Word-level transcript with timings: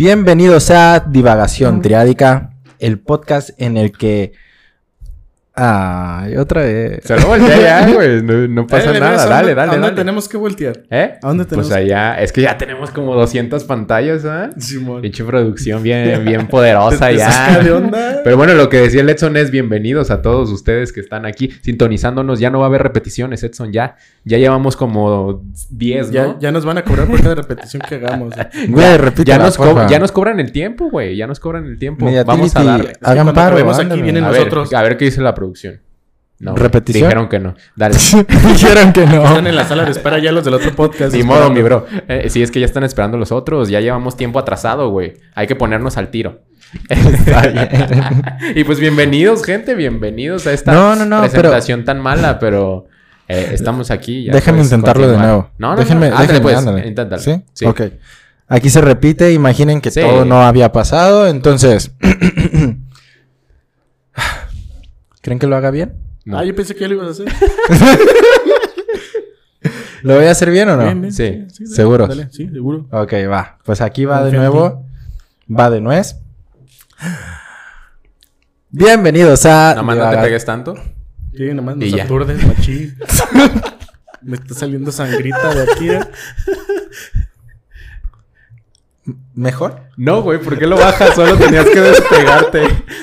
Bienvenidos 0.00 0.70
a 0.70 1.00
Divagación 1.00 1.82
Triádica, 1.82 2.54
el 2.78 3.00
podcast 3.00 3.50
en 3.58 3.76
el 3.76 3.92
que. 3.92 4.32
Ay, 5.52 6.36
otra 6.36 6.62
vez. 6.62 7.00
Se 7.04 7.18
lo 7.18 7.26
voltea 7.26 7.60
ya, 7.60 7.92
güey. 7.94 8.22
No, 8.22 8.46
no 8.48 8.66
pasa 8.66 8.96
Eh, 8.96 9.00
nada. 9.00 9.22
¿a 9.22 9.26
Dale, 9.26 9.54
dale, 9.54 9.60
¿A 9.70 9.74
dónde 9.74 9.80
dale. 9.88 9.96
tenemos 9.96 10.28
que 10.28 10.36
voltear? 10.36 10.84
¿Eh? 10.90 11.18
¿A 11.22 11.26
dónde 11.28 11.44
tenemos 11.44 11.68
Pues 11.68 11.76
allá. 11.76 12.20
Es 12.20 12.32
que 12.32 12.42
ya 12.42 12.56
tenemos 12.56 12.90
como 12.92 13.14
200 13.16 13.64
pantallas, 13.64 14.24
¿ah? 14.24 14.50
Simón. 14.58 15.02
Pinche 15.02 15.24
producción 15.24 15.82
bien, 15.82 16.24
bien 16.24 16.46
poderosa 16.46 17.08
¿Te- 17.08 17.14
te 17.14 17.18
saca 17.20 17.52
ya. 17.58 17.62
de 17.64 17.72
onda? 17.72 18.20
Pero 18.22 18.36
bueno, 18.36 18.54
lo 18.54 18.68
que 18.68 18.78
decía 18.80 19.00
el 19.00 19.10
Edson 19.10 19.36
es 19.36 19.50
bienvenidos 19.50 20.10
a 20.10 20.22
todos 20.22 20.50
ustedes 20.50 20.92
que 20.92 21.00
están 21.00 21.26
aquí 21.26 21.50
sintonizándonos. 21.62 22.38
Ya 22.38 22.50
no 22.50 22.60
va 22.60 22.66
a 22.66 22.68
haber 22.68 22.82
repeticiones, 22.82 23.42
Edson. 23.42 23.72
Ya, 23.72 23.96
ya 24.24 24.38
llevamos 24.38 24.76
como 24.76 25.42
10, 25.70 26.10
Ya, 26.12 26.22
¿no? 26.26 26.38
ya 26.38 26.52
nos 26.52 26.64
van 26.64 26.78
a 26.78 26.84
cobrar 26.84 27.08
por 27.08 27.20
cada 27.22 27.34
repetición 27.34 27.82
que 27.88 27.96
hagamos. 27.96 28.34
Güey, 28.68 28.84
Ya 29.24 29.38
nos, 29.38 29.56
co- 29.56 29.64
porfa. 29.64 29.88
ya 29.88 29.98
nos 29.98 30.12
cobran 30.12 30.38
el 30.38 30.52
tiempo, 30.52 30.90
güey. 30.90 31.16
Ya 31.16 31.26
nos 31.26 31.40
cobran 31.40 31.66
el 31.66 31.78
tiempo. 31.78 32.06
Vamos 32.24 32.54
a 32.54 32.62
darle. 32.62 32.92
Hagan 33.02 33.34
paro, 33.34 33.56
aquí 33.70 34.00
vienen 34.02 34.24
A 34.24 34.28
nosotros. 34.28 34.70
ver, 34.70 34.78
a 34.78 34.82
ver 34.82 34.96
qué 34.96 35.06
dice 35.06 35.20
la 35.20 35.34
producción. 35.40 35.80
No, 36.38 36.54
¿Repetición? 36.56 37.04
Dijeron 37.08 37.28
que 37.28 37.38
no. 37.38 37.54
Dale. 37.76 37.96
Dijeron 38.48 38.92
que 38.94 39.04
no. 39.06 39.24
Están 39.24 39.46
en 39.46 39.56
la 39.56 39.64
sala 39.66 39.84
de 39.84 39.90
espera 39.90 40.18
ya 40.18 40.32
los 40.32 40.44
del 40.44 40.54
otro 40.54 40.74
podcast. 40.74 41.14
Ni 41.14 41.22
modo, 41.22 41.50
mi 41.50 41.60
bro. 41.62 41.86
Eh, 42.08 42.28
sí, 42.30 42.42
es 42.42 42.50
que 42.50 42.60
ya 42.60 42.66
están 42.66 42.82
esperando 42.84 43.18
los 43.18 43.30
otros. 43.30 43.68
Ya 43.68 43.80
llevamos 43.80 44.16
tiempo 44.16 44.38
atrasado, 44.38 44.88
güey. 44.90 45.14
Hay 45.34 45.46
que 45.46 45.54
ponernos 45.56 45.96
al 45.98 46.08
tiro. 46.10 46.40
Está 46.88 47.42
bien. 47.48 47.68
y 48.54 48.64
pues 48.64 48.80
bienvenidos, 48.80 49.44
gente. 49.44 49.74
Bienvenidos 49.74 50.46
a 50.46 50.52
esta 50.52 50.72
No, 50.72 50.94
no, 50.96 51.04
no, 51.04 51.20
presentación 51.20 51.84
tan 51.84 52.00
mala, 52.00 52.38
pero 52.38 52.86
eh, 53.28 53.50
estamos 53.52 53.90
aquí. 53.90 54.24
ya 54.24 54.32
Déjame 54.32 54.58
puedes 54.58 54.72
intentarlo 54.72 55.08
de 55.08 55.18
nuevo. 55.18 55.50
No, 55.58 55.72
no, 55.72 55.76
déjenme, 55.76 56.08
no. 56.08 56.16
Ándale, 56.16 56.26
déjenme, 56.26 56.40
pues. 56.42 56.56
ándale. 56.56 56.86
Inténtalo. 56.88 57.20
¿Sí? 57.22 57.42
Sí. 57.52 57.64
Ok. 57.66 57.82
Aquí 58.48 58.70
se 58.70 58.80
repite, 58.80 59.32
imaginen 59.32 59.80
que 59.82 59.90
Sí. 59.90 60.00
todo 60.00 60.24
no 60.24 60.40
había 60.42 60.72
pasado, 60.72 61.26
entonces. 61.28 61.92
¿Creen 65.20 65.38
que 65.38 65.46
lo 65.46 65.56
haga 65.56 65.70
bien? 65.70 65.94
No. 66.24 66.38
Ah, 66.38 66.44
yo 66.44 66.54
pensé 66.54 66.74
que 66.74 66.80
ya 66.80 66.88
lo 66.88 66.94
ibas 66.94 67.08
a 67.08 67.10
hacer. 67.10 67.28
¿Lo 70.02 70.16
voy 70.16 70.24
a 70.24 70.30
hacer 70.30 70.50
bien 70.50 70.68
o 70.70 70.76
no? 70.76 70.82
Bien, 70.84 71.00
bien, 71.00 71.12
Sí. 71.12 71.24
Dale, 71.24 71.50
sí, 71.50 71.66
seguro. 72.48 72.86
Ok, 72.90 73.12
va. 73.30 73.58
Pues 73.64 73.80
aquí 73.82 74.06
va 74.06 74.18
de 74.24 74.30
Confía 74.30 74.40
nuevo. 74.40 74.86
Va 75.50 75.68
de 75.70 75.80
nuez. 75.82 76.16
Bienvenidos 78.70 79.44
a. 79.46 79.70
Nada 79.70 79.82
más 79.82 79.96
no 79.98 80.10
te 80.10 80.16
pegues 80.18 80.44
tanto. 80.44 80.74
Sí, 81.36 81.52
nomás 81.52 81.76
Y 81.76 81.78
nos 81.80 81.90
ya. 81.92 82.04
aturdes, 82.04 82.46
machín. 82.46 82.96
Me 84.22 84.36
está 84.36 84.54
saliendo 84.54 84.90
sangrita 84.92 85.54
de 85.54 85.62
aquí. 85.72 85.90
¿eh? 85.90 86.00
¿Mejor? 89.34 89.80
No, 89.96 90.22
güey, 90.22 90.38
¿por 90.40 90.58
qué 90.58 90.66
lo 90.66 90.76
bajas? 90.76 91.14
Solo 91.14 91.36
tenías 91.36 91.66
que 91.66 91.80
despegarte. 91.80 92.62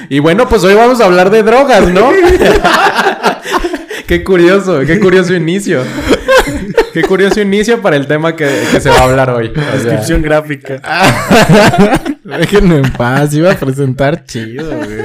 Y 0.09 0.19
bueno, 0.19 0.47
pues 0.47 0.63
hoy 0.63 0.73
vamos 0.73 1.01
a 1.01 1.05
hablar 1.05 1.29
de 1.29 1.43
drogas, 1.43 1.87
¿no? 1.89 2.11
qué 4.07 4.23
curioso, 4.23 4.81
qué 4.85 4.99
curioso 4.99 5.33
inicio. 5.33 5.81
Qué 6.93 7.03
curioso 7.03 7.41
inicio 7.41 7.81
para 7.81 7.95
el 7.95 8.07
tema 8.07 8.35
que, 8.35 8.49
que 8.71 8.81
se 8.81 8.89
va 8.89 8.97
a 8.97 9.03
hablar 9.03 9.29
hoy. 9.29 9.49
O 9.49 9.53
sea, 9.53 9.71
Descripción 9.73 10.21
gráfica. 10.21 10.81
Déjenme 12.27 12.77
en 12.77 12.91
paz. 12.93 13.33
Iba 13.33 13.51
a 13.53 13.55
presentar 13.57 14.25
chido, 14.25 14.67
güey. 14.75 14.99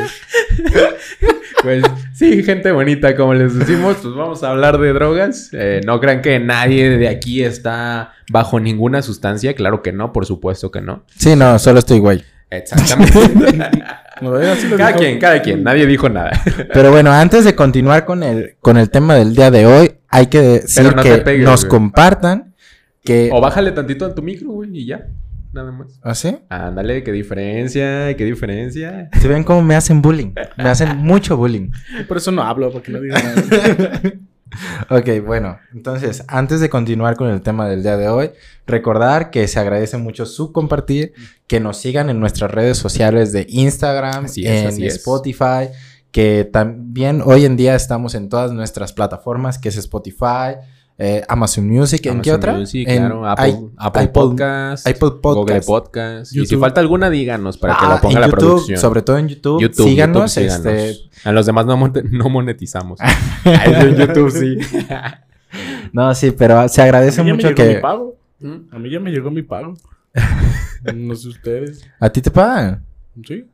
pues 1.63 1.85
sí, 2.15 2.43
gente 2.43 2.73
bonita, 2.73 3.15
como 3.15 3.35
les 3.35 3.57
decimos, 3.57 3.99
pues 4.03 4.15
vamos 4.15 4.43
a 4.43 4.51
hablar 4.51 4.79
de 4.79 4.93
drogas. 4.93 5.51
Eh, 5.53 5.81
no 5.87 6.01
crean 6.01 6.21
que 6.21 6.41
nadie 6.41 6.91
de 6.99 7.09
aquí 7.09 7.45
está 7.45 8.13
bajo 8.31 8.59
ninguna 8.59 9.03
sustancia. 9.03 9.55
Claro 9.55 9.83
que 9.83 9.93
no, 9.93 10.13
por 10.13 10.27
supuesto 10.27 10.71
que 10.71 10.81
no. 10.81 11.05
Sí, 11.17 11.37
no, 11.37 11.59
solo 11.59 11.79
estoy 11.79 12.01
güey. 12.01 12.25
Exactamente. 12.51 13.71
No, 14.21 14.35
cada 14.77 14.93
quien, 14.95 15.19
cada 15.19 15.43
quien. 15.43 15.65
Nadie 15.65 15.85
dijo 15.85 16.09
nada. 16.09 16.31
Pero 16.73 16.93
bueno, 16.93 17.11
antes 17.11 17.45
de 17.45 17.57
continuar 17.57 18.05
con 18.05 18.23
el, 18.23 18.55
con 18.61 18.77
el 18.77 18.89
tema 18.89 19.17
del 19.17 19.35
día 19.35 19.51
de 19.51 19.67
hoy, 19.67 19.95
hay 20.09 20.27
que 20.27 20.41
decir 20.41 20.95
no 20.95 21.03
que 21.03 21.17
pegues, 21.19 21.45
nos 21.45 21.63
güey. 21.63 21.71
compartan 21.71 22.55
que... 23.03 23.31
O 23.33 23.41
bájale 23.41 23.73
tantito 23.73 24.07
a 24.07 24.15
tu 24.15 24.23
micro, 24.23 24.51
güey, 24.53 24.71
y 24.79 24.87
ya. 24.87 25.09
Nada 25.53 25.71
más. 25.71 26.01
¿Ah, 26.03 26.15
sí? 26.15 26.39
Ándale, 26.49 27.03
qué 27.05 27.13
diferencia, 27.13 28.17
qué 28.17 28.25
diferencia. 28.25 29.11
¿Se 29.21 29.29
ven 29.29 29.45
cómo 29.45 29.63
me 29.63 29.75
hacen 29.75 30.01
bullying? 30.01 30.33
Me 30.57 30.69
hacen 30.69 30.97
mucho 30.99 31.37
bullying. 31.37 31.71
Por 32.09 32.17
eso 32.17 32.33
no 32.33 32.43
hablo, 32.43 32.73
porque 32.73 32.93
no 32.93 33.01
digo 33.01 33.15
nada. 33.15 34.01
Ok, 34.91 35.25
bueno, 35.25 35.59
entonces, 35.73 36.25
antes 36.29 36.61
de 36.61 36.69
continuar 36.69 37.17
con 37.17 37.31
el 37.31 37.41
tema 37.41 37.69
del 37.69 37.83
día 37.83 37.97
de 37.97 38.09
hoy, 38.09 38.31
recordar 38.67 39.31
que 39.31 39.49
se 39.49 39.59
agradece 39.59 39.97
mucho 39.97 40.27
su 40.27 40.53
compartir, 40.53 41.15
que 41.47 41.61
nos 41.61 41.79
sigan 41.79 42.11
en 42.11 42.21
nuestras 42.21 42.51
redes 42.51 42.77
sociales 42.77 43.33
de 43.33 43.47
Instagram, 43.49 44.27
es, 44.27 44.37
en 44.37 44.83
es. 44.83 44.97
Spotify, 44.97 45.71
que 46.11 46.45
también 46.45 47.23
hoy 47.25 47.47
en 47.47 47.57
día 47.57 47.75
estamos 47.75 48.15
en 48.15 48.29
todas 48.29 48.53
nuestras 48.53 48.93
plataformas, 48.93 49.59
que 49.59 49.71
es 49.71 49.77
Spotify, 49.79 50.57
eh, 50.99 51.23
Amazon 51.29 51.67
Music, 51.69 52.07
¿en 52.07 52.21
qué 52.23 52.31
Amazon 52.31 52.37
otra? 52.51 52.53
Music, 52.61 52.89
en 52.89 52.99
claro, 52.99 53.27
Apple, 53.29 53.49
i- 53.49 53.71
Apple, 53.77 54.09
Podcast, 54.09 54.87
Apple 54.87 55.11
Podcast. 55.23 55.35
Google 55.37 55.61
Podcast. 55.63 56.37
Y 56.37 56.47
si 56.47 56.57
falta 56.57 56.81
alguna, 56.81 57.11
díganos 57.11 57.59
para 57.59 57.75
que 57.77 57.85
Ah, 57.85 57.95
lo 57.95 58.01
ponga 58.01 58.15
en 58.17 58.21
la 58.21 58.29
producción. 58.29 58.79
sobre 58.79 59.03
todo 59.03 59.19
en 59.19 59.29
YouTube, 59.29 59.61
YouTube, 59.61 59.89
síganos, 59.89 60.35
YouTube, 60.35 60.49
este. 60.71 60.97
A 61.25 61.33
los 61.33 61.47
demás 61.47 61.67
no, 61.67 61.77
mon- 61.77 61.93
no 62.11 62.29
monetizamos. 62.29 62.99
En 63.45 63.97
YouTube 63.97 64.31
sí. 64.31 64.59
no, 65.93 66.15
sí, 66.15 66.31
pero 66.33 66.69
se 66.69 66.83
agradece 66.83 67.21
A 67.21 67.25
mí 67.25 67.31
ya 67.31 67.35
me 67.37 67.43
mucho 67.43 67.49
mi 67.49 67.55
que 67.55 67.75
pago. 67.81 68.17
¿Mm? 68.41 68.57
A 68.71 68.79
mí 68.79 68.91
ya 68.91 69.01
me 69.01 69.11
llegó 69.11 69.31
mi 69.31 69.43
pago. 69.43 69.75
no 70.95 71.15
sé 71.15 71.29
ustedes. 71.29 71.85
a 72.01 72.11
ti 72.11 72.21
te 72.21 72.31
pagan. 72.31 72.85
Sí. 73.27 73.45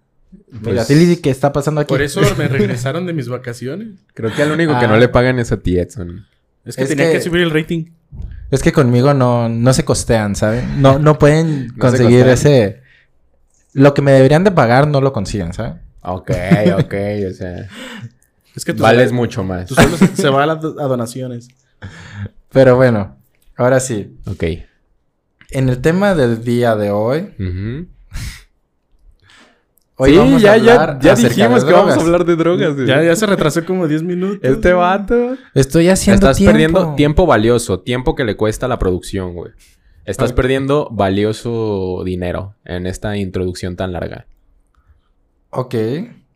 Mira, 0.50 0.84
Pues- 0.86 1.20
¿qué 1.22 1.30
está 1.30 1.52
pasando 1.52 1.80
aquí? 1.80 1.88
Por 1.88 2.02
eso 2.02 2.20
me 2.36 2.48
regresaron 2.48 3.06
de 3.06 3.12
mis 3.14 3.28
vacaciones. 3.28 3.88
Creo 4.14 4.30
que 4.34 4.42
al 4.42 4.52
único 4.52 4.78
que 4.78 4.84
Ah. 4.84 4.88
no 4.88 4.96
le 4.98 5.08
pagan 5.08 5.38
es 5.38 5.52
a 5.52 5.56
ti, 5.58 5.78
Edson. 5.78 6.26
Es 6.68 6.76
que 6.76 6.82
Es 6.84 6.88
tenía 6.90 7.06
que- 7.06 7.12
que... 7.18 7.20
subir 7.22 7.42
el 7.42 7.50
rating. 7.50 7.86
Es 8.50 8.62
que 8.62 8.72
conmigo 8.72 9.12
no, 9.14 9.48
no 9.48 9.72
se 9.74 9.84
costean, 9.84 10.34
¿saben? 10.36 10.80
No, 10.80 10.98
no 10.98 11.18
pueden 11.18 11.70
se 11.74 11.78
conseguir 11.78 12.26
ese... 12.28 12.82
Lo 13.74 13.92
que 13.94 14.00
me 14.02 14.12
deberían 14.12 14.44
de 14.44 14.50
pagar 14.50 14.86
no 14.88 15.00
lo 15.00 15.12
consiguen, 15.12 15.52
¿saben? 15.52 15.80
Ok, 16.02 16.30
ok, 16.78 16.94
o 17.30 17.34
sea. 17.34 17.68
Es 18.56 18.64
que 18.64 18.72
tú 18.72 18.82
Vales 18.82 19.12
mucho 19.12 19.44
más. 19.44 19.66
Tu 19.66 19.74
sueldo 19.74 19.96
se- 19.98 20.16
se 20.16 20.28
va 20.30 20.44
a, 20.44 20.46
las 20.46 20.60
do- 20.60 20.80
a 20.80 20.84
donaciones. 20.84 21.48
Pero 22.50 22.76
bueno, 22.76 23.16
ahora 23.56 23.78
sí. 23.80 24.16
Ok. 24.26 24.44
En 25.50 25.68
el 25.68 25.80
tema 25.80 26.14
del 26.14 26.42
día 26.44 26.74
de 26.76 26.90
hoy... 26.90 27.34
Ujú. 27.38 27.86
Hoy 30.00 30.10
sí, 30.12 30.16
vamos 30.16 30.40
ya, 30.42 30.52
a 30.52 30.56
ya, 30.58 30.98
ya 31.00 31.14
dijimos 31.16 31.64
que 31.64 31.72
vamos 31.72 31.96
a 31.96 32.00
hablar 32.00 32.24
de 32.24 32.36
drogas. 32.36 32.74
güey. 32.74 32.86
Ya, 32.86 33.02
ya 33.02 33.16
se 33.16 33.26
retrasó 33.26 33.64
como 33.64 33.88
10 33.88 34.04
minutos. 34.04 34.38
Este 34.42 34.72
vato. 34.72 35.36
Estoy 35.54 35.88
haciendo 35.88 36.26
Estás 36.26 36.36
tiempo. 36.36 36.52
perdiendo 36.52 36.94
tiempo 36.94 37.26
valioso, 37.26 37.80
tiempo 37.80 38.14
que 38.14 38.24
le 38.24 38.36
cuesta 38.36 38.68
la 38.68 38.78
producción, 38.78 39.34
güey. 39.34 39.52
Estás 40.04 40.32
perdiendo 40.32 40.88
valioso 40.90 42.02
dinero 42.04 42.54
en 42.64 42.86
esta 42.86 43.16
introducción 43.16 43.76
tan 43.76 43.92
larga. 43.92 44.26
Ok. 45.50 45.74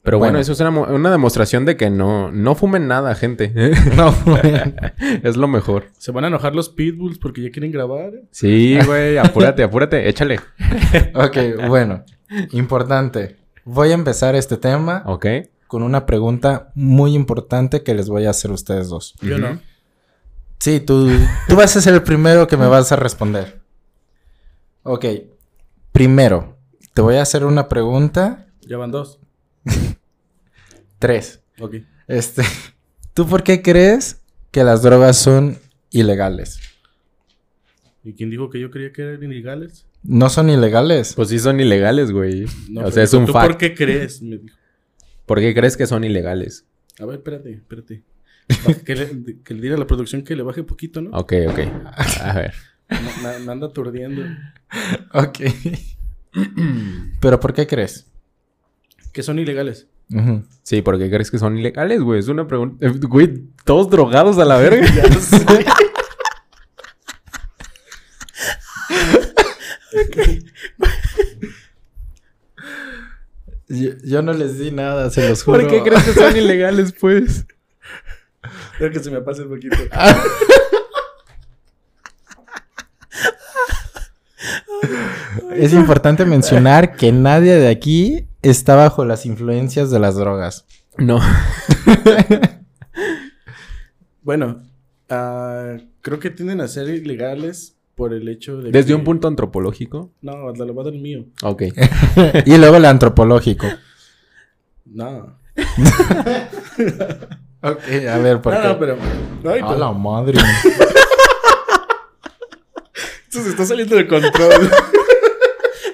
Pero 0.04 0.18
bueno, 0.18 0.32
Bueno. 0.32 0.38
eso 0.40 0.52
es 0.52 0.60
una, 0.60 0.70
mo- 0.72 0.88
una 0.90 1.12
demostración 1.12 1.64
de 1.64 1.76
que 1.76 1.88
no, 1.88 2.32
no 2.32 2.56
fumen 2.56 2.88
nada, 2.88 3.14
gente. 3.14 3.52
No, 3.96 4.12
es 5.22 5.36
lo 5.36 5.46
mejor. 5.46 5.84
Se 5.98 6.10
van 6.10 6.24
a 6.24 6.26
enojar 6.26 6.56
los 6.56 6.68
pitbulls 6.68 7.18
porque 7.18 7.40
ya 7.42 7.50
quieren 7.50 7.70
grabar. 7.70 8.10
Sí, 8.32 8.76
güey, 8.84 9.16
apúrate, 9.18 9.62
apúrate, 9.62 10.08
échale. 10.08 10.40
ok, 11.14 11.68
bueno. 11.68 12.04
Importante. 12.50 13.36
Voy 13.64 13.90
a 13.90 13.94
empezar 13.94 14.34
este 14.34 14.56
tema 14.56 15.02
¿Ok? 15.06 15.26
con 15.66 15.82
una 15.82 16.04
pregunta 16.04 16.72
muy 16.74 17.14
importante 17.14 17.82
que 17.82 17.94
les 17.94 18.08
voy 18.08 18.26
a 18.26 18.30
hacer 18.30 18.50
a 18.50 18.54
ustedes 18.54 18.88
dos. 18.88 19.14
Yo 19.22 19.38
no. 19.38 19.60
Sí, 20.58 20.80
tú, 20.80 21.08
tú 21.48 21.56
vas 21.56 21.76
a 21.76 21.80
ser 21.80 21.94
el 21.94 22.02
primero 22.02 22.46
que 22.46 22.56
me 22.56 22.66
vas 22.66 22.92
a 22.92 22.96
responder. 22.96 23.60
Ok. 24.82 25.04
Primero, 25.92 26.56
te 26.94 27.02
voy 27.02 27.16
a 27.16 27.22
hacer 27.22 27.44
una 27.44 27.68
pregunta. 27.68 28.46
Ya 28.60 28.76
van 28.76 28.90
dos. 28.90 29.18
Tres. 30.98 31.40
Ok. 31.60 31.76
Este, 32.06 32.42
¿tú 33.14 33.26
por 33.26 33.42
qué 33.42 33.62
crees 33.62 34.22
que 34.50 34.64
las 34.64 34.82
drogas 34.82 35.16
son 35.16 35.58
ilegales? 35.90 36.60
¿Y 38.04 38.14
quién 38.14 38.30
dijo 38.30 38.50
que 38.50 38.60
yo 38.60 38.70
creía 38.70 38.92
que 38.92 39.02
eran 39.02 39.22
ilegales? 39.22 39.86
No 40.04 40.28
son 40.30 40.50
ilegales. 40.50 41.14
Pues 41.14 41.28
sí 41.28 41.38
son 41.38 41.60
ilegales, 41.60 42.10
güey. 42.10 42.46
No, 42.68 42.86
o 42.86 42.90
sea, 42.90 43.02
es 43.04 43.12
un 43.14 43.26
¿Tú 43.26 43.32
fact. 43.32 43.46
por 43.46 43.56
qué 43.58 43.74
crees? 43.74 44.20
Me 44.22 44.38
dijo. 44.38 44.56
¿Por 45.26 45.38
qué 45.40 45.54
crees 45.54 45.76
que 45.76 45.86
son 45.86 46.02
ilegales? 46.04 46.64
A 47.00 47.06
ver, 47.06 47.16
espérate, 47.16 47.52
espérate. 47.52 48.02
Que, 48.84 48.94
le, 48.96 49.36
que 49.44 49.54
le 49.54 49.60
diga 49.62 49.76
a 49.76 49.78
la 49.78 49.86
producción 49.86 50.22
que 50.24 50.34
le 50.36 50.42
baje 50.42 50.62
poquito, 50.64 51.00
¿no? 51.00 51.10
Ok, 51.16 51.32
ok. 51.48 51.58
A 52.20 52.32
ver. 52.34 52.54
Me, 52.90 52.98
me- 53.22 53.38
me 53.46 53.52
anda 53.52 53.68
aturdiendo. 53.68 54.22
Ok. 55.14 55.38
¿Pero 57.20 57.40
por 57.40 57.52
qué 57.54 57.66
crees? 57.66 58.06
Que 59.12 59.22
son 59.22 59.38
ilegales. 59.38 59.86
Sí, 60.62 60.82
¿por 60.82 60.98
qué 60.98 61.08
crees 61.08 61.30
que 61.30 61.38
son 61.38 61.56
ilegales, 61.56 62.00
güey? 62.02 62.18
Es 62.20 62.28
una 62.28 62.46
pregunta. 62.46 62.84
Eh, 62.86 62.90
Güey, 62.90 63.44
todos 63.64 63.88
drogados 63.88 64.36
a 64.38 64.44
la 64.44 64.58
verga. 64.58 64.86
Yo, 73.68 73.92
yo 74.04 74.20
no 74.20 74.34
les 74.34 74.58
di 74.58 74.70
nada, 74.70 75.08
se 75.08 75.26
los 75.26 75.42
juro. 75.42 75.60
¿Por 75.60 75.70
qué 75.70 75.82
crees 75.82 76.02
que 76.04 76.12
son 76.12 76.36
ilegales, 76.36 76.92
pues? 76.92 77.46
Creo 78.76 78.90
que 78.90 79.00
se 79.00 79.10
me 79.10 79.22
pase 79.22 79.42
un 79.42 79.48
poquito. 79.48 79.76
Es 85.56 85.72
importante 85.72 86.26
mencionar 86.26 86.96
que 86.96 87.12
nadie 87.12 87.54
de 87.54 87.68
aquí 87.68 88.26
está 88.42 88.74
bajo 88.74 89.04
las 89.04 89.24
influencias 89.26 89.90
de 89.90 89.98
las 90.00 90.16
drogas. 90.16 90.66
No. 90.98 91.20
Bueno, 94.22 94.62
ah, 95.08 95.76
creo 96.00 96.20
que 96.20 96.30
tienden 96.30 96.60
a 96.60 96.68
ser 96.68 96.88
ilegales 96.88 97.76
por 98.02 98.12
el 98.14 98.28
hecho 98.28 98.56
de 98.56 98.72
Desde 98.72 98.88
que- 98.88 98.94
un 98.96 99.04
punto 99.04 99.28
antropológico. 99.28 100.10
No, 100.22 100.52
te 100.52 100.66
lo 100.66 100.74
voy 100.74 100.82
a 100.82 100.84
dar 100.86 100.94
el 100.94 101.00
mío. 101.00 101.24
Ok. 101.44 101.62
y 102.46 102.58
luego 102.58 102.74
el 102.76 102.84
antropológico. 102.84 103.66
No. 104.86 105.38
Ok, 107.64 107.78
a 108.10 108.18
ver, 108.18 108.40
¿por 108.40 108.54
no, 108.54 108.60
qué? 108.60 108.66
no, 108.66 108.76
pero... 108.80 108.96
Ay, 109.44 109.60
A 109.60 109.66
pero- 109.68 109.78
la 109.78 109.92
madre. 109.92 110.36
Esto 113.28 113.40
se 113.44 113.50
está 113.50 113.64
saliendo 113.64 113.94
de 113.94 114.08
control. 114.08 114.68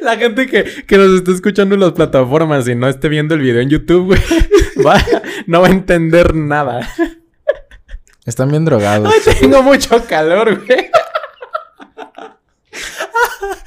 La 0.01 0.17
gente 0.17 0.47
que, 0.47 0.65
que 0.87 0.97
nos 0.97 1.11
está 1.17 1.31
escuchando 1.33 1.75
en 1.75 1.83
las 1.83 1.93
plataformas 1.93 2.67
y 2.69 2.75
no 2.75 2.89
esté 2.89 3.11
viendo 3.11 3.35
el 3.35 3.43
video 3.43 3.61
en 3.61 3.69
YouTube, 3.69 4.07
güey, 4.07 4.21
va- 4.87 5.05
no 5.47 5.61
va 5.61 5.67
a 5.69 5.71
entender 5.71 6.35
nada. 6.35 6.89
Están 8.25 8.49
bien 8.51 8.65
drogados. 8.65 9.13
Ay, 9.27 9.35
tengo 9.39 9.63
mucho 9.63 10.03
calor, 10.09 10.65
güey. 10.67 10.91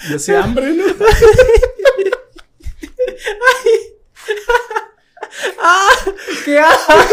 Ya 0.09 0.15
hace 0.15 0.35
hambre, 0.37 0.73
¿no? 0.73 0.85
¿Qué 6.45 6.59
haces? 6.59 7.07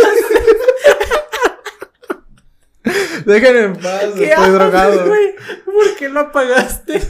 Déjenme 3.26 3.60
en 3.64 3.76
paz, 3.76 4.04
¿Qué 4.16 4.24
estoy 4.30 4.44
haces, 4.44 4.52
drogado. 4.54 5.06
güey? 5.06 5.34
¿Por 5.64 5.96
qué 5.96 6.08
lo 6.08 6.20
apagaste? 6.20 7.02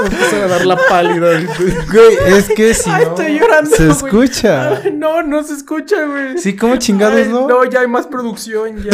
Vamos 0.00 0.32
a 0.32 0.46
dar 0.46 0.64
la 0.66 0.76
pálida. 0.88 1.40
Güey, 1.92 2.16
es 2.38 2.48
que 2.48 2.72
si 2.72 2.88
Ay, 2.88 3.04
no, 3.04 3.10
estoy 3.10 3.38
llorando, 3.38 3.70
se 3.76 3.86
güey. 3.88 3.96
escucha. 3.96 4.76
Ay, 4.76 4.92
no, 4.92 5.22
no 5.22 5.42
se 5.42 5.54
escucha, 5.54 6.04
güey. 6.04 6.38
Sí, 6.38 6.56
¿cómo 6.56 6.76
chingados 6.76 7.16
Ay, 7.16 7.28
no? 7.28 7.48
No, 7.48 7.64
ya 7.64 7.80
hay 7.80 7.88
más 7.88 8.06
producción, 8.06 8.82
ya. 8.82 8.90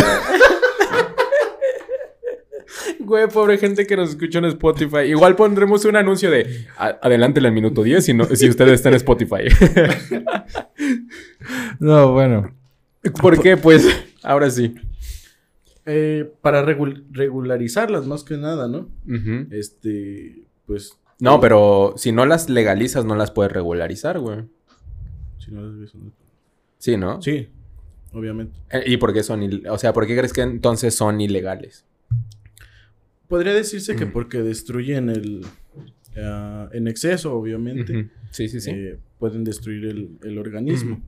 Güey, 3.14 3.28
pobre 3.28 3.58
gente 3.58 3.86
que 3.86 3.96
nos 3.96 4.10
escucha 4.10 4.40
en 4.40 4.46
Spotify. 4.46 5.02
Igual 5.06 5.36
pondremos 5.36 5.84
un 5.84 5.94
anuncio 5.94 6.32
de 6.32 6.66
"A- 6.76 6.98
adelántele 7.00 7.46
al 7.46 7.54
minuto 7.54 7.84
10 7.84 8.04
si, 8.04 8.12
no, 8.12 8.24
si 8.24 8.48
ustedes 8.48 8.72
están 8.72 8.92
en 8.92 8.96
Spotify. 8.96 9.44
No, 11.78 12.12
bueno. 12.12 12.52
¿Por 13.20 13.40
qué? 13.40 13.56
Pues 13.56 13.86
ahora 14.22 14.50
sí. 14.50 14.74
Eh, 15.86 16.32
para 16.40 16.64
regul- 16.66 17.04
regularizarlas 17.12 18.06
más 18.06 18.24
que 18.24 18.36
nada, 18.36 18.66
¿no? 18.66 18.88
Este, 19.50 20.44
pues... 20.66 20.98
No, 21.20 21.40
pero 21.40 21.94
si 21.96 22.10
no 22.12 22.26
las 22.26 22.48
legalizas, 22.48 23.04
no 23.04 23.14
las 23.14 23.30
puedes 23.30 23.52
regularizar, 23.52 24.18
güey. 24.18 24.40
Si 25.38 25.52
no 25.52 25.62
las 25.62 25.78
ves, 25.78 25.94
no- 25.94 26.10
Sí, 26.78 26.96
¿no? 26.96 27.22
Sí, 27.22 27.48
obviamente. 28.12 28.58
Eh, 28.70 28.82
¿Y 28.86 28.96
por 28.96 29.12
qué 29.12 29.22
son, 29.22 29.48
o 29.68 29.78
sea, 29.78 29.92
por 29.92 30.06
qué 30.06 30.16
crees 30.16 30.32
que 30.32 30.42
entonces 30.42 30.94
son 30.96 31.20
ilegales? 31.20 31.84
Podría 33.28 33.52
decirse 33.54 33.96
que 33.96 34.06
Mm. 34.06 34.12
porque 34.12 34.38
destruyen 34.42 35.08
el... 35.10 35.44
ah, 36.16 36.68
en 36.72 36.88
exceso, 36.88 37.34
obviamente. 37.34 38.08
Sí, 38.30 38.48
sí, 38.48 38.60
sí. 38.60 38.70
eh, 38.72 38.98
pueden 39.18 39.44
destruir 39.44 39.86
el, 39.86 40.18
el 40.22 40.38
organismo. 40.38 41.00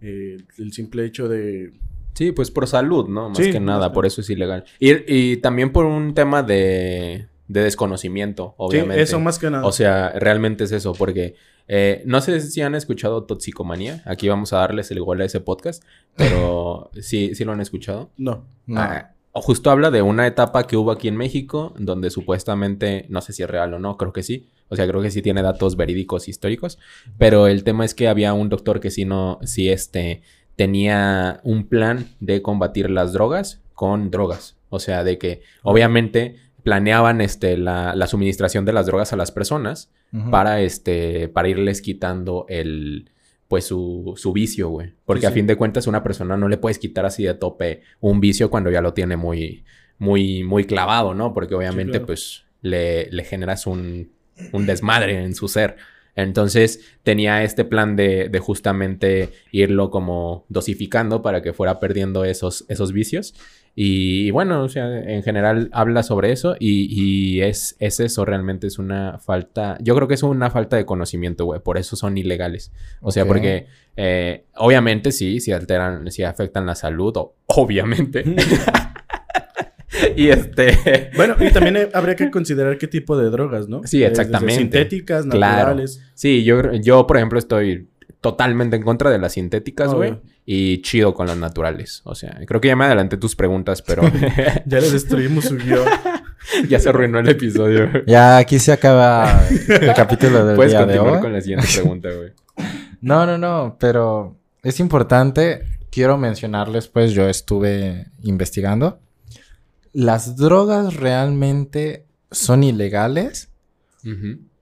Eh, 0.00 0.38
el 0.58 0.72
simple 0.72 1.04
hecho 1.04 1.28
de... 1.28 1.72
Sí, 2.14 2.32
pues 2.32 2.50
por 2.50 2.66
salud, 2.66 3.08
¿no? 3.08 3.28
Más 3.28 3.38
Sí, 3.38 3.50
que 3.52 3.60
nada, 3.60 3.92
por 3.92 4.04
eso 4.06 4.20
es 4.20 4.30
ilegal. 4.30 4.64
Y, 4.78 4.90
y 5.06 5.36
también 5.38 5.72
por 5.72 5.86
un 5.86 6.12
tema 6.14 6.42
de, 6.42 7.28
de 7.48 7.62
desconocimiento, 7.62 8.54
obviamente. 8.58 8.96
Sí, 8.96 9.02
eso 9.02 9.20
más 9.20 9.38
que 9.38 9.50
nada. 9.50 9.64
O 9.64 9.72
sea, 9.72 10.10
realmente 10.18 10.64
es 10.64 10.72
eso, 10.72 10.92
porque 10.92 11.36
eh, 11.68 12.02
no 12.06 12.20
sé 12.20 12.40
si 12.40 12.60
han 12.62 12.74
escuchado 12.74 13.24
Toxicomanía. 13.24 14.02
Aquí 14.06 14.28
vamos 14.28 14.52
a 14.52 14.56
darles 14.58 14.90
el 14.90 15.00
gol 15.00 15.20
a 15.20 15.24
ese 15.24 15.40
podcast, 15.40 15.84
pero 16.16 16.90
sí, 17.00 17.34
sí 17.34 17.44
lo 17.44 17.52
han 17.52 17.60
escuchado. 17.60 18.10
no. 18.16 18.44
No. 18.66 18.80
Ah, 18.80 19.14
justo 19.32 19.70
habla 19.70 19.90
de 19.90 20.02
una 20.02 20.26
etapa 20.26 20.66
que 20.66 20.76
hubo 20.76 20.90
aquí 20.90 21.08
en 21.08 21.16
México, 21.16 21.74
donde 21.78 22.10
supuestamente, 22.10 23.06
no 23.08 23.20
sé 23.20 23.32
si 23.32 23.42
es 23.42 23.50
real 23.50 23.74
o 23.74 23.78
no, 23.78 23.96
creo 23.96 24.12
que 24.12 24.22
sí. 24.22 24.48
O 24.68 24.76
sea, 24.76 24.86
creo 24.86 25.02
que 25.02 25.10
sí 25.10 25.22
tiene 25.22 25.42
datos 25.42 25.76
verídicos 25.76 26.28
históricos. 26.28 26.78
Pero 27.18 27.46
el 27.46 27.64
tema 27.64 27.84
es 27.84 27.94
que 27.94 28.08
había 28.08 28.32
un 28.32 28.48
doctor 28.48 28.80
que 28.80 28.90
sí 28.90 29.04
no, 29.04 29.38
sí 29.42 29.68
este, 29.68 30.22
tenía 30.56 31.40
un 31.44 31.68
plan 31.68 32.08
de 32.20 32.42
combatir 32.42 32.90
las 32.90 33.12
drogas 33.12 33.60
con 33.74 34.10
drogas. 34.10 34.56
O 34.68 34.78
sea, 34.78 35.04
de 35.04 35.18
que 35.18 35.42
obviamente 35.62 36.36
planeaban 36.62 37.20
este, 37.20 37.56
la, 37.56 37.94
la 37.94 38.06
suministración 38.06 38.64
de 38.64 38.72
las 38.72 38.86
drogas 38.86 39.12
a 39.12 39.16
las 39.16 39.32
personas 39.32 39.90
para 40.30 40.60
este 40.60 41.28
para 41.28 41.48
irles 41.48 41.80
quitando 41.82 42.44
el 42.48 43.10
pues 43.50 43.64
su, 43.64 44.14
su 44.16 44.32
vicio, 44.32 44.68
güey. 44.68 44.94
Porque 45.04 45.22
Sí, 45.22 45.26
a 45.26 45.30
sí. 45.30 45.34
fin 45.34 45.48
de 45.48 45.56
cuentas 45.56 45.88
una 45.88 46.04
persona 46.04 46.36
no 46.36 46.48
le 46.48 46.56
puedes 46.56 46.78
quitar 46.78 47.04
así 47.04 47.24
de 47.24 47.34
tope 47.34 47.82
un 47.98 48.20
vicio 48.20 48.48
cuando 48.48 48.70
ya 48.70 48.80
lo 48.80 48.94
tiene 48.94 49.16
muy 49.16 49.64
muy 49.98 50.44
muy 50.44 50.66
clavado, 50.66 51.14
¿no? 51.14 51.34
Porque 51.34 51.56
obviamente 51.56 51.94
claro. 51.94 52.06
pues 52.06 52.44
le, 52.62 53.10
le 53.10 53.24
generas 53.24 53.66
un, 53.66 54.12
un 54.52 54.66
desmadre 54.66 55.24
en 55.24 55.34
su 55.34 55.48
ser. 55.48 55.76
Entonces 56.14 56.80
tenía 57.02 57.42
este 57.42 57.64
plan 57.64 57.96
de, 57.96 58.28
de 58.28 58.38
justamente 58.38 59.30
irlo 59.50 59.90
como 59.90 60.44
dosificando 60.48 61.20
para 61.20 61.42
que 61.42 61.52
fuera 61.52 61.80
perdiendo 61.80 62.24
esos, 62.24 62.64
esos 62.68 62.92
vicios. 62.92 63.34
Y, 63.82 64.26
y 64.26 64.30
bueno, 64.30 64.62
o 64.62 64.68
sea, 64.68 64.98
en 64.98 65.22
general 65.22 65.70
habla 65.72 66.02
sobre 66.02 66.32
eso 66.32 66.54
y, 66.58 66.86
y 66.90 67.40
es, 67.40 67.76
es 67.78 67.98
eso, 68.00 68.26
realmente 68.26 68.66
es 68.66 68.78
una 68.78 69.18
falta, 69.18 69.78
yo 69.80 69.94
creo 69.96 70.06
que 70.06 70.12
es 70.14 70.22
una 70.22 70.50
falta 70.50 70.76
de 70.76 70.84
conocimiento, 70.84 71.46
güey, 71.46 71.60
por 71.60 71.78
eso 71.78 71.96
son 71.96 72.18
ilegales. 72.18 72.72
O 73.00 73.10
sea, 73.10 73.24
porque 73.24 73.68
eh, 73.96 74.44
obviamente 74.56 75.12
sí, 75.12 75.40
si 75.40 75.52
alteran, 75.52 76.10
si 76.10 76.24
afectan 76.24 76.66
la 76.66 76.74
salud, 76.74 77.16
o- 77.16 77.36
obviamente. 77.46 78.22
y 80.16 80.28
este... 80.28 81.10
Bueno, 81.16 81.36
y 81.40 81.50
también 81.50 81.88
habría 81.94 82.16
que 82.16 82.30
considerar 82.30 82.78
qué 82.78 82.86
tipo 82.86 83.16
de 83.18 83.30
drogas, 83.30 83.68
¿no? 83.68 83.82
Sí, 83.84 83.98
desde 84.00 84.10
exactamente. 84.12 84.56
sintéticas, 84.60 85.24
Claro. 85.26 85.38
naturales. 85.40 86.02
Sí, 86.14 86.44
yo, 86.44 86.72
yo, 86.74 87.06
por 87.06 87.16
ejemplo, 87.16 87.38
estoy 87.38 87.88
totalmente 88.20 88.76
en 88.76 88.82
contra 88.82 89.10
de 89.10 89.18
las 89.18 89.32
sintéticas, 89.32 89.94
güey. 89.94 90.20
Y 90.44 90.82
chido 90.82 91.14
con 91.14 91.26
las 91.26 91.36
naturales. 91.36 92.02
O 92.04 92.14
sea, 92.14 92.38
creo 92.46 92.60
que 92.60 92.68
ya 92.68 92.76
me 92.76 92.84
adelanté 92.84 93.16
tus 93.16 93.34
preguntas, 93.36 93.82
pero 93.82 94.02
Ya 94.66 94.80
le 94.80 94.90
destruimos 94.90 95.44
su 95.44 95.56
guion. 95.56 95.86
ya 96.68 96.78
se 96.80 96.88
arruinó 96.88 97.18
el 97.18 97.28
episodio. 97.28 98.04
Ya 98.06 98.38
aquí 98.38 98.58
se 98.58 98.72
acaba 98.72 99.46
el 99.48 99.94
capítulo 99.96 100.44
del 100.44 100.56
Puedes 100.56 100.72
día 100.72 100.80
de 100.80 100.86
continuar 100.86 101.16
hoy. 101.16 101.20
con 101.20 101.32
la 101.32 101.40
siguiente 101.40 101.66
pregunta, 101.72 102.08
güey. 102.10 102.32
No, 103.00 103.24
no, 103.24 103.38
no, 103.38 103.76
pero 103.78 104.36
es 104.62 104.80
importante. 104.80 105.62
Quiero 105.90 106.18
mencionarles, 106.18 106.88
pues 106.88 107.12
yo 107.12 107.28
estuve 107.28 108.06
investigando. 108.22 109.00
Las 109.92 110.36
drogas 110.36 110.94
realmente 110.96 112.06
son 112.30 112.62
ilegales 112.64 113.50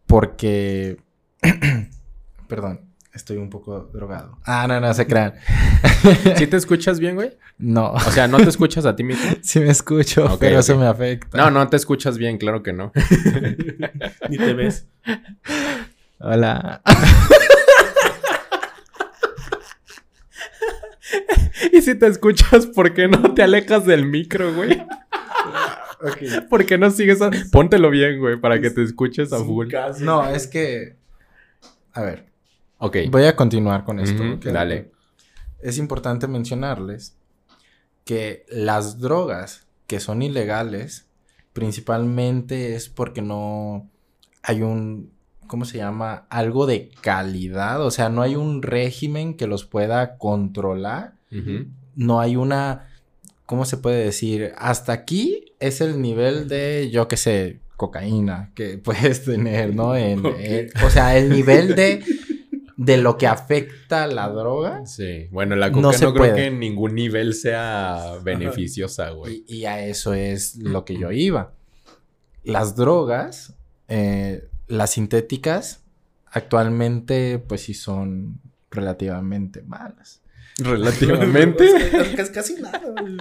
porque... 0.07 0.99
Perdón, 2.49 2.88
estoy 3.19 3.37
un 3.37 3.51
poco 3.51 3.91
drogado. 3.93 4.39
Ah, 4.45 4.67
no, 4.67 4.81
no, 4.81 4.95
se 4.95 5.07
crean. 5.07 5.35
¿Sí 6.37 6.47
te 6.47 6.57
escuchas 6.57 6.99
bien, 6.99 7.17
güey? 7.17 7.37
No, 7.59 7.91
O 7.93 8.01
sea, 8.01 8.29
¿no 8.29 8.39
te 8.39 8.49
escuchas 8.49 8.87
a 8.87 8.97
ti 8.97 9.05
mismo? 9.05 9.31
sí 9.43 9.61
me 9.61 9.71
escucho, 9.71 10.25
Ok, 10.25 10.41
pero 10.41 10.61
eso 10.61 10.79
me 10.79 10.87
afecta. 10.87 11.37
No, 11.37 11.51
no 11.51 11.69
te 11.69 11.77
escuchas 11.77 12.17
bien, 12.17 12.39
claro 12.39 12.63
que 12.63 12.73
no. 12.73 12.93
Ni 14.31 14.39
te 14.39 14.55
ves. 14.55 14.87
Hola. 16.21 16.81
Y 21.73 21.83
si 21.83 21.95
te 21.97 22.07
escuchas, 22.07 22.67
¿por 22.67 22.95
qué 22.95 23.09
no 23.09 23.35
te 23.35 23.43
alejas 23.43 23.85
del 23.85 24.07
micro, 24.07 24.55
güey? 24.55 24.81
¿Por 26.49 26.65
qué 26.65 26.79
no 26.79 26.91
sigues 26.91 27.21
a... 27.21 27.31
Póntelo 27.51 27.91
bien, 27.91 28.21
güey, 28.21 28.41
para 28.41 28.61
que 28.61 28.71
te 28.71 28.83
escuches 28.85 29.33
a 29.33 29.39
full. 29.39 29.69
No, 30.01 30.29
es 30.29 30.47
que... 30.47 30.97
A 31.93 32.03
ver, 32.03 32.28
Ok. 32.79 32.97
voy 33.11 33.25
a 33.25 33.37
continuar 33.37 33.85
con 33.85 34.01
esto. 34.01 34.23
Dale. 34.53 34.91
Es 35.61 35.79
importante 35.79 36.27
mencionarles 36.29 37.17
que 38.05 38.45
las 38.49 38.99
drogas 39.01 39.67
que 39.87 40.01
son 40.01 40.23
ilegales 40.23 41.07
principalmente 41.53 42.75
es 42.75 42.89
porque 42.89 43.21
no 43.21 43.89
hay 44.43 44.63
un, 44.63 45.11
¿cómo 45.47 45.65
se 45.65 45.79
llama? 45.79 46.27
Algo 46.31 46.67
de 46.67 46.91
calidad, 47.01 47.83
o 47.85 47.91
sea, 47.91 48.09
no 48.09 48.23
hay 48.23 48.37
un 48.37 48.63
régimen 48.63 49.35
que 49.35 49.47
los 49.47 49.65
pueda 49.65 50.17
controlar, 50.17 51.15
no 51.97 52.21
hay 52.21 52.37
una, 52.37 52.89
¿cómo 53.45 53.65
se 53.65 53.77
puede 53.77 54.05
decir? 54.05 54.53
Hasta 54.57 54.93
aquí 54.93 55.53
es 55.61 55.81
el 55.81 56.01
nivel 56.01 56.49
de, 56.49 56.89
yo 56.91 57.09
qué 57.09 57.17
sé, 57.17 57.59
cocaína 57.77 58.51
que 58.55 58.79
puedes 58.85 59.25
tener, 59.25 59.75
¿no? 59.75 59.95
En, 59.97 60.25
en- 60.25 60.71
o 60.85 60.91
sea, 60.91 61.17
el 61.19 61.29
nivel 61.31 61.75
de, 61.75 62.03
de 62.79 62.97
lo 62.97 63.19
que 63.19 63.27
afecta 63.27 64.07
la 64.07 64.29
droga. 64.29 64.87
Sí. 64.87 65.27
Bueno, 65.33 65.57
la 65.57 65.71
coca 65.71 65.83
no, 65.83 65.93
se 65.93 65.99
creo 65.99 66.15
puede. 66.15 66.35
que 66.35 66.47
en 66.47 66.61
ningún 66.61 66.95
nivel 66.95 67.35
sea 67.35 68.15
beneficiosa, 68.23 69.11
güey. 69.11 69.45
Y, 69.49 69.57
y 69.57 69.65
a 69.67 69.85
eso 69.85 70.15
es 70.15 70.57
lo 70.57 70.85
que 70.85 70.97
yo 70.97 71.11
iba. 71.11 71.53
Las 72.45 72.77
drogas, 72.77 73.55
eh, 73.89 74.49
las 74.69 74.91
sintéticas, 74.93 75.83
actualmente, 76.27 77.41
pues 77.41 77.63
sí 77.63 77.75
son 77.75 78.41
relativamente 78.71 79.63
malas. 79.63 80.23
Relativamente. 80.59 81.68
Casi, 82.16 82.33
casi 82.33 82.54
nada. 82.61 82.80
güey. 82.99 83.16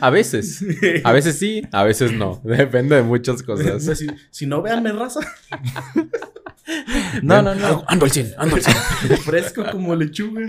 a 0.00 0.10
veces. 0.10 0.64
A 1.04 1.12
veces 1.12 1.38
sí, 1.38 1.62
a 1.70 1.84
veces 1.84 2.12
no. 2.12 2.40
Depende 2.44 2.96
de 2.96 3.02
muchas 3.02 3.42
cosas. 3.42 3.84
si, 3.96 4.08
si 4.30 4.46
no 4.46 4.62
veanme 4.62 4.92
raza, 4.92 5.20
No, 7.22 7.40
no, 7.42 7.54
no. 7.54 7.84
Ando 7.86 8.04
al 8.04 8.10
100, 8.10 8.34
ando 8.36 8.56
al 8.56 8.62
100. 8.62 9.18
fresco 9.24 9.64
como 9.70 9.94
lechuga. 9.94 10.40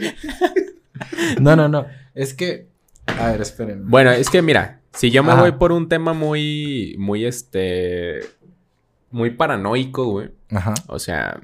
No, 1.40 1.56
no, 1.56 1.68
no. 1.68 1.86
Es 2.16 2.34
que. 2.34 2.68
A 3.06 3.32
ver, 3.32 3.42
espérenme. 3.42 3.84
Bueno, 3.88 4.12
es 4.12 4.30
que 4.30 4.42
mira, 4.42 4.82
si 4.94 5.12
yo 5.12 5.24
me 5.24 5.34
Ajá. 5.34 5.42
voy 5.42 5.52
por 5.54 5.72
un 5.72 5.90
tema 5.90 6.14
muy, 6.14 6.96
muy 6.98 7.26
este, 7.26 8.22
muy 9.12 9.32
paranoico, 9.32 10.06
güey. 10.06 10.32
Ajá. 10.50 10.74
O 10.88 10.98
sea, 11.00 11.42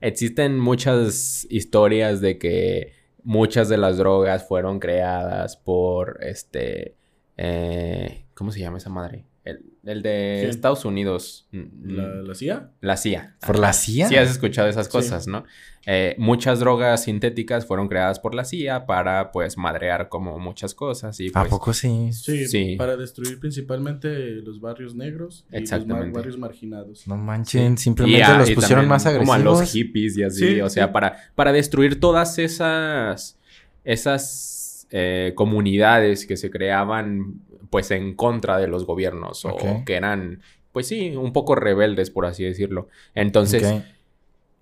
existen 0.00 0.58
muchas 0.58 1.46
historias 1.50 2.20
de 2.20 2.38
que 2.38 3.01
muchas 3.24 3.68
de 3.68 3.76
las 3.76 3.96
drogas 3.98 4.46
fueron 4.46 4.78
creadas 4.80 5.56
por 5.56 6.18
este, 6.22 6.96
eh, 7.36 8.26
¿cómo 8.34 8.52
se 8.52 8.60
llama 8.60 8.78
esa 8.78 8.90
madre? 8.90 9.24
El, 9.44 9.64
el 9.84 10.02
de 10.02 10.36
¿Quién? 10.40 10.50
Estados 10.50 10.84
Unidos, 10.84 11.48
mm, 11.50 11.96
¿La, 11.96 12.06
la 12.22 12.34
CIA? 12.36 12.70
la 12.80 12.96
CIA. 12.96 13.36
¿Por 13.44 13.58
la 13.58 13.72
CIA? 13.72 14.06
Sí, 14.08 14.16
has 14.16 14.30
escuchado 14.30 14.68
esas 14.68 14.86
Sí. 14.86 14.92
cosas, 14.92 15.26
¿no? 15.26 15.42
Eh, 15.84 16.14
muchas 16.16 16.60
drogas 16.60 17.02
sintéticas 17.02 17.66
fueron 17.66 17.88
creadas 17.88 18.20
por 18.20 18.36
la 18.36 18.44
CIA 18.44 18.86
para, 18.86 19.32
pues, 19.32 19.58
madrear 19.58 20.08
como 20.08 20.38
muchas 20.38 20.74
cosas 20.76 21.18
y 21.18 21.30
¿A 21.34 21.40
pues... 21.40 21.48
poco 21.48 21.72
sí? 21.72 22.12
Sí, 22.12 22.46
Sí. 22.46 22.76
para 22.76 22.96
destruir 22.96 23.40
principalmente 23.40 24.08
los 24.42 24.60
barrios 24.60 24.94
negros 24.94 25.44
y 25.48 25.54
los 25.54 25.62
Exactamente. 25.62 26.04
mar- 26.06 26.12
barrios 26.14 26.38
marginados. 26.38 27.08
No 27.08 27.16
manchen, 27.16 27.76
Sí. 27.76 27.82
simplemente 27.84 28.22
a- 28.22 28.38
los 28.38 28.50
pusieron 28.52 28.86
más 28.86 29.06
agresivos. 29.06 29.36
Como 29.36 29.50
a 29.54 29.58
los 29.58 29.72
hippies 29.72 30.16
y 30.18 30.22
así. 30.22 30.46
Sí, 30.54 30.60
o 30.60 30.70
sea, 30.70 30.86
sí. 30.86 30.92
para, 30.92 31.16
para 31.34 31.52
destruir 31.52 31.98
todas 31.98 32.38
esas. 32.38 33.36
Esas 33.84 34.86
eh, 34.90 35.32
comunidades 35.34 36.26
que 36.26 36.36
se 36.36 36.50
creaban, 36.50 37.40
pues, 37.72 37.90
en 37.90 38.14
contra 38.14 38.58
de 38.58 38.68
los 38.68 38.86
gobiernos. 38.86 39.44
O 39.46 39.56
que 39.84 39.94
eran, 39.96 40.42
pues 40.70 40.86
sí, 40.86 41.16
un 41.16 41.32
poco 41.32 41.54
rebeldes, 41.56 42.10
por 42.10 42.26
así 42.26 42.44
decirlo. 42.44 42.86
Entonces, 43.16 43.64
Ok. 43.64 43.82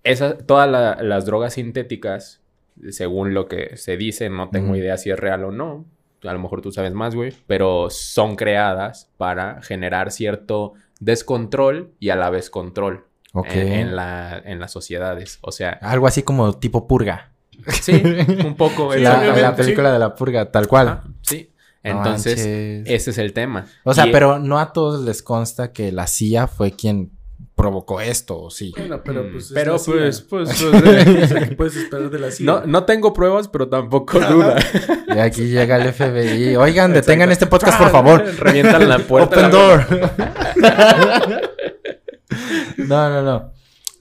esa- 0.05 0.39
todas 0.39 0.71
la- 0.71 0.97
las 1.03 1.27
drogas 1.27 1.55
sintéticas, 1.55 2.41
según 2.91 3.35
lo 3.35 3.49
que 3.49 3.77
se 3.77 3.97
dice, 3.97 4.31
no 4.31 4.49
tengo 4.49 4.75
idea 4.77 4.97
si 4.97 5.11
es 5.11 5.19
real 5.19 5.45
o 5.45 5.51
no. 5.51 5.85
A 6.23 6.33
lo 6.33 6.39
mejor 6.39 6.63
tú 6.63 6.71
sabes 6.73 6.93
más, 6.93 7.15
güey. 7.15 7.33
Pero 7.47 7.91
son 7.91 8.37
creadas 8.37 9.11
para 9.17 9.61
generar 9.63 10.11
cierto 10.13 10.75
descontrol 11.01 11.91
y 11.99 12.11
a 12.11 12.17
la 12.17 12.31
vez 12.31 12.49
control 12.51 13.05
en, 13.35 13.73
en 13.73 13.97
la, 13.97 14.41
en 14.45 14.61
las 14.61 14.71
sociedades. 14.71 15.39
O 15.41 15.51
sea, 15.53 15.71
Algo 15.83 16.07
así 16.07 16.23
como 16.23 16.53
tipo 16.59 16.87
purga. 16.87 17.33
sí, 17.69 18.03
un 18.45 18.55
poco. 18.57 18.93
Sí, 18.93 19.01
la, 19.03 19.55
película 19.57 19.93
de 19.93 19.99
la 19.99 20.15
purga, 20.15 20.51
tal 20.51 20.67
cual. 20.69 20.89
Ajá, 20.89 21.05
No 21.83 21.91
Entonces, 21.91 22.37
manches. 22.37 22.83
ese 22.95 23.11
es 23.11 23.19
el 23.19 23.33
tema. 23.33 23.67
O 23.85 23.95
sea, 23.95 24.07
Y- 24.07 24.13
pero 24.13 24.39
no 24.39 24.59
a 24.59 24.73
todos 24.73 25.03
les 25.03 25.23
consta 25.23 25.73
que 25.73 25.93
la 25.93 26.07
CIA 26.07 26.47
fue 26.47 26.73
quien 26.73 27.13
provocó 27.55 28.01
esto, 28.03 28.39
¿o 28.41 28.51
sí? 28.51 28.73
Bueno, 28.77 29.03
pero 29.03 29.23
Mm, 29.25 29.33
pues. 29.33 29.45
es 29.47 29.53
pero 29.53 29.77
pues, 29.83 30.21
pues, 30.23 30.51
pues, 30.63 30.63
eh, 30.63 31.21
O 31.25 31.27
sea, 31.27 31.49
¿qué 31.49 31.57
puedes 31.57 31.77
esperar 31.77 32.11
de 32.11 32.19
la 32.19 32.31
CIA? 32.31 32.45
no, 32.47 32.67
no 32.67 32.85
tengo 32.85 33.13
pruebas, 33.15 33.49
pero 33.49 33.69
tampoco 33.69 34.19
duda. 34.21 34.57
Y 35.15 35.19
aquí 35.19 35.47
llega 35.49 35.77
el 35.77 35.91
FBI. 35.93 36.57
Oigan, 36.57 36.93
detengan 36.93 37.31
este 37.33 37.47
podcast, 37.47 37.79
por 37.79 37.91
favor. 37.91 38.25
Revientan 38.39 38.87
la 38.89 38.99
puerta. 38.99 39.37
Open 39.39 39.51
door. 39.51 39.87
no, 42.79 43.11
no, 43.11 43.23
no. 43.23 43.53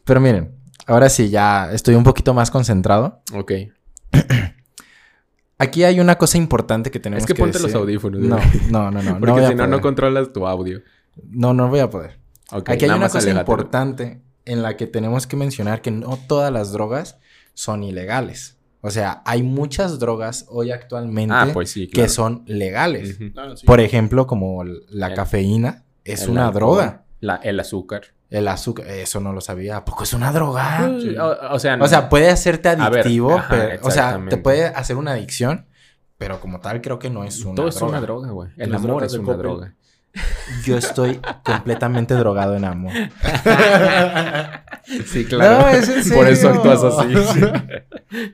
Pero 0.06 0.20
miren, 0.20 0.56
ahora 0.86 1.10
sí, 1.10 1.30
ya 1.30 1.72
estoy 1.72 1.96
un 1.96 2.04
poquito 2.04 2.34
más 2.34 2.52
concentrado. 2.52 3.22
Ok. 3.34 3.52
Aquí 5.60 5.84
hay 5.84 6.00
una 6.00 6.18
cosa 6.18 6.38
importante 6.38 6.90
que 6.90 7.00
tenemos 7.00 7.24
Es 7.24 7.28
que 7.28 7.34
que 7.34 7.42
ponte 7.42 7.60
los 7.60 7.74
audífonos. 7.76 8.22
No, 8.22 8.38
no, 8.70 8.92
no, 8.92 9.04
no. 9.04 9.20
Porque 9.20 9.42
no 9.42 9.48
si 9.50 9.56
no, 9.56 9.68
no 9.68 9.82
controlas 9.82 10.32
tu 10.34 10.48
audio. 10.48 10.82
No, 11.30 11.54
no 11.54 11.68
voy 11.68 11.80
a 11.82 11.90
poder. 11.90 12.18
Aquí 12.50 12.86
hay 12.86 12.92
una 12.92 13.10
cosa 13.10 13.30
importante 13.30 14.22
en 14.46 14.64
la 14.64 14.78
que 14.78 14.88
tenemos 14.88 15.28
que 15.28 15.36
mencionar 15.36 15.82
que 15.82 15.92
no 15.92 16.18
todas 16.28 16.52
las 16.52 16.72
drogas 16.72 17.18
son 17.54 17.84
ilegales. 17.84 18.58
O 18.82 18.90
sea, 18.90 19.22
hay 19.26 19.44
muchas 19.44 20.00
drogas 20.00 20.46
hoy 20.48 20.72
actualmente 20.72 21.36
Ah, 21.36 21.50
pues 21.52 21.70
sí, 21.70 21.88
que 21.88 22.08
son 22.08 22.44
legales. 22.48 23.20
Ah, 23.36 23.54
sí. 23.56 23.66
Por 23.66 23.82
ejemplo, 23.82 24.26
como 24.26 24.64
la 24.64 25.08
El- 25.08 25.14
cafeína 25.14 25.84
es 26.06 26.28
una 26.28 26.48
alcohol, 26.48 26.60
droga. 26.78 27.06
La, 27.20 27.36
el 27.36 27.60
azúcar. 27.60 28.04
El 28.30 28.48
azúcar, 28.48 28.88
eso 28.88 29.20
no 29.20 29.34
lo 29.34 29.42
sabía. 29.42 29.78
¿A 29.78 29.86
poco 29.86 30.04
es 30.04 30.14
una 30.14 30.32
droga? 30.32 30.90
Sí. 31.02 31.18
O, 31.18 31.54
o 31.54 31.60
sea, 31.60 31.78
O 31.82 31.88
sea, 31.88 32.10
puede 32.10 32.30
hacerte 32.30 32.70
ver, 32.70 32.82
adictivo, 32.82 33.38
ajá, 33.38 33.48
pero, 33.50 33.80
o 33.88 33.90
sea, 33.92 34.22
te 34.30 34.38
puede 34.38 34.66
hacer 34.66 34.98
una 34.98 35.12
adicción, 35.14 35.66
pero 36.18 36.40
como 36.40 36.60
tal 36.60 36.80
creo 36.82 37.00
que 37.00 37.10
no 37.10 37.24
es 37.24 37.44
una 37.44 37.56
todo 37.56 37.68
es 37.70 37.76
droga. 37.76 37.90
una 37.92 38.02
droga, 38.02 38.30
güey. 38.30 38.50
El 38.58 38.72
Las 38.72 38.84
amor 38.84 39.04
es 39.04 39.14
una 39.16 39.34
droga. 39.34 39.74
Yo 40.64 40.78
estoy 40.78 41.20
completamente 41.44 42.14
drogado 42.16 42.56
en 42.56 42.66
amor. 42.66 42.92
Sí, 45.06 45.28
No, 45.32 45.68
es 45.68 45.88
en 45.88 46.16
Por 46.16 46.28
eso 46.28 46.52
serio. 46.54 46.72
actúas 46.72 46.84
así. 46.84 47.42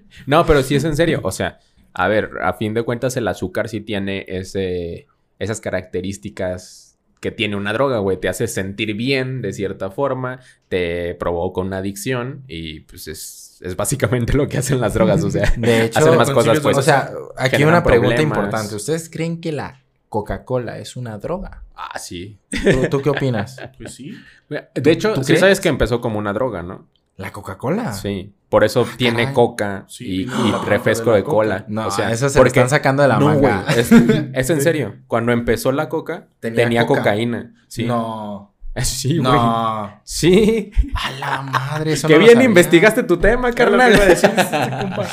no, 0.25 0.45
pero 0.45 0.63
sí 0.63 0.75
es 0.75 0.83
en 0.85 0.95
serio. 0.95 1.19
O 1.23 1.31
sea, 1.31 1.59
a 1.93 2.07
ver, 2.07 2.29
a 2.41 2.53
fin 2.53 2.73
de 2.73 2.83
cuentas 2.83 3.17
el 3.17 3.27
azúcar 3.27 3.67
sí 3.67 3.81
tiene 3.81 4.23
ese, 4.27 5.07
esas 5.37 5.59
características 5.59 6.84
que 7.25 7.31
tiene 7.31 7.55
una 7.55 7.73
droga, 7.73 7.97
güey. 7.97 8.19
Te 8.19 8.29
hace 8.29 8.45
sentir 8.45 8.93
bien 8.93 9.41
de 9.41 9.51
cierta 9.51 9.89
forma, 9.89 10.41
te 10.69 11.15
provoca 11.15 11.59
una 11.59 11.77
adicción 11.77 12.43
y 12.47 12.81
pues 12.81 13.07
es, 13.07 13.59
es 13.61 13.75
básicamente 13.75 14.33
lo 14.33 14.47
que 14.47 14.59
hacen 14.59 14.79
las 14.79 14.93
drogas. 14.93 15.23
O 15.23 15.31
sea, 15.31 15.51
De 15.57 15.85
hecho, 15.85 15.97
hacen 15.97 16.17
más 16.17 16.29
cosas, 16.29 16.59
pues. 16.59 16.77
o 16.77 16.83
sea, 16.83 17.09
aquí 17.35 17.63
una 17.63 17.83
pregunta 17.83 18.17
problemas. 18.17 18.37
importante. 18.37 18.75
¿Ustedes 18.75 19.09
creen 19.09 19.41
que 19.41 19.51
la 19.51 19.81
Coca-Cola 20.07 20.77
es 20.77 20.95
una 20.95 21.17
droga? 21.17 21.63
ah, 21.75 21.97
sí. 21.97 22.37
¿Tú, 22.51 22.89
tú 22.91 23.01
qué 23.01 23.09
opinas? 23.09 23.57
Pues 23.79 23.95
sí. 23.95 24.15
De 24.47 24.91
hecho, 24.91 25.13
¿Tú 25.13 25.21
sí 25.21 25.29
crees? 25.29 25.39
sabes 25.39 25.59
que 25.59 25.69
empezó 25.69 26.01
como 26.01 26.19
una 26.19 26.31
droga, 26.31 26.61
¿no? 26.61 26.87
¿La 27.17 27.31
Coca-Cola? 27.31 27.93
Sí. 27.93 28.33
Por 28.49 28.63
eso 28.63 28.85
tiene 28.97 29.19
caray. 29.23 29.33
coca 29.33 29.85
Sí, 29.87 30.23
y, 30.23 30.51
refresco 30.67 31.11
de 31.11 31.17
de, 31.17 31.21
la 31.21 31.25
coca. 31.25 31.35
cola. 31.35 31.65
No, 31.67 31.87
o 31.87 31.91
sea, 31.91 32.11
eso 32.11 32.29
se 32.29 32.37
porque- 32.37 32.49
están 32.49 32.69
sacando 32.69 33.01
de 33.03 33.09
la 33.09 33.19
no, 33.19 33.25
manga. 33.27 33.65
es, 33.75 33.91
es 33.91 34.49
en 34.49 34.61
serio. 34.61 34.95
Cuando 35.07 35.31
empezó 35.31 35.71
la 35.71 35.89
coca, 35.89 36.27
Tenía 36.39 36.63
tenía, 36.63 36.85
coca. 36.85 36.99
cocaína. 37.01 37.53
Sí. 37.67 37.83
No. 37.85 38.53
Sí, 38.83 39.17
güey. 39.17 39.21
No. 39.23 40.01
Sí. 40.03 40.71
A 40.95 41.11
la 41.11 41.41
madre, 41.41 41.93
eso 41.93 42.07
Qué 42.07 42.13
no 42.15 42.19
lo 42.19 42.25
bien 42.25 42.35
sabía. 42.35 42.49
investigaste 42.49 43.03
tu 43.03 43.17
tema, 43.17 43.47
lo 43.49 43.55
que 43.55 43.63
carnal. 43.63 43.93
iba 43.93 44.03
a 44.03 44.07
decir 44.07 44.29
compa. 44.81 45.07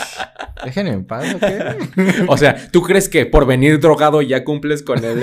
Déjenme 0.64 0.90
en 0.90 1.04
paz, 1.04 1.34
¿ok? 1.34 1.44
o 2.28 2.36
sea, 2.36 2.70
¿tú 2.70 2.82
crees 2.82 3.08
que 3.08 3.24
por 3.26 3.46
venir 3.46 3.78
drogado 3.80 4.20
ya 4.22 4.42
cumples 4.44 4.82
con 4.82 5.04
el... 5.04 5.22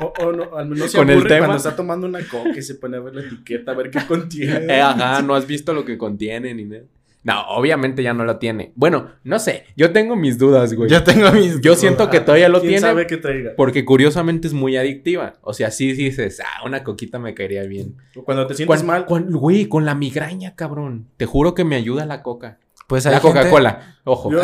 O, 0.00 0.12
o 0.20 0.32
no, 0.32 0.56
al 0.56 0.66
menos 0.68 0.90
se 0.90 0.98
Con 0.98 1.08
el 1.08 1.22
tema. 1.24 1.46
cuando 1.46 1.56
está 1.56 1.74
tomando 1.74 2.06
una 2.06 2.20
coca 2.28 2.50
y 2.54 2.62
se 2.62 2.74
pone 2.74 2.98
a 2.98 3.00
ver 3.00 3.14
la 3.14 3.22
etiqueta, 3.22 3.72
a 3.72 3.74
ver 3.74 3.90
qué 3.90 4.00
contiene. 4.06 4.76
Eh, 4.76 4.80
ajá, 4.82 5.22
no 5.22 5.34
has 5.34 5.46
visto 5.46 5.72
lo 5.72 5.86
que 5.86 5.96
contiene 5.96 6.52
ni 6.52 6.64
nada. 6.64 6.82
No, 7.26 7.42
obviamente 7.48 8.04
ya 8.04 8.14
no 8.14 8.24
lo 8.24 8.38
tiene. 8.38 8.72
Bueno, 8.76 9.10
no 9.24 9.38
sé. 9.40 9.64
Yo 9.76 9.90
tengo 9.92 10.14
mis 10.14 10.38
dudas, 10.38 10.72
güey. 10.74 10.88
Yo 10.88 11.02
tengo 11.02 11.32
mis... 11.32 11.60
Yo 11.60 11.74
siento 11.74 12.08
que 12.08 12.20
todavía 12.20 12.48
lo 12.48 12.60
¿Quién 12.60 12.68
tiene. 12.74 12.80
sabe 12.82 13.06
qué 13.08 13.16
traiga? 13.16 13.50
Porque 13.56 13.84
curiosamente 13.84 14.46
es 14.46 14.54
muy 14.54 14.76
adictiva. 14.76 15.34
O 15.42 15.52
sea, 15.52 15.72
sí 15.72 15.92
dices, 15.92 16.40
ah, 16.40 16.64
una 16.64 16.84
coquita 16.84 17.18
me 17.18 17.34
caería 17.34 17.64
bien. 17.64 17.96
O 18.14 18.22
Cuando 18.22 18.46
te 18.46 18.54
sientes 18.54 18.82
Cuan- 18.82 18.86
mal. 18.86 19.06
cuan- 19.06 19.30
Güey, 19.32 19.66
con 19.66 19.84
la 19.84 19.96
migraña, 19.96 20.54
cabrón. 20.54 21.08
Te 21.16 21.26
juro 21.26 21.54
que 21.54 21.64
me 21.64 21.74
ayuda 21.74 22.06
la 22.06 22.22
coca. 22.22 22.58
Pues 22.86 23.04
hay 23.06 23.14
La 23.14 23.20
gente- 23.20 23.38
Coca-Cola. 23.40 23.96
Ojo. 24.04 24.30
Yo- 24.30 24.38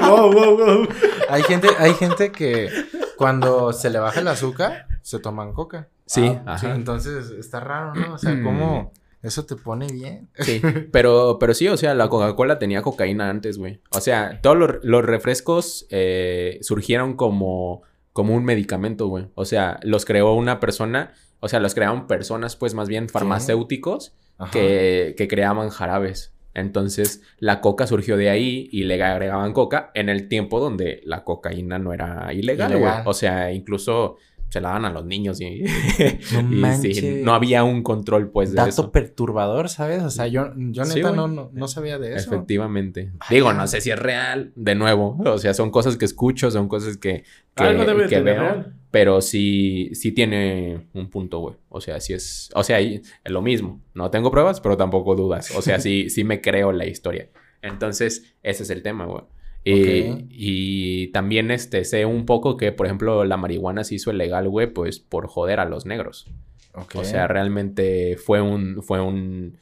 wow, 0.00 0.32
wow, 0.32 0.56
wow. 0.56 0.88
Hay 1.28 1.42
gente, 1.42 1.68
hay 1.78 1.92
gente 1.92 2.32
que 2.32 2.70
cuando 3.16 3.72
se 3.72 3.90
le 3.90 3.98
baja 3.98 4.20
el 4.20 4.28
azúcar, 4.28 4.86
se 5.02 5.18
toman 5.18 5.52
coca. 5.52 5.88
Sí, 6.06 6.24
Ah, 6.46 6.54
ajá. 6.54 6.74
Entonces 6.74 7.30
está 7.38 7.60
raro, 7.60 7.94
¿no? 7.94 8.14
O 8.14 8.18
sea, 8.18 8.30
Mm. 8.32 8.42
¿cómo 8.44 8.92
eso 9.22 9.44
te 9.46 9.56
pone 9.56 9.86
bien? 9.88 10.28
Sí, 10.38 10.60
pero, 10.92 11.38
pero 11.38 11.54
sí, 11.54 11.68
o 11.68 11.76
sea, 11.76 11.94
la 11.94 12.08
Coca-Cola 12.08 12.58
tenía 12.58 12.82
cocaína 12.82 13.30
antes, 13.30 13.58
güey. 13.58 13.80
O 13.90 14.00
sea, 14.00 14.40
todos 14.42 14.56
los, 14.56 14.76
los 14.82 15.04
refrescos 15.04 15.86
eh, 15.90 16.58
surgieron 16.62 17.14
como, 17.14 17.82
como 18.12 18.34
un 18.34 18.44
medicamento, 18.44 19.08
güey. 19.08 19.26
O 19.34 19.44
sea, 19.44 19.80
los 19.82 20.04
creó 20.04 20.34
una 20.34 20.60
persona, 20.60 21.12
o 21.40 21.48
sea, 21.48 21.60
los 21.60 21.74
crearon 21.74 22.06
personas, 22.06 22.56
pues 22.56 22.74
más 22.74 22.88
bien 22.88 23.08
farmacéuticos 23.08 24.14
que, 24.52 25.14
que 25.16 25.28
creaban 25.28 25.68
jarabes. 25.70 26.32
Entonces, 26.54 27.22
la 27.38 27.60
coca 27.60 27.86
surgió 27.86 28.16
de 28.16 28.30
ahí 28.30 28.68
y 28.72 28.84
le 28.84 29.02
agregaban 29.02 29.52
coca 29.52 29.90
en 29.94 30.08
el 30.08 30.28
tiempo 30.28 30.60
donde 30.60 31.00
la 31.04 31.24
cocaína 31.24 31.78
no 31.78 31.92
era 31.92 32.32
ilegal, 32.32 32.70
güey. 32.70 32.82
Ilegal. 32.82 33.02
O 33.06 33.14
sea, 33.14 33.52
incluso 33.52 34.16
se 34.50 34.60
la 34.60 34.68
daban 34.68 34.84
a 34.86 34.90
los 34.90 35.04
niños 35.04 35.40
y, 35.40 35.64
No 36.50 36.84
y 36.84 36.94
sí, 36.94 37.20
no 37.22 37.34
había 37.34 37.64
un 37.64 37.82
control 37.82 38.30
pues 38.30 38.50
de 38.50 38.56
Dato 38.56 38.68
eso. 38.70 38.92
perturbador, 38.92 39.68
¿sabes? 39.68 40.02
O 40.02 40.10
sea, 40.10 40.26
yo, 40.26 40.52
yo 40.56 40.84
neta 40.84 41.12
no, 41.12 41.28
no, 41.28 41.50
no 41.52 41.68
sabía 41.68 41.98
de 41.98 42.14
eso. 42.14 42.30
Efectivamente. 42.34 43.12
Digo, 43.30 43.52
no 43.52 43.66
sé 43.66 43.80
si 43.80 43.90
es 43.90 43.98
real, 43.98 44.52
de 44.56 44.74
nuevo. 44.74 45.18
O 45.24 45.38
sea, 45.38 45.52
son 45.54 45.70
cosas 45.70 45.96
que 45.96 46.04
escucho, 46.06 46.50
son 46.50 46.68
cosas 46.68 46.96
que, 46.96 47.24
que, 47.54 47.64
debe 47.64 48.08
que 48.08 48.20
veo. 48.20 48.40
real. 48.40 48.74
Pero 48.90 49.20
sí, 49.20 49.90
sí 49.92 50.12
tiene 50.12 50.86
un 50.94 51.10
punto, 51.10 51.40
güey. 51.40 51.56
O 51.68 51.80
sea, 51.82 52.00
sí 52.00 52.14
es. 52.14 52.48
O 52.54 52.62
sea, 52.64 52.80
y- 52.80 53.02
es 53.24 53.30
lo 53.32 53.42
mismo. 53.42 53.82
No 53.92 54.10
tengo 54.10 54.30
pruebas, 54.30 54.62
pero 54.62 54.78
tampoco 54.78 55.14
dudas. 55.14 55.50
O 55.54 55.60
sea, 55.60 55.78
sí, 55.78 56.08
sí 56.08 56.24
me 56.24 56.40
creo 56.40 56.72
la 56.72 56.86
historia. 56.86 57.28
Entonces, 57.60 58.34
ese 58.42 58.62
es 58.62 58.70
el 58.70 58.82
tema, 58.82 59.04
güey. 59.04 59.24
Y, 59.64 60.10
Ok. 60.10 60.20
y 60.30 61.06
también 61.08 61.50
este, 61.50 61.84
sé 61.84 62.06
un 62.06 62.24
poco 62.26 62.56
que, 62.56 62.72
por 62.72 62.86
ejemplo, 62.86 63.24
la 63.24 63.36
marihuana 63.36 63.84
se 63.84 63.96
hizo 63.96 64.12
ilegal, 64.12 64.48
güey, 64.48 64.72
pues 64.72 64.98
por 65.00 65.26
joder 65.26 65.60
a 65.60 65.64
los 65.66 65.84
negros. 65.84 66.26
Ok. 66.74 66.96
O 66.96 67.04
sea, 67.04 67.26
realmente 67.26 68.16
fue 68.16 68.40
un, 68.40 68.82
fue 68.82 69.00
un, 69.00 69.58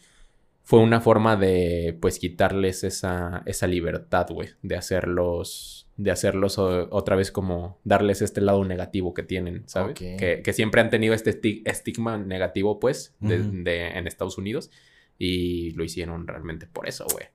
fue 0.63 0.81
una 0.81 1.01
forma 1.01 1.37
de, 1.37 1.97
pues, 2.01 2.19
quitarles 2.19 2.85
esa, 2.85 3.43
esa 3.47 3.67
libertad, 3.67 4.27
güey, 4.31 4.51
de 4.63 4.77
hacerlos, 4.77 5.89
de 5.97 6.11
hacerlos 6.11 6.59
o- 6.59 6.89
otra 6.91 7.17
vez 7.17 7.33
como 7.33 7.79
darles 7.85 8.21
este 8.21 8.41
lado 8.43 8.65
negativo 8.65 9.15
que 9.15 9.23
tienen, 9.23 9.63
¿sabes? 9.67 9.93
Ok. 9.93 10.19
Que, 10.19 10.41
que 10.45 10.53
siempre 10.53 10.81
han 10.83 10.91
tenido 10.91 11.15
este 11.15 11.31
esti- 11.41 11.63
estigma 11.65 12.19
negativo, 12.19 12.79
pues, 12.79 13.15
de, 13.21 13.41
Ujú. 13.41 13.51
de- 13.65 13.89
en 13.97 14.07
Estados 14.07 14.37
Unidos 14.39 14.71
y 15.19 15.71
lo 15.71 15.85
hicieron 15.85 16.27
realmente 16.27 16.67
por 16.67 16.87
eso, 16.89 17.07
güey. 17.13 17.27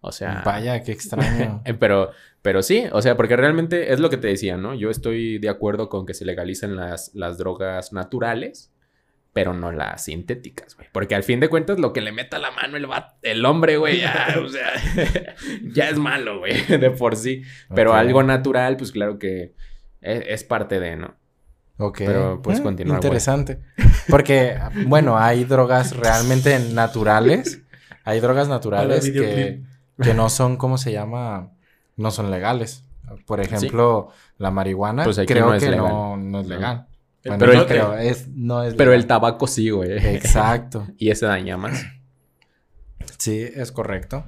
O 0.00 0.12
sea, 0.12 0.42
Vaya, 0.44 0.82
qué 0.82 0.92
extraño. 0.92 1.62
eh, 1.66 1.74
Pero, 1.74 2.10
pero 2.42 2.62
sí, 2.62 2.84
o 2.92 3.02
sea, 3.02 3.16
porque 3.16 3.36
realmente 3.36 3.92
es 3.92 4.00
lo 4.00 4.08
que 4.10 4.16
te 4.16 4.28
decía, 4.28 4.56
¿no? 4.56 4.74
Yo 4.74 4.88
estoy 4.90 5.38
de 5.38 5.48
acuerdo 5.50 5.88
con 5.88 6.06
que 6.06 6.14
se 6.14 6.24
legalicen 6.24 6.74
las, 6.76 7.10
las 7.14 7.36
drogas 7.36 7.92
naturales, 7.92 8.72
pero 9.34 9.52
no 9.52 9.70
las 9.72 10.04
sintéticas, 10.04 10.74
güey. 10.74 10.88
Porque 10.90 11.14
al 11.14 11.22
fin 11.22 11.38
de 11.38 11.48
cuentas, 11.48 11.78
lo 11.78 11.92
que 11.92 12.00
le 12.00 12.12
meta 12.12 12.38
la 12.38 12.50
mano 12.50 12.76
el, 12.78 12.90
va- 12.90 13.18
el 13.22 13.44
hombre, 13.44 13.76
güey, 13.76 14.00
ya, 14.00 14.36
o 14.42 14.48
sea, 14.48 14.72
ya 15.72 15.90
es 15.90 15.98
malo, 15.98 16.38
güey, 16.38 16.64
de 16.66 16.90
por 16.90 17.14
sí. 17.16 17.42
Pero 17.74 17.92
algo 17.94 18.22
natural, 18.22 18.76
pues 18.78 18.92
claro 18.92 19.18
que 19.18 19.54
es, 20.00 20.22
es 20.26 20.44
parte 20.44 20.80
de, 20.80 20.96
¿no? 20.96 21.14
Ok. 21.76 21.98
Pero, 21.98 22.40
pues, 22.42 22.60
Mm, 22.60 22.62
continuar. 22.62 22.96
Interesante. 22.98 23.60
Porque, 24.08 24.56
bueno, 24.86 25.18
hay 25.18 25.44
drogas 25.44 25.94
realmente 25.96 26.58
naturales. 26.72 27.62
Hay 28.04 28.20
drogas 28.20 28.48
naturales 28.48 29.10
que. 29.10 29.62
Que 30.02 30.14
no 30.14 30.28
son, 30.28 30.56
¿cómo 30.56 30.78
se 30.78 30.92
llama? 30.92 31.50
No 31.96 32.10
son 32.10 32.30
legales. 32.30 32.84
Por 33.26 33.40
ejemplo, 33.40 34.08
la 34.38 34.50
marihuana 34.50 35.04
Pues 35.04 35.20
creo 35.26 35.46
no 35.46 35.54
es 35.54 35.62
que 35.64 35.70
legal. 35.70 35.88
no, 35.88 36.16
no 36.16 36.40
es 36.40 36.46
legal. 36.46 36.86
Bueno, 37.24 37.38
pero 37.38 37.52
no 37.54 37.60
el- 37.62 37.66
creo, 37.66 37.94
es, 37.96 38.28
no 38.28 38.62
es 38.62 38.74
Pero 38.74 38.92
el 38.94 39.06
tabaco 39.06 39.46
sí, 39.46 39.70
güey. 39.70 39.92
Exacto. 40.14 40.86
y 40.96 41.10
ese 41.10 41.26
daña 41.26 41.56
más. 41.56 41.84
Sí, 43.18 43.40
es 43.42 43.72
correcto. 43.72 44.24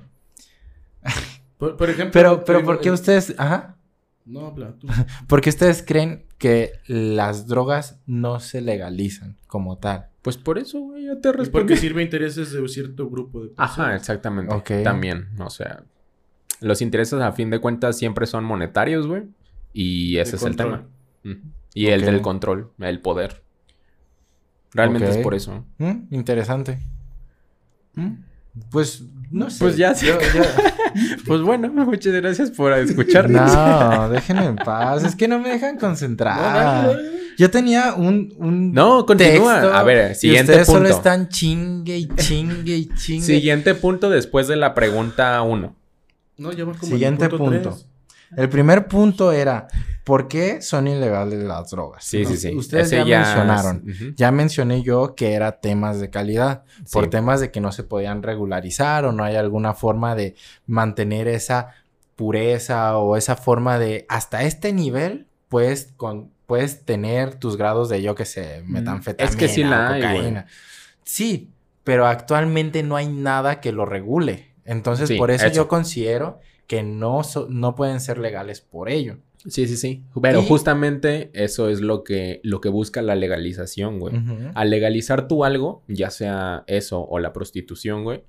Por, 1.58 1.76
por 1.76 1.90
ejemplo. 1.90 2.12
Pero, 2.12 2.44
pero, 2.44 2.64
¿por 2.64 2.80
qué 2.80 2.90
ustedes, 2.90 3.34
ajá? 3.38 3.76
No, 4.24 4.46
habla 4.46 4.74
tú. 4.78 4.86
¿Por 5.26 5.40
qué 5.40 5.50
ustedes 5.50 5.82
creen 5.86 6.26
que 6.38 6.72
las 6.86 7.46
drogas 7.46 7.98
no 8.06 8.40
se 8.40 8.60
legalizan 8.60 9.36
como 9.46 9.78
tal? 9.78 10.08
Pues 10.22 10.36
por 10.36 10.58
eso, 10.58 10.78
güey, 10.80 11.04
ya 11.06 11.16
te 11.20 11.28
Es 11.30 11.36
respondí. 11.36 11.50
porque 11.50 11.76
sirve 11.76 12.02
intereses 12.02 12.52
de 12.52 12.68
cierto 12.68 13.10
grupo 13.10 13.42
de 13.42 13.48
personas. 13.48 13.70
Ajá, 13.78 13.96
exactamente. 13.96 14.54
Ok. 14.54 14.70
También, 14.84 15.28
o 15.40 15.50
sea, 15.50 15.82
los 16.60 16.80
intereses 16.80 17.20
a 17.20 17.32
fin 17.32 17.50
de 17.50 17.58
cuentas 17.58 17.98
siempre 17.98 18.26
son 18.26 18.44
monetarios, 18.44 19.06
güey. 19.06 19.24
Y 19.72 20.18
ese 20.18 20.36
es 20.36 20.42
el 20.44 20.54
tema. 20.56 20.84
Y 21.74 21.86
el 21.86 22.02
del 22.02 22.20
control, 22.22 22.70
el 22.78 23.00
poder. 23.00 23.42
Realmente 24.74 25.10
es 25.10 25.18
por 25.18 25.34
eso. 25.34 25.64
Mm, 25.78 26.02
Interesante. 26.14 26.78
Mm, 27.94 28.12
Pues, 28.70 29.02
no 29.30 29.48
sé. 29.50 29.64
Pues 29.64 29.76
ya 29.76 29.94
sí. 29.94 30.06
Yo- 30.06 30.18
Pues 31.26 31.40
bueno, 31.40 31.70
muchas 31.72 32.12
gracias 32.12 32.50
por 32.50 32.72
escucharnos. 32.74 33.50
No, 33.54 34.10
déjenme 34.10 34.44
en 34.44 34.56
paz. 34.56 35.04
Es 35.04 35.16
que 35.16 35.26
no 35.26 35.38
me 35.38 35.48
dejan 35.48 35.78
concentrar. 35.78 36.84
No. 36.86 36.92
Yo 37.38 37.50
tenía 37.50 37.94
un, 37.94 38.32
un 38.38 38.72
No, 38.72 39.04
continúa. 39.06 39.78
A 39.78 39.82
ver, 39.82 40.12
y 40.12 40.14
siguiente 40.14 40.52
ustedes 40.52 40.66
solo 40.66 40.80
punto. 40.80 40.96
están 40.96 41.28
chingue 41.28 41.96
y 41.98 42.08
chingue 42.08 42.76
y 42.76 42.88
chingue. 42.94 43.24
Siguiente 43.26 43.74
punto 43.74 44.10
después 44.10 44.48
de 44.48 44.56
la 44.56 44.74
pregunta 44.74 45.40
1. 45.42 45.76
No, 46.38 46.52
ya 46.52 46.64
va 46.64 46.72
como 46.72 46.84
en 46.84 46.88
Siguiente 46.90 47.28
punto. 47.28 47.78
El 48.34 48.48
primer 48.48 48.86
punto 48.88 49.30
era, 49.30 49.68
¿por 50.04 50.26
qué 50.26 50.62
son 50.62 50.88
ilegales 50.88 51.42
las 51.44 51.70
drogas? 51.70 52.02
Sí, 52.02 52.24
sí, 52.24 52.38
sí. 52.38 52.56
Ustedes 52.56 52.86
Ese 52.86 53.06
ya, 53.06 53.20
es- 53.22 53.26
mencionaron. 53.28 54.14
Ya 54.16 54.30
mencioné 54.32 54.82
yo 54.82 55.14
que 55.14 55.34
era 55.34 55.60
temas 55.60 56.00
de 56.00 56.08
calidad, 56.08 56.64
por 56.90 57.04
Sí. 57.04 57.10
temas 57.10 57.40
de 57.40 57.50
que 57.50 57.60
no 57.60 57.72
se 57.72 57.82
podían 57.82 58.22
regularizar 58.22 59.04
o 59.04 59.12
no 59.12 59.22
hay 59.22 59.36
alguna 59.36 59.74
forma 59.74 60.14
de 60.14 60.34
mantener 60.66 61.28
esa 61.28 61.74
pureza 62.16 62.96
o 62.96 63.16
esa 63.16 63.36
forma 63.36 63.78
de 63.78 64.06
hasta 64.08 64.42
este 64.44 64.72
nivel 64.72 65.26
puedes 65.48 65.92
con 65.96 66.31
puedes 66.52 66.84
tener 66.84 67.36
tus 67.36 67.56
grados 67.56 67.88
de 67.88 68.02
yo 68.02 68.14
que 68.14 68.26
sé, 68.26 68.62
metanfetamina, 68.66 69.24
Mm, 69.24 69.32
Es 69.32 69.36
que 69.36 69.48
sí 69.48 69.64
la 69.64 69.88
güey. 69.88 70.00
cocaína. 70.02 70.46
Sí, 71.02 71.48
pero 71.82 72.06
actualmente 72.06 72.82
no 72.82 72.96
hay 72.96 73.08
nada 73.08 73.58
que 73.62 73.72
lo 73.72 73.86
regule. 73.86 74.52
Entonces, 74.66 75.08
Sí, 75.08 75.16
por 75.16 75.30
eso, 75.30 75.46
eso. 75.46 75.54
yo 75.56 75.66
considero 75.68 76.40
que 76.66 76.82
no, 76.82 77.24
so- 77.24 77.46
no 77.48 77.74
pueden 77.74 78.00
ser 78.00 78.18
legales 78.18 78.60
por 78.60 78.90
ello. 78.90 79.16
Sí, 79.48 79.66
sí, 79.66 79.78
sí. 79.78 80.04
Pero 80.20 80.42
Y- 80.42 80.46
justamente 80.46 81.30
eso 81.32 81.70
es 81.70 81.80
lo 81.80 82.04
que, 82.04 82.40
lo 82.44 82.60
que 82.60 82.68
busca 82.68 83.00
la 83.00 83.14
legalización, 83.14 83.98
güey. 83.98 84.14
Al 84.54 84.68
legalizar 84.68 85.26
tú 85.28 85.44
algo, 85.46 85.82
ya 85.88 86.10
sea 86.10 86.64
eso 86.66 87.00
o 87.02 87.18
la 87.18 87.32
prostitución, 87.32 88.04
güey, 88.04 88.24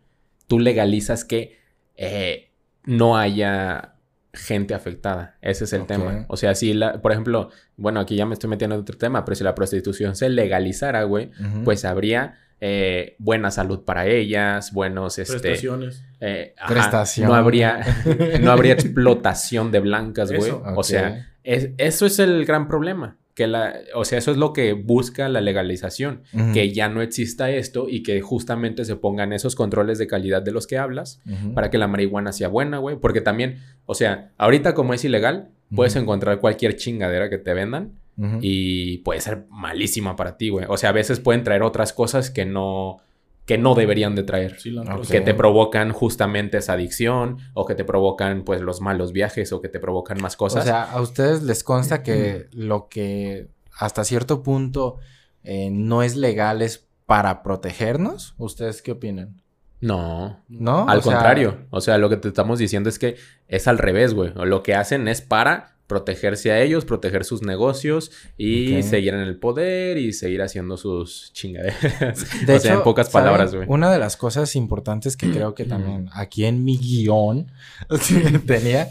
tú 0.48 0.60
legalizas 0.60 1.26
que 1.26 1.58
eh, 1.98 2.52
no 2.86 3.18
haya 3.18 3.93
gente 4.34 4.74
afectada. 4.74 5.38
Ese 5.41 5.65
es 5.65 5.74
el 5.74 5.86
tema. 5.86 6.06
O 6.28 6.38
sea, 6.38 6.56
si 6.56 6.74
la, 6.74 7.02
por 7.02 7.12
ejemplo, 7.12 7.50
bueno, 7.78 8.00
aquí 8.00 8.15
ya 8.15 8.26
me 8.26 8.34
estoy 8.34 8.50
metiendo 8.50 8.76
en 8.76 8.82
otro 8.82 8.98
tema, 8.98 9.24
pero 9.26 9.36
si 9.36 9.43
la 9.43 9.54
prostitución 9.56 10.15
se 10.15 10.30
legalizara, 10.30 11.04
güey, 11.04 11.30
pues 11.63 11.86
habría 11.86 12.36
eh, 12.60 13.15
buena 13.19 13.52
salud 13.52 13.84
para 13.84 14.08
ellas, 14.08 14.72
buenos, 14.72 15.19
este... 15.19 15.34
Prestaciones. 15.39 16.04
eh, 16.22 16.56
ajá. 16.58 16.74
No 17.28 17.36
habría, 17.36 17.82
no 18.41 18.52
habría 18.52 18.74
explotación 19.08 19.72
de 19.72 19.80
blancas, 19.82 20.32
güey. 20.32 20.52
O 20.78 20.84
sea, 20.84 21.30
es- 21.43 21.69
eso 21.78 22.06
es 22.06 22.19
el 22.19 22.46
gran 22.46 22.67
problema. 22.67 23.17
Que 23.36 23.48
la, 23.48 23.74
o 23.96 24.06
sea, 24.06 24.19
eso 24.19 24.30
es 24.30 24.38
lo 24.38 24.54
que 24.54 24.74
busca 24.74 25.28
la 25.28 25.41
legalización. 25.41 26.22
Que 26.54 26.72
ya 26.72 26.88
no 26.89 27.02
exista 27.02 27.50
esto 27.50 27.88
y 27.89 28.04
que 28.04 28.22
justamente 28.22 28.86
se 28.86 28.96
pongan 28.96 29.34
esos 29.34 29.56
controles 29.56 29.98
de 29.98 30.08
calidad 30.08 30.41
de 30.41 30.52
los 30.52 30.67
que 30.67 30.78
hablas 30.78 31.22
para 31.56 31.69
que 31.69 31.78
la 31.78 31.88
marihuana 31.88 32.32
sea 32.32 32.48
buena, 32.48 32.78
güey. 32.78 32.98
Porque 32.98 33.22
también, 33.22 33.58
o 33.86 33.96
sea, 33.96 34.32
ahorita 34.38 34.74
como 34.74 34.93
es 34.93 35.04
ilegal, 35.04 35.50
puedes 35.76 35.96
encontrar 35.96 36.39
cualquier 36.39 36.76
chingadera 36.76 37.30
que 37.30 37.38
te 37.39 37.54
vendan 37.54 37.93
y 38.41 39.00
puede 39.00 39.19
ser 39.22 39.46
malísima 39.50 40.15
para 40.15 40.38
ti, 40.38 40.50
güey. 40.50 40.65
O 40.69 40.78
sea, 40.78 40.89
a 40.89 40.93
veces 40.93 41.19
pueden 41.19 41.43
traer 41.43 41.63
otras 41.63 41.93
cosas 41.93 42.30
que 42.30 42.46
no, 42.46 43.00
que 43.46 43.58
no 43.58 43.76
deberían 43.76 44.16
de 44.16 44.24
traer. 44.24 44.60
Cilantro. 44.60 44.98
Ok. 44.98 45.08
Que 45.08 45.22
te 45.22 45.34
provocan 45.34 45.92
justamente 45.92 46.58
esa 46.58 46.74
adicción 46.74 47.38
o 47.54 47.66
que 47.66 47.76
te 47.76 47.84
provocan 47.84 48.44
pues 48.44 48.62
los 48.62 48.82
malos 48.82 49.12
viajes 49.12 49.52
o 49.52 49.62
que 49.62 49.70
te 49.70 49.80
provocan 49.80 50.22
más 50.22 50.38
cosas. 50.38 50.64
O 50.64 50.66
sea, 50.66 50.84
a 50.84 51.02
ustedes 51.02 51.44
les 51.44 51.64
consta 51.64 52.04
que 52.04 52.48
lo 52.52 52.88
que 52.88 53.50
hasta 53.78 54.04
cierto 54.04 54.44
punto 54.44 54.98
eh, 55.44 55.70
no 55.72 56.04
es 56.04 56.16
legal 56.16 56.62
es 56.62 56.88
para 57.06 57.44
protegernos. 57.44 58.34
¿Ustedes 58.38 58.82
qué 58.82 58.92
opinan? 58.92 59.42
no, 59.82 60.42
¿No? 60.48 60.88
al 60.88 61.00
O 61.00 61.02
sea, 61.02 61.12
contrario. 61.12 61.66
O 61.70 61.82
sea, 61.82 61.98
lo 61.98 62.10
que 62.10 62.16
te 62.16 62.30
estamos 62.30 62.58
diciendo 62.58 62.88
es 62.88 62.98
que 62.98 63.18
es 63.50 63.68
al 63.68 63.78
revés, 63.78 64.14
güey. 64.14 64.32
Lo 64.36 64.64
que 64.64 64.76
hacen 64.76 65.10
es 65.10 65.22
para 65.22 65.76
protegerse 65.88 66.52
a 66.52 66.62
ellos, 66.62 66.86
proteger 66.86 67.26
sus 67.26 67.41
negocios 67.41 68.12
y 68.38 68.82
seguir 68.84 69.13
en 69.13 69.19
el 69.19 69.38
poder 69.38 69.98
y 69.98 70.13
seguir 70.13 70.41
haciendo 70.41 70.78
sus 70.78 71.32
chingaderas. 71.34 72.46
De 72.46 72.56
o 72.56 72.60
sea, 72.60 72.72
hecho, 72.72 72.80
en 72.80 72.84
pocas 72.84 73.10
palabras, 73.10 73.54
güey. 73.54 73.67
Una 73.69 73.91
de 73.91 74.00
las 74.00 74.17
cosas 74.17 74.56
importantes 74.56 75.17
que 75.17 75.30
creo 75.30 75.56
que 75.56 75.65
también 75.65 76.10
aquí 76.13 76.46
en 76.46 76.63
mi 76.63 76.78
guion 76.78 77.52
tenía 78.48 78.88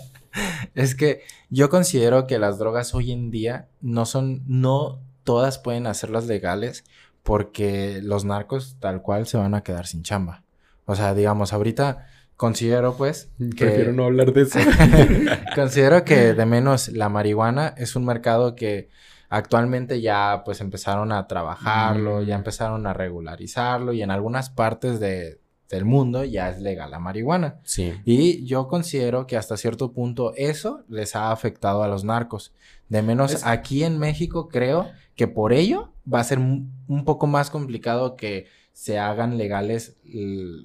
es 0.74 0.94
que 0.94 1.22
yo 1.50 1.70
considero 1.70 2.26
que 2.26 2.38
las 2.38 2.58
drogas 2.58 2.94
hoy 2.94 3.12
en 3.12 3.30
día 3.30 3.68
no 3.80 4.06
son, 4.06 4.42
no 4.46 5.00
todas 5.24 5.58
pueden 5.58 5.86
hacerlas 5.86 6.26
legales 6.26 6.84
porque 7.22 8.00
los 8.02 8.24
narcos 8.24 8.76
tal 8.80 9.02
cual 9.02 9.26
se 9.26 9.36
van 9.36 9.54
a 9.54 9.62
quedar 9.62 9.86
sin 9.86 10.02
chamba. 10.02 10.44
O 10.84 10.96
sea, 10.96 11.14
digamos, 11.14 11.52
ahorita 11.52 12.06
considero 12.42 12.96
pues 12.96 13.30
que... 13.38 13.64
Prefiero 13.66 13.92
no 13.92 14.04
hablar 14.04 14.32
de 14.32 14.42
eso. 14.42 14.58
Considero 15.54 16.04
que 16.04 16.34
de 16.34 16.44
menos 16.46 16.88
la 16.88 17.08
marihuana 17.08 17.72
es 17.76 17.94
un 17.94 18.04
mercado 18.04 18.56
que 18.56 18.88
actualmente 19.28 20.00
ya 20.00 20.42
pues 20.44 20.60
empezaron 20.60 21.12
a 21.12 21.26
trabajarlo, 21.28 22.20
Mm. 22.20 22.24
ya 22.24 22.34
empezaron 22.34 22.86
a 22.88 22.92
regularizarlo 22.92 23.92
y 23.92 24.02
en 24.02 24.10
algunas 24.10 24.50
partes 24.50 24.98
de 25.00 25.40
del 25.70 25.86
mundo 25.86 26.22
ya 26.22 26.50
es 26.50 26.60
legal 26.60 26.90
la 26.90 26.98
marihuana. 26.98 27.54
Sí. 27.64 27.94
Y 28.04 28.44
yo 28.44 28.68
considero 28.68 29.26
que 29.26 29.38
hasta 29.38 29.56
cierto 29.56 29.92
punto 29.92 30.34
eso 30.36 30.82
les 30.88 31.16
ha 31.16 31.32
afectado 31.32 31.82
a 31.82 31.88
los 31.88 32.04
narcos. 32.04 32.52
De 32.90 33.00
menos 33.00 33.32
Es- 33.32 33.46
aquí 33.46 33.82
en 33.82 33.98
México 33.98 34.48
creo 34.48 34.90
que 35.16 35.28
por 35.28 35.54
ello 35.54 35.90
va 36.12 36.20
a 36.20 36.24
ser 36.24 36.38
un 36.38 36.72
un 36.88 37.06
poco 37.06 37.26
más 37.26 37.48
complicado 37.48 38.16
que 38.16 38.44
se 38.72 38.98
hagan 38.98 39.36
legales. 39.38 39.96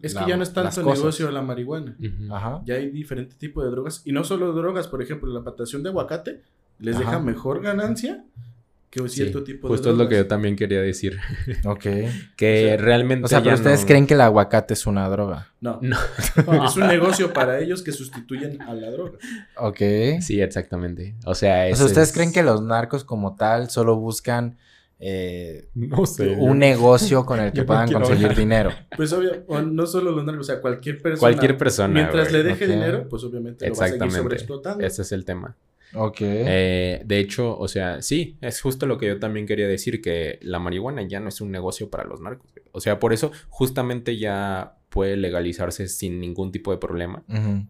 Es 0.01 0.13
la- 0.13 0.23
que 0.23 0.29
ya 0.31 0.37
no 0.37 0.43
es 0.43 0.53
tanto 0.53 0.81
negocio 0.83 1.29
la 1.31 1.41
marihuana. 1.41 1.95
Ajá. 2.31 2.61
Ya 2.65 2.75
hay 2.75 2.89
diferentes 2.89 3.37
tipos 3.37 3.63
de 3.63 3.71
drogas. 3.71 4.01
Y 4.05 4.11
no 4.11 4.23
solo 4.23 4.53
drogas, 4.53 4.87
por 4.87 5.01
ejemplo, 5.01 5.31
la 5.31 5.43
plantación 5.43 5.83
de 5.83 5.89
aguacate 5.89 6.41
les 6.79 6.95
Ajá. 6.95 7.05
deja 7.05 7.19
mejor 7.19 7.61
ganancia 7.61 8.23
que 8.89 9.01
un 9.01 9.09
Sí, 9.09 9.17
cierto 9.17 9.43
tipo 9.43 9.67
de 9.67 9.73
Justo 9.73 9.91
es 9.91 9.97
lo 9.97 10.05
que 10.07 10.15
yo 10.15 10.19
drogas. 10.19 10.29
también 10.29 10.55
quería 10.55 10.79
decir. 10.81 11.17
Ok. 11.65 11.81
Que 12.37 12.63
O 12.65 12.67
sea- 12.67 12.77
realmente. 12.77 13.25
O 13.25 13.27
sea, 13.27 13.43
pero 13.43 13.55
ustedes 13.55 13.81
no- 13.81 13.87
creen 13.87 14.07
que 14.07 14.13
el 14.13 14.21
aguacate 14.21 14.73
es 14.73 14.87
una 14.87 15.09
droga. 15.09 15.49
No, 15.59 15.79
No. 15.81 15.97
es 16.65 16.77
un 16.77 16.87
negocio 16.87 17.33
para 17.33 17.59
ellos 17.59 17.83
que 17.83 17.91
sustituyen 17.91 18.61
a 18.61 18.73
la 18.73 18.89
droga. 18.89 19.17
Ok. 19.57 19.79
Sí, 20.21 20.39
exactamente. 20.41 21.15
O 21.25 21.35
sea, 21.35 21.63
O 21.63 21.65
ese 21.65 21.75
sea, 21.75 21.85
¿ustedes 21.87 22.07
es- 22.09 22.13
creen 22.15 22.31
que 22.31 22.43
los 22.43 22.61
narcos 22.61 23.03
como 23.03 23.35
tal 23.35 23.69
solo 23.69 23.97
buscan 23.97 24.57
eh, 24.99 25.69
No 25.75 26.05
sé. 26.05 26.36
un 26.38 26.60
negocio 26.60 27.25
con 27.25 27.39
el 27.39 27.51
que 27.53 27.62
no 27.62 27.65
puedan 27.65 27.91
conseguir 27.91 28.25
hablar. 28.25 28.38
dinero? 28.38 28.71
Pues 28.95 29.13
obvio, 29.13 29.43
o 29.47 29.62
no 29.62 29.86
solo 29.86 30.12
los 30.12 30.25
narcos, 30.25 30.49
o 30.49 30.51
sea, 30.51 30.62
cualquier 30.62 31.01
persona. 31.01 31.19
Cualquier 31.19 31.57
persona. 31.57 31.93
Mientras 31.93 32.29
güey. 32.29 32.43
le 32.43 32.49
deje 32.49 32.67
dinero, 32.67 33.07
pues 33.10 33.23
obviamente 33.23 33.67
lo 33.67 33.75
va 33.75 33.86
a 33.86 33.89
seguir 33.89 34.12
sobreexplotando. 34.12 34.86
Ese 34.86 35.01
es 35.01 35.12
el 35.12 35.25
tema. 35.25 35.55
Ok. 35.93 36.17
Eh, 36.21 37.01
de 37.05 37.19
hecho, 37.19 37.57
o 37.57 37.67
sea, 37.67 38.01
sí, 38.01 38.38
es 38.41 38.60
justo 38.62 38.86
lo 38.86 38.97
que 38.97 39.07
yo 39.07 39.19
también 39.19 39.45
quería 39.45 39.67
decir, 39.67 40.01
que 40.01 40.39
la 40.41 40.60
marihuana 40.60 41.01
ya 41.07 41.19
no 41.19 41.29
es 41.29 41.41
un 41.41 41.51
negocio 41.51 41.89
para 41.89 42.03
los 42.03 42.19
narcos. 42.21 42.51
O 42.71 42.81
sea, 42.81 42.99
por 42.99 43.13
eso 43.13 43.31
justamente 43.49 44.17
ya 44.17 44.77
puede 44.89 45.15
legalizarse 45.17 45.88
sin 45.88 46.19
ningún 46.19 46.51
tipo 46.51 46.71
de 46.71 46.77
problema, 46.77 47.23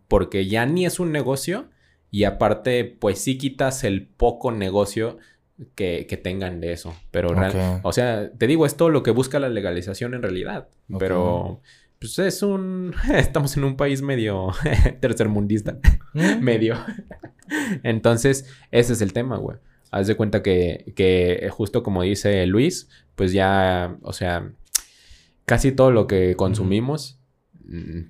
porque 0.08 0.48
ya 0.48 0.66
ni 0.66 0.86
es 0.86 1.00
un 1.00 1.12
negocio 1.12 1.70
y 2.10 2.24
aparte, 2.24 2.86
pues 2.86 3.20
sí 3.20 3.38
quitas 3.38 3.84
el 3.84 4.08
poco 4.08 4.52
negocio 4.52 5.18
que, 5.76 6.06
que 6.08 6.17
tengan 6.17 6.60
de 6.62 6.72
eso. 6.74 6.96
Pero, 7.12 7.30
real- 7.30 7.78
Ok. 7.80 7.86
o 7.86 7.91
sea, 7.93 8.32
te 8.32 8.48
digo, 8.48 8.65
es 8.65 8.76
todo 8.78 8.89
lo 8.89 9.04
que 9.04 9.12
busca 9.12 9.39
la 9.39 9.50
legalización 9.50 10.13
en 10.13 10.22
realidad, 10.22 10.67
pero... 11.00 11.62
Pues 12.00 12.20
es 12.20 12.43
un... 12.43 12.93
Estamos 13.13 13.58
en 13.58 13.63
un 13.63 13.76
país 13.76 14.04
medio 14.04 14.50
tercermundista. 15.00 15.80
Mm. 16.13 16.41
medio. 16.43 16.76
Entonces, 17.84 18.46
ese 18.72 18.93
es 18.93 19.02
el 19.02 19.13
tema, 19.13 19.38
güey. 19.38 19.58
Haz 19.89 20.08
de 20.08 20.15
cuenta 20.15 20.43
que, 20.43 20.93
que 20.96 21.50
justo 21.52 21.82
como 21.82 22.04
dice 22.04 22.46
Luis, 22.46 22.89
pues 23.15 23.32
ya, 23.32 23.96
o 24.02 24.13
sea, 24.13 24.52
casi 25.46 25.72
todo 25.72 25.91
lo 25.91 26.08
que 26.08 26.36
consumimos, 26.36 27.20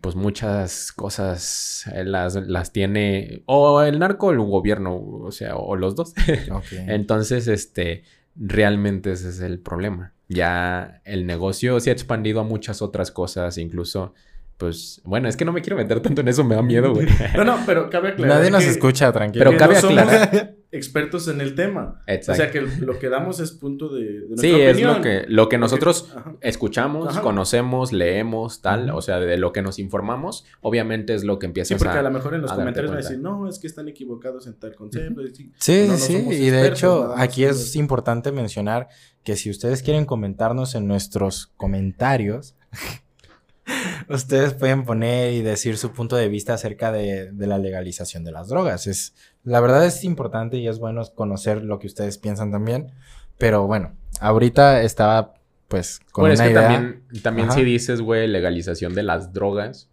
pues 0.01 0.15
muchas 0.15 0.91
cosas 0.91 1.85
eh, 1.93 2.03
las, 2.03 2.35
las 2.35 2.71
tiene 2.71 3.43
o 3.47 3.81
el 3.81 3.99
narco 3.99 4.27
o 4.27 4.31
el 4.31 4.39
gobierno, 4.39 4.95
o 4.97 5.31
sea, 5.31 5.55
o 5.55 5.75
los 5.75 5.95
dos. 5.95 6.13
Entonces, 6.87 7.47
este, 7.47 8.03
realmente 8.35 9.11
ese 9.11 9.29
es 9.29 9.39
el 9.39 9.59
problema. 9.59 10.13
Ya 10.29 11.01
el 11.05 11.25
negocio 11.25 11.79
se 11.79 11.89
ha 11.89 11.93
expandido 11.93 12.39
a 12.41 12.43
muchas 12.43 12.81
otras 12.81 13.11
cosas, 13.11 13.57
incluso, 13.57 14.13
pues, 14.57 15.01
bueno, 15.05 15.29
es 15.29 15.37
que 15.37 15.45
no 15.45 15.53
me 15.53 15.61
quiero 15.61 15.77
meter 15.77 16.01
tanto 16.01 16.21
en 16.21 16.27
eso, 16.27 16.43
me 16.43 16.55
da 16.55 16.61
miedo, 16.61 16.93
güey. 16.93 17.07
No, 17.35 17.43
no, 17.45 17.57
pero 17.65 17.89
cabe 17.89 18.09
aclarar. 18.13 18.37
Nadie 18.37 18.51
nos 18.51 18.63
que- 18.63 18.69
escucha, 18.71 19.11
tranquilo. 19.11 19.45
Pero 19.45 19.57
cabe 19.57 19.75
no 19.75 19.81
somos 19.81 19.97
aclarar. 19.99 20.56
Expertos 20.77 21.27
en 21.27 21.41
el 21.41 21.55
tema. 21.55 22.01
Exacto. 22.07 22.31
O 22.31 22.35
sea 22.45 22.51
que 22.51 22.61
lo 22.85 22.99
que 22.99 23.09
damos 23.09 23.39
es 23.39 23.51
punto 23.51 23.89
de, 23.89 24.03
de 24.21 24.27
nuestra 24.27 24.49
Sí, 24.49 24.55
es 24.61 24.81
lo 24.81 25.01
que, 25.01 25.25
lo 25.27 25.49
que 25.49 25.57
nosotros 25.57 26.11
Ajá. 26.15 26.35
escuchamos, 26.41 27.07
Ajá. 27.09 27.21
conocemos, 27.21 27.91
leemos, 27.91 28.61
tal, 28.61 28.89
o 28.91 29.01
sea, 29.01 29.19
de 29.19 29.37
lo 29.37 29.51
que 29.51 29.61
nos 29.61 29.79
informamos, 29.79 30.45
obviamente 30.61 31.13
es 31.13 31.23
lo 31.23 31.39
que 31.39 31.45
Sí, 31.45 31.49
empiezas 31.49 31.77
porque 31.77 31.97
a, 31.97 31.99
a... 31.99 32.03
lo 32.03 32.11
mejor 32.11 32.35
en 32.35 32.41
los 32.41 32.51
a 32.51 32.55
comentarios 32.55 32.91
van 32.91 32.99
a 32.99 33.01
decir, 33.03 33.19
no, 33.19 33.47
es 33.49 33.59
que 33.59 33.67
están 33.67 33.87
equivocados 33.89 34.47
en 34.47 34.53
tal 34.59 34.75
concepto. 34.75 35.21
sí, 35.33 35.51
Sí, 35.57 35.83
no, 35.87 35.93
no 35.93 35.97
sí, 35.97 36.13
somos 36.13 36.33
y 36.35 36.49
de 36.49 36.67
hecho 36.67 37.13
aquí 37.17 37.43
es 37.43 37.75
importante 37.75 38.31
mencionar 38.31 38.87
que 39.23 39.35
si 39.35 39.49
ustedes 39.49 39.83
quieren 39.83 40.05
comentarnos 40.05 40.75
en 40.75 40.87
nuestros 40.87 41.47
comentarios, 41.57 42.55
ustedes 44.09 44.53
pueden 44.53 44.85
poner 44.85 45.33
y 45.33 45.41
decir 45.41 45.77
su 45.77 45.91
punto 45.91 46.15
de 46.15 46.29
vista 46.29 46.53
acerca 46.53 46.91
de, 46.91 47.31
de 47.31 47.47
la 47.47 47.57
legalización 47.57 48.23
de 48.23 48.31
las 48.31 48.47
drogas. 48.47 48.87
Es, 48.87 49.13
la 49.47 49.59
verdad 49.61 49.85
es 49.85 50.03
importante 50.03 50.57
y 50.57 50.67
es 50.67 50.77
bueno 50.79 51.03
conocer 51.15 51.63
lo 51.63 51.79
que 51.79 51.87
ustedes 51.87 52.17
piensan 52.17 52.51
también, 52.51 52.91
pero 53.37 53.65
bueno, 53.65 53.93
ahorita 54.19 54.81
estaba 54.83 55.35
pues 55.69 55.99
con 56.11 56.23
Bueno, 56.23 56.33
es 56.33 56.39
una 56.39 56.47
que 56.47 56.53
idea. 56.53 56.61
también, 56.63 57.03
también 57.23 57.47
Ajá. 57.49 57.57
si 57.57 57.63
dices, 57.63 58.01
güey, 58.01 58.27
legalización 58.27 58.93
de 58.93 59.03
las 59.03 59.33
drogas, 59.33 59.89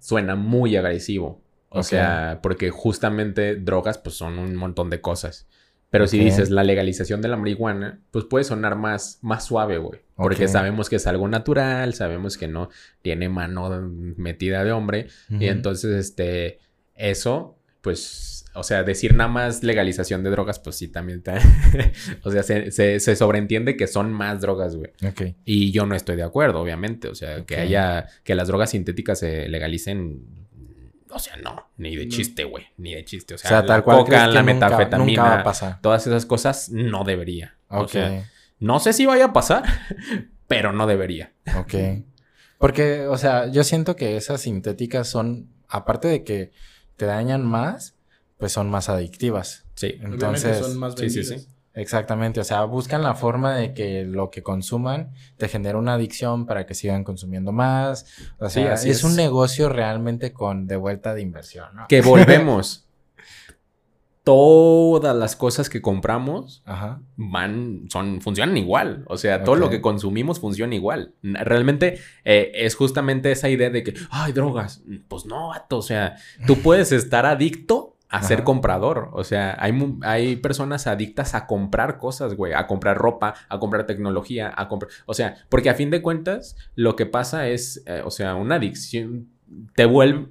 suena 0.00 0.34
muy 0.36 0.76
agresivo. 0.76 1.40
O 1.68 1.82
sea, 1.82 2.40
porque 2.42 2.70
justamente 2.70 3.56
drogas, 3.56 3.98
pues 3.98 4.16
son 4.16 4.38
un 4.38 4.54
montón 4.56 4.90
de 4.90 5.00
cosas. 5.00 5.46
Pero 5.90 6.06
si 6.06 6.18
dices 6.18 6.50
la 6.50 6.64
legalización 6.64 7.20
de 7.22 7.28
la 7.28 7.36
marihuana, 7.36 8.00
pues 8.10 8.24
puede 8.24 8.44
sonar 8.44 8.76
más, 8.76 9.18
más 9.22 9.44
suave, 9.44 9.78
güey. 9.78 10.00
Porque 10.16 10.48
sabemos 10.48 10.88
que 10.88 10.96
es 10.96 11.06
algo 11.06 11.28
natural, 11.28 11.94
sabemos 11.94 12.36
que 12.36 12.48
no 12.48 12.68
tiene 13.02 13.28
mano 13.28 13.70
metida 14.16 14.64
de 14.64 14.72
hombre. 14.72 15.08
Y 15.28 15.46
entonces, 15.46 15.92
este, 15.92 16.58
eso, 16.94 17.56
pues, 17.80 18.31
o 18.54 18.62
sea, 18.62 18.82
decir 18.82 19.14
nada 19.14 19.28
más 19.30 19.62
legalización 19.62 20.22
de 20.22 20.30
drogas, 20.30 20.58
pues 20.58 20.76
sí, 20.76 20.88
también 20.88 21.18
está. 21.18 21.38
o 22.22 22.30
sea, 22.30 22.42
se, 22.42 22.70
se, 22.70 23.00
se 23.00 23.16
sobreentiende 23.16 23.76
que 23.76 23.86
son 23.86 24.12
más 24.12 24.40
drogas, 24.40 24.76
güey. 24.76 24.90
Ok. 25.06 25.36
Y 25.44 25.70
yo 25.72 25.86
no 25.86 25.94
estoy 25.94 26.16
de 26.16 26.22
acuerdo, 26.22 26.60
obviamente. 26.60 27.08
O 27.08 27.14
sea, 27.14 27.44
que 27.44 27.56
haya, 27.56 28.06
que 28.24 28.34
las 28.34 28.48
drogas 28.48 28.70
sintéticas 28.70 29.18
se 29.20 29.48
legalicen. 29.48 30.22
O 31.10 31.18
sea, 31.18 31.36
no, 31.36 31.70
ni 31.76 31.94
de 31.96 32.08
chiste, 32.08 32.44
güey, 32.44 32.64
ni 32.78 32.94
de 32.94 33.04
chiste. 33.04 33.34
O 33.34 33.36
O 33.36 33.38
sea, 33.38 33.50
la 33.60 33.66
tal 33.66 33.82
cual 33.84 33.98
coca, 33.98 34.26
la 34.26 34.40
nunca- 34.42 34.42
metafetamina, 34.54 35.22
nunca 35.22 35.34
va 35.36 35.40
a 35.40 35.44
pasar. 35.44 35.80
todas 35.82 36.06
esas 36.06 36.24
cosas 36.26 36.70
no 36.70 37.04
debería. 37.04 37.56
O 37.68 37.82
Ok. 37.82 37.90
sea, 37.90 38.30
no 38.58 38.80
sé 38.80 38.92
si 38.94 39.04
vaya 39.06 39.26
a 39.26 39.32
pasar, 39.32 39.62
pero 40.46 40.72
no 40.72 40.86
debería. 40.86 41.32
Ok. 41.58 41.74
Porque, 42.58 43.06
o 43.06 43.18
sea, 43.18 43.48
yo 43.48 43.64
siento 43.64 43.96
que 43.96 44.16
esas 44.16 44.40
sintéticas 44.42 45.08
son, 45.08 45.48
aparte 45.68 46.08
de 46.08 46.22
que 46.24 46.52
te 46.96 47.06
dañan 47.06 47.44
más, 47.44 47.96
pues 48.42 48.50
son 48.50 48.68
más 48.70 48.88
adictivas. 48.88 49.66
Sí. 49.76 49.94
Entonces, 50.02 50.58
son 50.58 50.76
más 50.76 50.94
sí, 50.98 51.08
sí, 51.10 51.22
sí. 51.22 51.46
exactamente. 51.74 52.40
O 52.40 52.44
sea, 52.44 52.64
buscan 52.64 53.00
la 53.04 53.14
forma 53.14 53.54
de 53.54 53.72
que 53.72 54.02
lo 54.02 54.30
que 54.32 54.42
consuman 54.42 55.12
te 55.36 55.46
genere 55.46 55.78
una 55.78 55.94
adicción 55.94 56.44
para 56.44 56.66
que 56.66 56.74
sigan 56.74 57.04
consumiendo 57.04 57.52
más. 57.52 58.04
O 58.40 58.48
Sí, 58.48 58.54
sea, 58.62 58.72
así 58.72 58.90
es, 58.90 58.96
es. 58.96 59.04
un 59.04 59.14
negocio 59.14 59.68
realmente 59.68 60.32
con 60.32 60.66
de 60.66 60.74
vuelta 60.74 61.14
de 61.14 61.22
inversión, 61.22 61.68
¿no? 61.76 61.86
Que 61.88 62.00
volvemos. 62.02 62.88
Todas 64.24 65.14
las 65.16 65.34
cosas 65.36 65.68
que 65.68 65.80
compramos 65.80 66.62
Ajá. 66.64 67.00
van, 67.16 67.86
son, 67.90 68.20
funcionan 68.20 68.56
igual. 68.56 69.04
O 69.08 69.16
sea, 69.18 69.42
todo 69.44 69.54
lo 69.54 69.70
que 69.70 69.80
consumimos 69.80 70.40
funciona 70.40 70.74
igual. 70.76 71.14
Realmente 71.22 71.98
eh, 72.24 72.50
es 72.54 72.74
justamente 72.74 73.30
esa 73.30 73.48
idea 73.48 73.70
de 73.70 73.82
que, 73.84 73.94
ay, 74.10 74.32
drogas. 74.32 74.82
Pues 75.08 75.26
no, 75.26 75.48
vato. 75.48 75.78
O 75.78 75.82
sea, 75.82 76.16
tú 76.46 76.56
puedes 76.60 76.90
estar 76.92 77.26
adicto 77.26 77.91
a 78.12 78.22
ser 78.22 78.44
comprador. 78.44 79.08
O 79.14 79.24
sea, 79.24 79.56
hay, 79.58 79.72
hay 80.02 80.36
personas 80.36 80.86
adictas 80.86 81.34
a 81.34 81.46
comprar 81.46 81.96
cosas, 81.96 82.34
güey. 82.34 82.52
A 82.52 82.66
comprar 82.66 82.98
ropa, 82.98 83.34
a 83.48 83.58
comprar 83.58 83.86
tecnología, 83.86 84.52
a 84.54 84.68
comprar... 84.68 84.92
O 85.06 85.14
sea, 85.14 85.36
porque 85.48 85.70
a 85.70 85.74
fin 85.74 85.90
de 85.90 86.02
cuentas, 86.02 86.56
lo 86.74 86.94
que 86.94 87.06
pasa 87.06 87.48
es, 87.48 87.82
eh, 87.86 88.02
o 88.04 88.10
sea, 88.10 88.34
una 88.34 88.56
adicción 88.56 89.28
te 89.74 89.86
vuelve... 89.86 90.26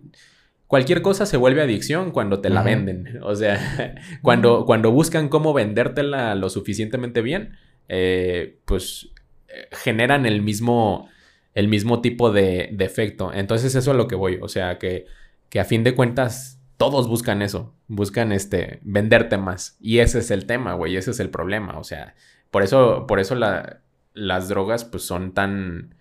Cualquier 0.68 1.02
cosa 1.02 1.26
se 1.26 1.38
vuelve 1.38 1.64
adicción 1.64 2.12
cuando 2.12 2.40
te 2.40 2.52
la 2.52 2.62
venden. 2.62 3.20
O 3.24 3.36
sea, 3.36 3.96
cuando, 4.22 4.66
cuando 4.66 4.92
buscan 4.92 5.28
cómo 5.28 5.52
vendértela 5.52 6.36
lo 6.36 6.50
suficientemente 6.50 7.22
bien, 7.22 7.58
eh, 7.90 8.60
pues 8.66 9.10
eh, 9.48 9.68
generan 9.72 10.28
el 10.28 10.44
mismo, 10.44 11.10
el 11.56 11.68
mismo 11.68 12.00
tipo 12.00 12.32
de, 12.32 12.70
de 12.74 12.86
efecto. 12.86 13.34
Entonces 13.34 13.74
eso 13.74 13.92
es 13.92 13.96
a 13.96 13.98
lo 13.98 14.08
que 14.08 14.16
voy. 14.16 14.38
O 14.40 14.48
sea, 14.48 14.78
que, 14.78 15.08
que 15.50 15.60
a 15.60 15.66
fin 15.66 15.84
de 15.84 15.96
cuentas 15.96 16.61
todos 16.82 17.08
buscan 17.08 17.42
eso. 17.42 17.74
Buscan 17.88 18.32
este, 18.32 18.80
venderte 18.84 19.38
más. 19.38 19.78
Y 19.80 20.00
ese 20.00 20.20
es 20.20 20.32
el 20.32 20.46
tema, 20.46 20.74
güey. 20.74 20.96
Ese 20.98 21.12
es 21.12 21.20
el 21.20 21.30
problema. 21.30 21.78
O 21.78 21.84
sea, 21.84 22.16
por 22.50 22.64
eso, 22.64 23.06
por 23.08 23.20
eso 23.20 23.36
la- 23.36 23.82
las 24.14 24.50
drogas 24.50 24.84
pues 24.84 25.04
son 25.04 25.34
tan, 25.34 25.96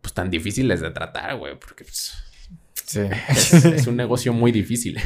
pues 0.00 0.12
tan 0.12 0.28
difíciles 0.30 0.80
de 0.80 0.90
tratar, 0.90 1.36
güey. 1.38 1.58
Porque 1.58 1.84
pues, 1.84 2.12
Sí. 2.84 3.00
es, 3.28 3.54
es 3.64 3.86
un 3.86 3.96
negocio 3.96 4.32
muy 4.32 4.50
difícil. 4.52 4.98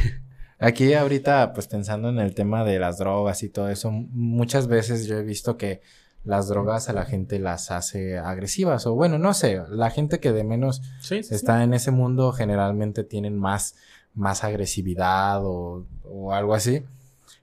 Aquí 0.59 0.95
ahorita, 0.95 1.53
pues 1.53 1.67
pensando 1.67 2.09
en 2.09 2.19
el 2.19 2.35
tema 2.35 2.65
de 2.65 2.79
las 2.79 2.97
drogas 2.99 3.43
y 3.43 3.51
todo 3.51 3.69
eso, 3.69 3.91
muchas 3.91 4.67
veces 4.69 5.07
yo 5.07 5.19
he 5.19 5.23
visto 5.23 5.57
que 5.59 5.83
las 6.25 6.49
drogas 6.49 6.89
a 6.89 6.95
la 6.95 7.05
gente 7.05 7.39
las 7.39 7.71
hace 7.71 8.17
agresivas 8.17 8.87
o 8.87 8.95
bueno, 8.95 9.19
no 9.19 9.35
sé, 9.35 9.61
la 9.69 9.91
gente 9.91 10.21
que 10.21 10.33
de 10.33 10.43
menos 10.45 10.81
Sí, 11.01 11.17
sí, 11.17 11.25
sí. 11.25 11.35
está 11.35 11.63
en 11.63 11.75
ese 11.75 11.91
mundo 11.91 12.33
generalmente 12.33 13.05
tienen 13.05 13.37
más, 13.39 13.75
más 14.15 14.45
agresividad 14.45 15.45
o, 15.45 15.87
o 16.05 16.33
algo 16.33 16.55
así. 16.55 16.83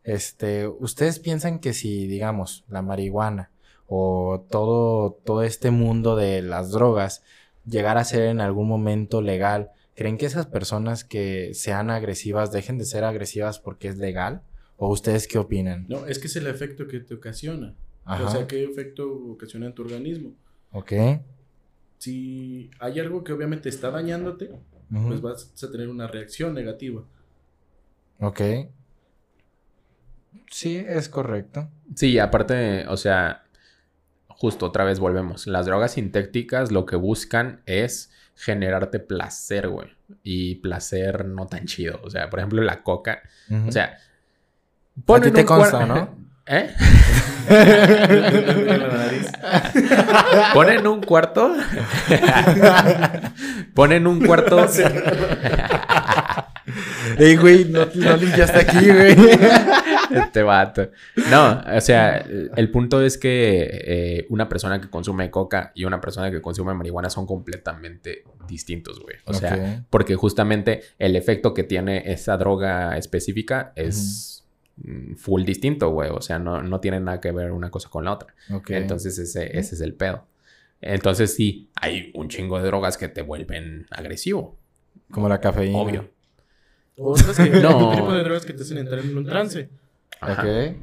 Este, 0.04 0.68
¿ustedes 0.68 1.20
piensan 1.20 1.60
que 1.60 1.74
si, 1.74 2.08
digamos, 2.08 2.64
la 2.68 2.82
marihuana 2.82 3.52
o 3.88 4.46
todo, 4.50 5.20
todo 5.26 5.44
este 5.44 5.70
mundo 5.70 6.16
de 6.16 6.42
las 6.42 6.72
drogas 6.72 7.24
llegar 7.66 7.98
a 7.98 8.04
ser 8.04 8.24
en 8.24 8.42
algún 8.42 8.68
momento 8.68 9.22
legal, 9.22 9.72
¿creen 9.96 10.18
que 10.18 10.26
esas 10.26 10.48
personas 10.48 11.04
que 11.04 11.54
sean 11.54 11.90
agresivas 11.90 12.52
dejen 12.52 12.78
de 12.78 12.86
ser 12.86 13.04
agresivas 13.04 13.60
porque 13.60 13.90
es 13.90 13.98
legal? 13.98 14.42
¿O 14.78 14.90
ustedes 14.90 15.28
qué 15.28 15.38
opinan? 15.38 15.86
No, 15.90 16.08
es 16.08 16.18
que 16.18 16.28
es 16.28 16.36
el 16.36 16.48
efecto 16.48 16.88
que 16.88 17.02
te 17.02 17.14
ocasiona. 17.14 17.76
Ajá. 18.06 18.26
O 18.26 18.32
sea, 18.32 18.48
¿qué 18.48 18.64
efecto 18.64 19.12
ocasiona 19.12 19.68
en 19.68 19.74
tu 19.74 19.84
organismo? 19.84 20.34
Ok. 20.72 20.94
Si 22.02 22.72
hay 22.80 23.00
algo 23.00 23.24
que 23.24 23.32
obviamente 23.32 23.70
está 23.70 23.92
dañándote, 23.92 24.50
pues 24.90 25.22
vas 25.22 25.54
a 25.64 25.72
tener 25.72 25.88
una 25.88 26.08
reacción 26.08 26.56
negativa. 26.56 27.04
Ok. 28.20 28.42
Sí, 30.50 30.78
es 30.78 31.10
correcto. 31.10 31.70
Sí, 31.96 32.18
aparte, 32.18 32.88
o 32.88 32.98
sea, 32.98 33.44
justo 34.30 34.66
otra 34.66 34.84
vez 34.84 35.00
volvemos. 35.00 35.46
Las 35.46 35.68
drogas 35.68 35.92
sintéticas 35.92 36.72
lo 36.72 36.88
que 36.88 36.96
buscan 36.96 37.62
es 37.68 38.12
generarte 38.36 39.00
placer, 39.00 39.70
güey. 39.70 39.90
Y 40.24 40.56
placer 40.56 41.26
no 41.26 41.46
tan 41.46 41.68
chido. 41.68 42.00
O 42.04 42.10
sea, 42.10 42.32
por 42.32 42.40
ejemplo, 42.40 42.64
la 42.64 42.82
coca. 42.82 43.22
O 43.68 43.72
sea, 43.72 44.00
a 45.08 45.22
ti 45.22 45.30
te 45.30 45.42
un 45.42 45.46
consta, 45.46 45.86
¿no? 45.86 46.18
¿Eh? 46.52 46.70
Ponen 50.54 50.86
un 50.86 51.02
cuarto. 51.02 51.56
Ponen 53.74 54.06
un 54.06 54.26
cuarto. 54.26 54.68
Ey, 57.18 57.38
güey, 57.38 57.66
no, 57.66 57.88
no 57.96 58.18
limpiaste 58.18 58.60
aquí, 58.60 58.86
güey. 58.86 59.16
Este 60.12 60.44
vato. 60.44 60.90
No, 61.30 61.64
o 61.74 61.82
sea, 61.82 62.18
el 62.18 62.70
punto 62.70 63.02
es 63.02 63.18
que 63.18 63.82
eh, 63.86 64.28
una 64.30 64.50
persona 64.50 64.82
que 64.82 64.90
consume 64.90 65.32
coca 65.32 65.72
y 65.74 65.86
una 65.86 66.02
persona 66.02 66.30
que 66.32 66.42
consume 66.42 66.74
marihuana 66.74 67.10
son 67.10 67.26
completamente 67.26 68.26
distintos, 68.48 69.00
güey. 69.00 69.16
O 69.26 69.34
sea, 69.34 69.86
porque 69.90 70.16
justamente 70.16 70.84
el 71.00 71.16
efecto 71.16 71.54
que 71.54 71.64
tiene 71.64 72.12
esa 72.12 72.36
droga 72.38 72.98
específica 72.98 73.72
es 73.76 74.40
mm, 74.40 74.41
full 75.18 75.44
distinto, 75.44 75.90
güey. 75.90 76.10
O 76.12 76.22
sea, 76.22 76.40
no, 76.40 76.62
no 76.62 76.80
tiene 76.80 77.00
nada 77.00 77.20
que 77.22 77.32
ver 77.32 77.52
una 77.52 77.70
cosa 77.70 77.90
con 77.90 78.06
la 78.06 78.14
otra. 78.14 78.34
Entonces, 78.70 79.18
ese, 79.20 79.58
ese 79.58 79.76
es 79.76 79.82
el 79.82 79.94
pedo. 79.94 80.26
Entonces, 80.82 81.34
sí, 81.36 81.70
hay 81.76 82.12
un 82.16 82.28
chingo 82.30 82.58
de 82.60 82.66
drogas 82.66 82.98
que 82.98 83.08
te 83.08 83.22
vuelven 83.22 83.86
agresivo. 83.92 84.58
Como 85.12 85.30
la 85.30 85.40
cafeína. 85.40 85.78
Obvio. 85.78 86.10
Otras 86.98 87.38
que, 87.38 87.50
No. 87.62 87.92
tipo 87.96 88.14
de 88.14 88.24
drogas 88.24 88.46
que 88.46 88.54
te 88.54 88.64
hacen 88.64 88.78
entrar 88.80 89.00
en 89.00 89.18
un 89.18 89.26
trance. 89.26 89.70
Ajá. 90.20 90.42
Ok. 90.42 90.76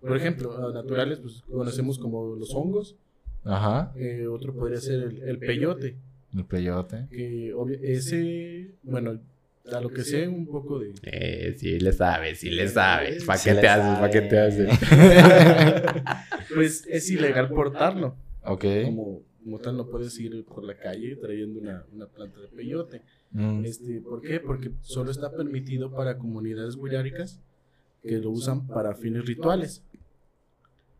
Por 0.00 0.16
ejemplo, 0.16 0.72
naturales, 0.72 1.18
pues 1.18 1.42
conocemos 1.50 1.98
como 1.98 2.34
los 2.36 2.54
hongos. 2.54 2.96
Ajá. 3.44 3.92
Eh, 3.96 4.26
otro 4.26 4.54
podría 4.54 4.80
ser 4.80 5.00
el, 5.02 5.22
el 5.22 5.38
peyote. 5.38 5.96
El 6.34 6.44
peyote. 6.44 7.06
Que 7.10 7.52
obvia- 7.54 7.78
ese, 7.82 8.70
bueno, 8.82 9.18
a 9.72 9.80
lo 9.80 9.90
que 9.90 10.02
sé, 10.02 10.26
un 10.26 10.46
poco 10.46 10.78
de. 10.78 10.92
Eh, 11.02 11.54
sí 11.58 11.78
le 11.78 11.92
sabes, 11.92 12.40
sí 12.40 12.50
le 12.50 12.68
sabes. 12.68 13.24
¿Para 13.24 13.38
Sí 13.38 13.50
qué 13.50 13.56
te 13.56 13.68
haces? 13.68 13.98
¿Para 13.98 14.10
qué 14.10 14.20
te 14.22 14.38
haces? 14.38 14.70
Pues 16.54 16.84
es 16.88 17.10
ilegal 17.10 17.48
portarlo. 17.48 18.16
Ok. 18.44 18.64
Como, 18.84 19.22
como 19.44 19.58
tal, 19.60 19.76
no 19.76 19.86
puedes 19.86 20.18
ir 20.18 20.44
por 20.44 20.64
la 20.64 20.76
calle 20.76 21.14
trayendo 21.16 21.60
una, 21.60 21.84
una 21.92 22.06
planta 22.06 22.40
de 22.40 22.48
peyote. 22.48 23.02
Mm. 23.30 23.64
Este, 23.64 24.00
¿Por 24.00 24.20
qué? 24.20 24.40
Porque 24.40 24.72
solo 24.82 25.10
está 25.10 25.30
permitido 25.30 25.94
para 25.94 26.18
comunidades 26.18 26.74
wixárikas 26.74 27.40
que 28.02 28.18
lo 28.18 28.30
usan 28.30 28.66
para 28.66 28.94
fines 28.94 29.24
rituales. 29.24 29.84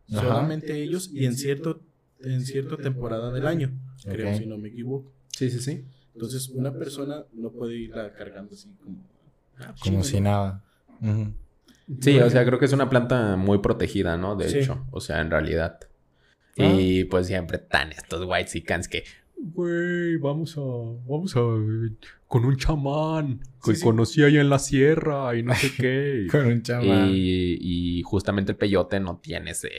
Ajá. 0.09 0.21
Solamente 0.21 0.81
ellos 0.81 1.09
y 1.13 1.25
en 1.25 1.35
cierto 1.35 1.81
en 2.23 2.41
cierta 2.45 2.77
temporada 2.77 3.31
del 3.31 3.47
año, 3.47 3.71
creo, 4.03 4.37
si 4.37 4.45
no 4.45 4.57
me 4.57 4.69
equivoco. 4.69 5.11
Sí, 5.29 5.49
sí, 5.49 5.59
sí. 5.59 5.85
Entonces, 6.13 6.49
una 6.49 6.73
persona 6.73 7.23
no 7.33 7.51
puede 7.51 7.75
irla 7.75 8.13
cargando 8.13 8.53
así 8.53 8.69
como... 8.83 8.97
ah, 9.59 9.73
Como 9.81 10.03
si 10.03 10.19
¿no? 10.19 10.29
nada. 10.29 10.63
Sí, 11.99 12.19
o 12.19 12.29
sea, 12.29 12.45
creo 12.45 12.59
que 12.59 12.65
es 12.65 12.73
una 12.73 12.89
planta 12.89 13.35
muy 13.37 13.59
protegida, 13.59 14.17
¿no? 14.17 14.35
De 14.35 14.49
Sí. 14.49 14.59
hecho, 14.59 14.85
o 14.91 14.99
sea, 15.01 15.19
en 15.21 15.29
realidad. 15.31 15.79
Ah. 16.57 16.65
Y 16.77 17.05
pues 17.05 17.27
siempre 17.27 17.57
están 17.57 17.91
estos 17.91 18.25
white 18.27 18.63
cans 18.63 18.87
que, 18.87 19.03
güey, 19.37 20.17
vamos 20.17 20.57
a, 20.57 20.61
vamos 20.61 21.35
a, 21.35 21.39
con 22.27 22.45
un 22.45 22.55
chamán 22.57 23.39
que 23.63 23.71
Sí, 23.71 23.75
sí. 23.77 23.83
conocí 23.83 24.23
allá 24.23 24.41
en 24.41 24.49
la 24.49 24.59
sierra 24.59 25.35
y 25.35 25.43
no 25.43 25.55
sé 25.55 25.71
qué. 25.77 26.27
Con 26.31 26.45
un 26.45 26.61
chamán. 26.61 27.09
y, 27.11 27.57
y 27.99 28.03
justamente 28.03 28.51
el 28.51 28.57
peyote 28.57 28.99
no 28.99 29.17
tiene 29.17 29.51
ese... 29.51 29.69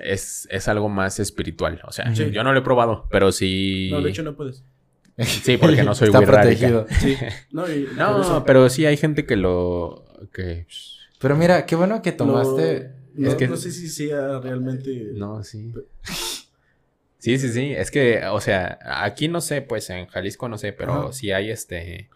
Es, 0.00 0.46
es 0.50 0.68
algo 0.68 0.88
más 0.88 1.18
espiritual. 1.18 1.80
O 1.84 1.92
sea, 1.92 2.14
Sí. 2.14 2.30
yo 2.30 2.44
no 2.44 2.52
lo 2.52 2.58
he 2.60 2.62
probado, 2.62 3.08
pero 3.10 3.32
sí... 3.32 3.88
No, 3.90 4.00
de 4.00 4.10
hecho 4.10 4.22
no 4.22 4.36
puedes. 4.36 4.64
Sí, 5.42 5.56
porque 5.58 5.82
no 5.82 5.94
soy 5.94 6.06
Está 6.08 6.18
muy 6.18 6.26
protegido. 6.26 6.86
Sí. 7.00 7.16
No, 7.52 7.70
y 7.70 7.84
por 7.84 7.94
No, 7.96 8.20
eso 8.22 8.44
pero 8.44 8.68
sí 8.68 8.86
hay 8.86 8.96
gente 8.96 9.26
que 9.26 9.36
lo... 9.36 10.04
que... 10.32 10.66
Pero 11.20 11.36
mira, 11.36 11.66
qué 11.66 11.76
bueno 11.76 12.02
que 12.02 12.10
lo- 12.12 12.16
tomaste. 12.16 12.90
no, 13.14 13.28
es 13.28 13.34
que- 13.36 13.48
no 13.48 13.56
sé 13.56 13.70
si 13.72 13.88
sea 13.88 14.40
realmente... 14.40 15.10
No, 15.14 15.42
sí. 15.44 15.72
Sí, 17.18 17.38
sí, 17.38 17.48
sí. 17.52 17.72
Es 17.72 17.90
que, 17.90 18.24
o 18.26 18.40
sea, 18.40 18.78
aquí 18.84 19.28
no 19.28 19.40
sé, 19.40 19.62
pues 19.62 19.88
en 19.90 20.06
Jalisco 20.06 20.48
no 20.48 20.58
sé, 20.58 20.72
pero 20.72 20.92
Ajá. 20.94 21.12
sí 21.12 21.30
hay 21.30 21.50
este. 21.50 22.08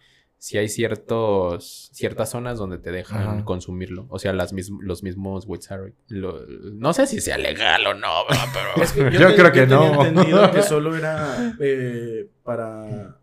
Sí 0.47 0.59
hay 0.59 0.69
ciertos. 0.69 1.91
ciertas 1.93 2.31
zonas 2.31 2.57
donde 2.57 2.79
te 2.79 2.93
dejan 2.93 3.23
Ajá. 3.23 3.45
consumirlo. 3.45 4.07
O 4.11 4.21
sea, 4.21 4.33
las 4.33 4.53
mis- 4.53 4.71
los 4.81 5.03
mismos 5.03 5.45
Wixarri. 5.49 5.93
Lo- 6.07 6.47
No 6.47 6.93
sé 6.93 7.09
si 7.09 7.21
sea 7.21 7.37
legal 7.37 7.85
o 7.85 7.95
no, 7.95 8.09
pero. 8.55 8.85
Es 8.85 8.93
que 8.93 9.01
Yo 9.19 9.27
te- 9.29 9.35
creo 9.35 9.51
que 9.51 9.61
tenía 9.67 9.91
no. 9.91 10.05
entendido 10.05 10.51
que 10.53 10.63
solo 10.63 10.95
era 10.97 11.57
eh, 11.59 12.29
para, 12.45 13.19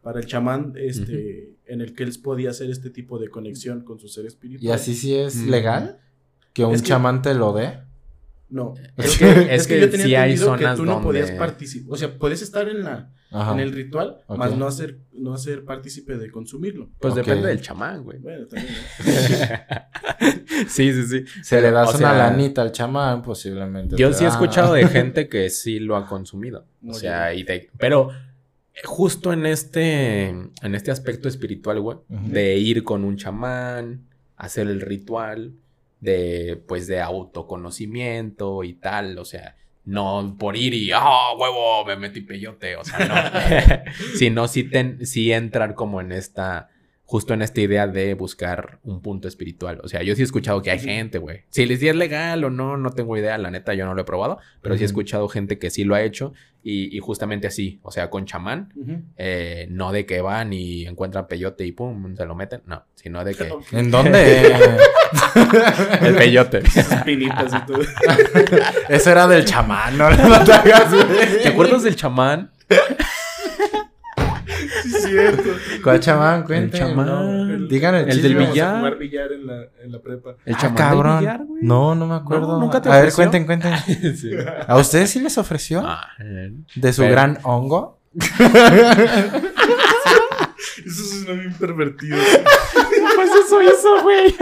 para 0.00 0.20
el 0.20 0.24
chamán 0.26 0.72
este, 0.76 1.50
en 1.66 1.82
el 1.82 1.94
que 1.94 2.04
él 2.04 2.12
podía 2.22 2.48
hacer 2.50 2.70
este 2.70 2.88
tipo 2.88 3.18
de 3.18 3.28
conexión 3.28 3.82
con 3.82 3.98
su 4.00 4.08
ser 4.08 4.24
espiritual. 4.24 4.64
¿Y 4.64 4.70
así 4.72 4.94
sí 4.94 5.14
es 5.14 5.36
Mm. 5.36 5.50
legal? 5.50 6.00
¿Que 6.54 6.64
un 6.64 6.74
Es 6.74 6.80
que- 6.80 6.88
chamán 6.88 7.20
te 7.20 7.34
lo 7.34 7.52
dé? 7.52 7.80
No. 8.48 8.74
Es 8.96 9.18
que- 9.18 9.54
es 9.54 9.66
que 9.66 9.80
yo 9.80 9.90
tenía 9.90 10.06
sí 10.06 10.14
hay 10.14 10.36
zonas 10.36 10.70
que 10.72 10.76
tú 10.76 10.84
no 10.84 11.02
podías 11.02 11.30
participar. 11.32 11.92
O 11.94 11.96
sea, 11.96 12.16
puedes 12.18 12.42
estar 12.42 12.68
en, 12.68 12.84
la, 12.84 13.10
Ajá. 13.32 13.52
en 13.54 13.60
el 13.60 13.72
ritual, 13.72 14.18
Ok. 14.28 14.38
más 14.38 14.56
no 14.56 14.66
hacer, 14.68 14.98
no 15.12 15.34
hacer 15.34 15.64
partícipe 15.64 16.16
de 16.16 16.30
consumirlo. 16.30 16.88
Pues 17.00 17.14
depende 17.16 17.48
del 17.48 17.60
chamán, 17.60 18.04
güey. 18.04 18.18
Bueno, 18.20 18.46
también. 18.46 18.72
¿no? 18.72 19.04
sí, 20.68 20.92
sí, 20.92 21.02
sí. 21.06 21.24
Se 21.42 21.60
le 21.60 21.70
das 21.70 21.88
O 21.94 21.98
una 21.98 22.10
sea, 22.14 22.18
lanita 22.30 22.62
al 22.62 22.72
chamán, 22.72 23.22
posiblemente. 23.22 23.96
Yo 23.96 24.12
sí 24.12 24.24
he 24.24 24.28
escuchado 24.28 24.74
de 24.74 24.86
gente 24.88 25.28
que 25.28 25.50
sí 25.50 25.78
lo 25.80 25.96
ha 25.96 26.06
consumido. 26.06 26.66
O 26.86 26.94
sea, 26.94 27.34
y 27.34 27.42
de- 27.42 27.70
pero 27.78 28.10
justo 28.84 29.32
en 29.32 29.46
este, 29.46 30.26
en 30.28 30.74
este 30.74 30.90
aspecto 30.90 31.28
espiritual, 31.28 31.80
güey, 31.80 31.98
de 32.08 32.56
ir 32.58 32.84
con 32.84 33.04
un 33.04 33.16
chamán, 33.16 34.06
hacer 34.36 34.68
el 34.68 34.80
ritual, 34.80 35.54
de, 36.06 36.56
pues, 36.68 36.86
de 36.86 37.00
autoconocimiento 37.00 38.62
y 38.64 38.74
tal, 38.74 39.18
o 39.18 39.24
sea, 39.24 39.56
no 39.84 40.36
por 40.38 40.56
ir 40.56 40.72
y, 40.74 40.90
ah, 40.92 41.32
huevo, 41.38 41.84
me 41.84 41.96
metí 41.96 42.20
peyote, 42.20 42.76
o 42.76 42.84
sea, 42.84 42.98
no, 43.06 43.82
sino 44.16 44.48
sí, 44.48 44.64
ten- 44.64 45.04
sí 45.06 45.32
entrar 45.32 45.74
como 45.74 46.00
en 46.00 46.12
esta, 46.12 46.68
justo 47.06 47.34
en 47.34 47.42
esta 47.42 47.60
idea 47.60 47.86
de 47.86 48.14
buscar 48.14 48.80
un 48.82 49.00
punto 49.00 49.28
espiritual, 49.28 49.80
o 49.82 49.88
sea, 49.88 50.02
yo 50.02 50.14
sí 50.16 50.22
he 50.22 50.24
escuchado 50.24 50.60
que 50.60 50.72
hay 50.72 50.80
gente, 50.80 51.18
güey, 51.18 51.44
si 51.50 51.64
les 51.64 51.80
es 51.82 51.94
legal 51.94 52.42
o 52.42 52.50
no, 52.50 52.76
no 52.76 52.90
tengo 52.90 53.16
idea, 53.16 53.38
la 53.38 53.50
neta, 53.50 53.74
yo 53.74 53.86
no 53.86 53.94
lo 53.94 54.02
he 54.02 54.04
probado, 54.04 54.38
pero 54.60 54.76
sí 54.76 54.82
he 54.82 54.86
escuchado 54.86 55.28
gente 55.28 55.58
que 55.58 55.70
sí 55.70 55.84
lo 55.84 55.94
ha 55.94 56.02
hecho 56.02 56.34
y, 56.64 56.94
y 56.96 56.98
justamente 56.98 57.46
así, 57.46 57.78
o 57.82 57.92
sea, 57.92 58.10
con 58.10 58.26
chamán, 58.26 58.72
eh, 59.16 59.68
no 59.70 59.92
de 59.92 60.04
que 60.04 60.20
van 60.20 60.52
y 60.52 60.84
encuentran 60.86 61.28
peyote 61.28 61.64
y 61.64 61.70
pum, 61.70 62.16
se 62.16 62.26
lo 62.26 62.34
meten, 62.34 62.62
no, 62.66 62.84
sino 62.96 63.24
de 63.24 63.34
que 63.36 63.54
¿En 63.72 63.90
dónde? 63.90 64.52
el 66.02 66.14
peyote. 66.16 66.58
Espinitas 66.74 67.54
y 67.54 67.66
todo. 67.66 67.82
Eso 68.88 69.10
era 69.12 69.28
del 69.28 69.44
chamán, 69.44 69.96
no. 69.96 70.08
¿Te 70.44 71.48
acuerdas 71.48 71.84
del 71.84 71.94
chamán? 71.94 72.50
Sí, 74.88 74.96
es 74.96 75.02
cierto. 75.04 75.50
¿Cuál 75.82 76.00
chamán? 76.00 76.42
Cuenten. 76.44 76.78
chamán. 76.80 77.06
No, 77.06 77.20
El- 77.54 77.68
Digan 77.68 77.94
el, 77.96 78.08
el 78.10 78.22
del 78.22 78.32
Íbamos 78.32 78.48
a 78.48 78.52
billar. 78.52 78.76
jugar 78.78 78.98
billar 78.98 79.32
en 79.32 79.46
la, 79.46 79.62
en 79.82 79.92
la 79.92 79.98
prepa. 80.00 80.30
El 80.44 80.54
Ah, 80.54 80.58
chamán 80.60 80.76
cabrón. 80.76 81.10
del 81.16 81.20
billar, 81.20 81.44
güey. 81.46 81.62
no, 81.64 81.94
no 81.94 82.06
me 82.06 82.14
acuerdo. 82.14 82.46
No, 82.54 82.60
¿nunca 82.60 82.80
te 82.80 82.88
A 82.88 82.92
ver, 82.92 83.00
ofreció? 83.08 83.16
cuenten, 83.16 83.46
cuenten. 83.46 83.74
Sí. 84.16 84.30
¿A 84.68 84.76
ustedes 84.76 85.10
sí 85.10 85.20
les 85.20 85.36
ofreció? 85.38 85.82
Ah. 85.84 86.06
¿De 86.74 86.92
su 86.92 87.02
Pero- 87.02 87.12
gran 87.12 87.38
hongo? 87.42 88.00
Eso 90.84 91.04
suena 91.24 91.40
bien 91.40 91.54
pervertido. 91.54 92.16
Pues 93.16 93.30
eso 93.46 93.62
hizo, 93.62 94.02
güey. 94.02 94.34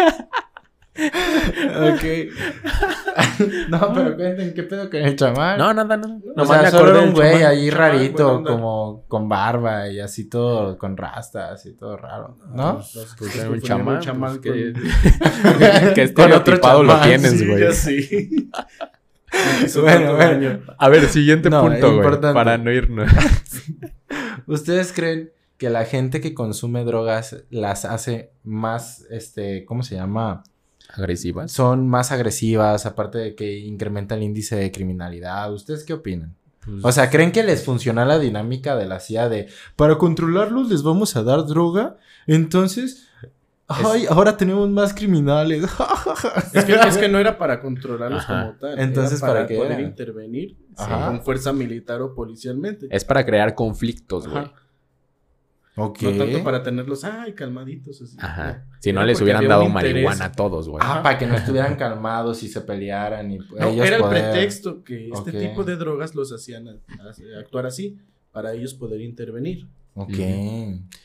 Ok. 0.96 2.04
no, 3.68 3.92
pero 3.92 4.16
cuenten, 4.16 4.54
¿qué 4.54 4.62
pedo 4.62 4.88
con 4.88 5.00
el 5.00 5.16
chamán? 5.16 5.59
No, 5.59 5.74
nada, 5.74 5.96
nada. 5.96 6.14
o 6.24 6.33
Nomás 6.37 6.48
sea, 6.48 6.62
me 6.62 6.70
solo 6.70 7.02
un 7.02 7.12
güey 7.12 7.33
chamán. 7.33 7.46
ahí 7.50 7.70
Chamán, 7.70 7.90
rarito, 7.92 8.42
como 8.44 9.04
con 9.09 9.28
barba 9.28 9.88
y 9.88 9.98
así 10.00 10.28
todo, 10.28 10.78
con 10.78 10.96
rastas 10.96 11.66
y 11.66 11.72
todo 11.74 11.96
raro, 11.96 12.38
¿no? 12.54 12.80
Pues 13.18 13.37
era 13.37 13.50
un 13.50 13.61
chamán. 13.61 14.00
pues, 14.00 14.38
que, 14.40 14.72
con- 14.72 15.94
¿Qué 15.94 16.14
Con 16.14 16.33
otro 16.33 16.54
estereotipado 16.54 16.83
lo 16.85 16.92
chamán, 16.92 17.09
tienes, 17.09 17.33
Sí, 17.38 17.46
güey? 17.46 17.72
sí. 17.72 18.50
hizo 19.64 19.83
Bueno, 19.83 20.14
bueno. 20.14 20.61
A 20.78 20.88
ver, 20.88 21.09
siguiente 21.09 21.50
No, 21.50 21.62
punto, 21.62 21.96
güey. 21.96 22.20
Para 22.20 22.57
no 22.57 22.70
irnos. 22.70 23.11
¿Ustedes 24.46 24.92
creen 24.92 25.33
que 25.59 25.70
la 25.70 25.85
gente 25.85 26.20
que 26.20 26.35
consume 26.35 26.85
drogas 26.85 27.44
las 27.50 27.85
hace 27.85 28.30
más, 28.44 29.04
este, 29.11 29.64
¿cómo 29.64 29.83
se 29.83 29.96
llama? 29.96 30.44
Agresivas. 30.96 31.50
Son 31.52 31.88
más 31.88 32.12
agresivas, 32.12 32.87
aparte 32.87 33.18
de 33.18 33.35
que 33.35 33.59
incrementa 33.59 34.14
el 34.14 34.22
índice 34.22 34.57
de 34.57 34.70
criminalidad. 34.72 35.52
¿Ustedes 35.52 35.85
qué 35.85 35.92
opinan? 35.92 36.35
O 36.83 36.92
sea, 36.92 37.11
¿creen 37.11 37.30
que 37.30 37.42
les 37.42 37.62
funciona 37.62 38.04
la 38.07 38.18
dinámica 38.18 38.74
de 38.76 38.87
la 38.87 38.98
CIA 39.00 39.28
de 39.28 39.48
para 39.76 39.98
controlarlos 39.98 40.70
les 40.70 40.83
vamos 40.83 41.14
a 41.16 41.22
dar 41.22 41.44
droga? 41.46 41.98
Entonces, 42.26 43.07
ay, 43.66 44.07
ahora 44.09 44.37
tenemos 44.37 44.68
más 44.70 44.94
criminales. 44.94 45.64
Es 46.54 46.64
que, 46.64 46.72
es 46.74 46.96
que 46.96 47.09
no 47.09 47.18
era 47.18 47.37
para 47.37 47.61
controlarlos 47.61 48.22
Ajá. 48.24 48.42
como 48.46 48.59
tal. 48.59 48.78
Entonces, 48.78 49.18
era 49.18 49.26
¿para 49.26 49.33
para 49.40 49.46
qué 49.48 49.57
poder 49.57 49.72
era? 49.72 49.83
intervenir 49.83 50.57
Ajá. 50.76 51.09
con 51.09 51.22
fuerza 51.22 51.52
militar 51.52 52.00
o 52.00 52.14
policialmente. 52.14 52.87
es 52.90 53.04
para 53.04 53.26
crear 53.26 53.54
conflictos, 53.54 54.26
güey. 54.28 54.44
Ajá. 55.76 55.82
ok. 55.87 56.02
No 56.02 56.12
tanto 56.24 56.44
para 56.44 56.62
tenerlos, 56.62 57.04
ay, 57.04 57.32
calmaditos. 57.34 58.00
Así. 58.02 58.16
Ajá. 58.20 58.64
Si 58.80 58.92
no 58.92 59.00
Era 59.00 59.06
les 59.08 59.20
hubieran 59.20 59.46
dado 59.48 59.68
marihuana 59.68 60.26
a 60.26 60.32
todos, 60.32 60.68
güey. 60.68 60.82
Ah, 60.87 61.00
para 61.02 61.18
que 61.18 61.26
no 61.26 61.34
estuvieran 61.34 61.76
calmados 61.76 62.42
y 62.42 62.48
se 62.48 62.60
pelearan 62.60 63.30
y 63.32 63.38
No, 63.38 63.68
ellos 63.70 63.87
era 63.87 63.96
el 63.96 64.04
pretexto 64.04 64.82
que 64.84 65.08
este 65.08 65.32
tipo 65.32 65.64
de 65.64 65.76
drogas 65.76 66.14
los 66.14 66.32
hacían 66.32 66.68
a- 66.68 66.72
a- 66.72 67.40
actuar 67.40 67.66
así 67.66 67.98
para 68.32 68.52
ellos 68.52 68.74
poder 68.74 69.00
intervenir. 69.00 69.66
Ok. 69.96 70.10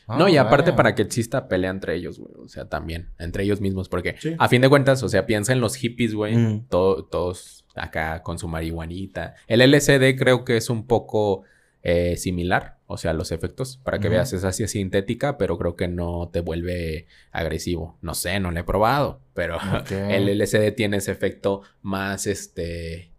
No, 0.08 0.28
y 0.28 0.36
Ah, 0.36 0.42
aparte 0.42 0.70
vaya. 0.70 0.76
para 0.76 0.94
que 0.96 1.02
exista 1.02 1.46
pelea 1.46 1.70
entre 1.70 1.94
ellos, 1.94 2.18
güey. 2.18 2.32
O 2.44 2.48
sea, 2.48 2.68
también. 2.68 3.08
Entre 3.20 3.44
ellos 3.44 3.60
mismos. 3.60 3.88
Porque 3.88 4.16
Sí. 4.18 4.34
a 4.36 4.48
fin 4.48 4.60
de 4.62 4.68
cuentas, 4.68 5.02
o 5.04 5.08
sea, 5.08 5.26
piensa 5.26 5.52
en 5.52 5.60
los 5.60 5.76
hippies, 5.76 6.14
güey. 6.14 6.36
Mm. 6.36 6.66
to- 6.68 7.04
todos 7.10 7.64
acá 7.76 8.22
con 8.24 8.38
su 8.38 8.48
marihuanita. 8.48 9.34
El 9.46 9.60
LSD 9.60 10.16
creo 10.16 10.44
que 10.44 10.56
es 10.56 10.70
un 10.70 10.86
poco 10.86 11.42
eh, 11.82 12.16
similar. 12.18 12.76
O 12.92 12.96
sea, 12.96 13.12
los 13.12 13.30
efectos. 13.30 13.78
Para 13.84 14.00
que 14.00 14.08
veas, 14.08 14.32
es 14.32 14.42
así 14.42 14.66
sintética, 14.66 15.38
pero 15.38 15.56
creo 15.58 15.76
que 15.76 15.86
no 15.86 16.28
te 16.32 16.40
vuelve 16.40 17.06
agresivo. 17.30 17.96
No 18.02 18.14
sé, 18.14 18.40
no 18.40 18.50
lo 18.50 18.58
he 18.58 18.64
probado. 18.64 19.20
Pero 19.32 19.58
el 20.08 20.26
LSD 20.36 20.72
tiene 20.74 20.96
ese 20.96 21.12
efecto 21.12 21.62
más, 21.82 22.26
este... 22.26 23.12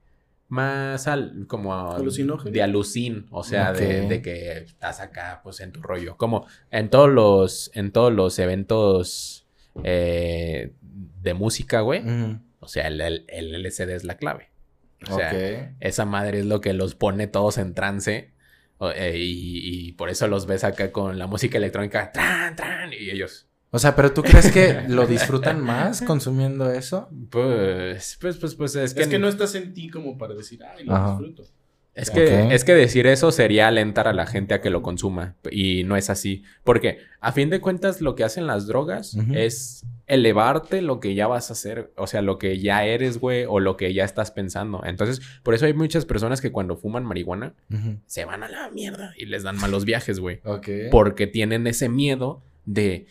Más 0.50 1.08
al, 1.08 1.46
como 1.48 1.96
de 2.44 2.62
alucin, 2.62 3.28
o 3.32 3.46
sea, 3.46 3.72
de, 3.72 4.22
que 4.22 4.58
estás 4.58 5.00
acá, 5.00 5.40
pues 5.42 5.62
en 5.62 5.72
tu 5.72 5.82
rollo. 5.82 6.18
Como 6.18 6.46
en 6.70 6.90
todos 6.90 7.10
los, 7.10 7.72
en 7.74 7.94
todos 7.94 8.12
los 8.12 8.38
eventos 8.40 9.48
eh, 9.86 10.74
de 10.82 11.34
música, 11.34 11.80
güey. 11.80 12.04
O 12.60 12.68
sea, 12.68 12.88
el, 12.88 13.00
el, 13.00 13.26
el 13.30 13.64
LSD 13.64 13.92
es 13.92 14.04
la 14.04 14.18
clave. 14.18 14.50
O 15.10 15.16
sea, 15.16 15.74
esa 15.80 16.04
madre 16.04 16.40
es 16.40 16.46
lo 16.46 16.60
que 16.60 16.74
los 16.74 16.96
pone 16.96 17.28
todos 17.28 17.58
en 17.58 17.74
trance. 17.74 18.32
Eh, 18.96 19.18
y, 19.18 19.88
y 19.88 19.92
por 19.94 20.10
eso 20.10 20.28
los 20.28 20.46
ves 20.48 20.64
acá 20.64 20.92
con 20.92 21.20
la 21.20 21.28
música 21.28 21.58
electrónica. 21.58 22.12
Tran, 22.12 22.56
tran, 22.56 22.92
y 22.94 23.10
ellos. 23.10 23.48
O 23.70 23.80
sea, 23.80 23.96
pero 23.96 24.12
¿tú 24.14 24.22
crees 24.22 24.52
que 24.52 24.82
lo 24.90 25.08
disfrutan 25.08 25.62
más 25.62 26.02
consumiendo 26.02 26.70
eso? 26.72 27.10
Pues, 27.30 28.18
pues, 28.20 28.38
pues, 28.38 28.56
pues 28.56 28.76
es 28.76 28.94
que, 28.94 29.04
Es 29.04 29.08
que 29.08 29.20
no 29.20 29.28
estás 29.28 29.56
en 29.56 29.74
ti 29.74 29.90
como 29.90 30.18
para 30.18 30.34
decir, 30.34 30.62
ay, 30.64 30.86
lo 30.86 30.94
Ajá. 30.94 31.12
disfruto. 31.12 31.44
Es 31.94 32.10
que, 32.10 32.54
es 32.54 32.64
que 32.64 32.74
decir 32.74 33.06
eso 33.06 33.32
sería 33.32 33.68
alentar 33.68 34.08
a 34.08 34.14
la 34.14 34.26
gente 34.26 34.54
a 34.54 34.62
que 34.62 34.70
lo 34.70 34.82
consuma. 34.82 35.36
Y 35.52 35.84
no 35.84 35.98
es 35.98 36.10
así. 36.10 36.44
Porque 36.64 37.00
a 37.20 37.34
fin 37.34 37.50
de 37.50 37.60
cuentas 37.60 38.00
lo 38.00 38.16
que 38.16 38.24
hacen 38.24 38.48
las 38.48 38.66
drogas 38.66 39.18
es 39.34 39.86
elevarte 40.08 40.82
lo 40.82 41.00
que 41.00 41.16
ya 41.16 41.28
vas 41.28 41.50
a 41.50 41.54
hacer. 41.54 41.92
O 41.98 42.08
sea, 42.08 42.22
lo 42.22 42.38
que 42.38 42.60
ya 42.60 42.86
eres, 42.86 43.18
güey, 43.18 43.46
o 43.48 43.60
lo 43.60 43.76
que 43.76 43.94
ya 43.94 44.06
estás 44.06 44.32
pensando. 44.32 44.82
Entonces, 44.86 45.22
por 45.44 45.54
eso 45.54 45.66
hay 45.66 45.74
muchas 45.74 46.06
personas 46.06 46.40
que 46.40 46.52
cuando 46.52 46.78
fuman 46.78 47.04
marihuana 47.04 47.56
se 48.06 48.24
van 48.24 48.44
a 48.44 48.48
la 48.48 48.70
mierda 48.70 49.14
y 49.18 49.26
les 49.26 49.44
dan 49.44 49.58
malos 49.58 49.84
viajes, 49.84 50.20
güey. 50.20 50.40
Porque 50.92 51.28
tienen 51.28 51.68
ese 51.68 51.90
miedo 51.90 52.42
de... 52.66 53.06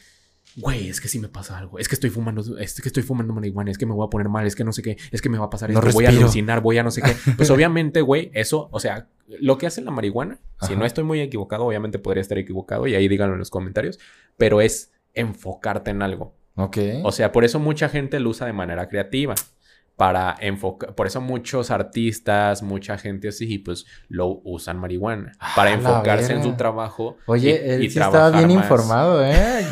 Güey, 0.60 0.88
es 0.88 1.00
que 1.00 1.08
si 1.08 1.18
me 1.18 1.28
pasa 1.28 1.58
algo, 1.58 1.78
es 1.78 1.88
que 1.88 1.94
estoy 1.94 2.10
fumando, 2.10 2.58
es 2.58 2.80
que 2.80 2.88
estoy 2.88 3.02
fumando 3.02 3.32
marihuana, 3.32 3.70
es 3.70 3.78
que 3.78 3.86
me 3.86 3.94
voy 3.94 4.06
a 4.06 4.10
poner 4.10 4.28
mal, 4.28 4.46
es 4.46 4.54
que 4.54 4.64
no 4.64 4.72
sé 4.72 4.82
qué, 4.82 4.96
es 5.10 5.22
que 5.22 5.28
me 5.28 5.38
va 5.38 5.46
a 5.46 5.50
pasar 5.50 5.70
No 5.70 5.80
esto, 5.80 5.92
voy 5.92 6.06
a 6.06 6.10
alucinar, 6.10 6.60
voy 6.60 6.78
a 6.78 6.82
no 6.82 6.90
sé 6.90 7.02
qué. 7.02 7.14
Pues 7.36 7.50
obviamente, 7.50 8.00
güey, 8.00 8.30
eso, 8.34 8.68
o 8.72 8.80
sea, 8.80 9.08
lo 9.26 9.58
que 9.58 9.66
hace 9.66 9.80
la 9.80 9.90
marihuana, 9.90 10.38
si 10.66 10.76
no 10.76 10.84
estoy 10.84 11.04
muy 11.04 11.20
equivocado, 11.20 11.64
obviamente 11.64 11.98
podría 11.98 12.20
estar 12.20 12.38
equivocado 12.38 12.86
y 12.86 12.94
ahí 12.94 13.08
díganlo 13.08 13.34
en 13.34 13.38
los 13.38 13.50
comentarios, 13.50 13.98
pero 14.36 14.60
es 14.60 14.92
enfocarte 15.14 15.90
en 15.90 16.02
algo. 16.02 16.34
Ok. 16.56 16.78
O 17.04 17.12
sea, 17.12 17.32
por 17.32 17.44
eso 17.44 17.58
mucha 17.58 17.88
gente 17.88 18.20
lo 18.20 18.30
usa 18.30 18.46
de 18.46 18.52
manera 18.52 18.88
creativa. 18.88 19.34
Para 20.00 20.34
enfocar, 20.40 20.94
por 20.94 21.06
eso 21.06 21.20
muchos 21.20 21.70
artistas, 21.70 22.62
mucha 22.62 22.96
gente 22.96 23.28
así, 23.28 23.58
pues 23.58 23.84
lo 24.08 24.40
usan 24.44 24.78
marihuana. 24.78 25.32
Para 25.54 25.72
Ah, 25.72 25.74
enfocarse 25.74 26.32
en 26.32 26.42
su 26.42 26.54
trabajo. 26.54 27.18
Oye, 27.26 27.50
y- 27.50 27.70
él 27.70 27.84
y 27.84 27.90
sí 27.90 27.98
estaba 27.98 28.30
bien 28.30 28.46
más. 28.54 28.64
informado, 28.64 29.22
¿eh? 29.22 29.62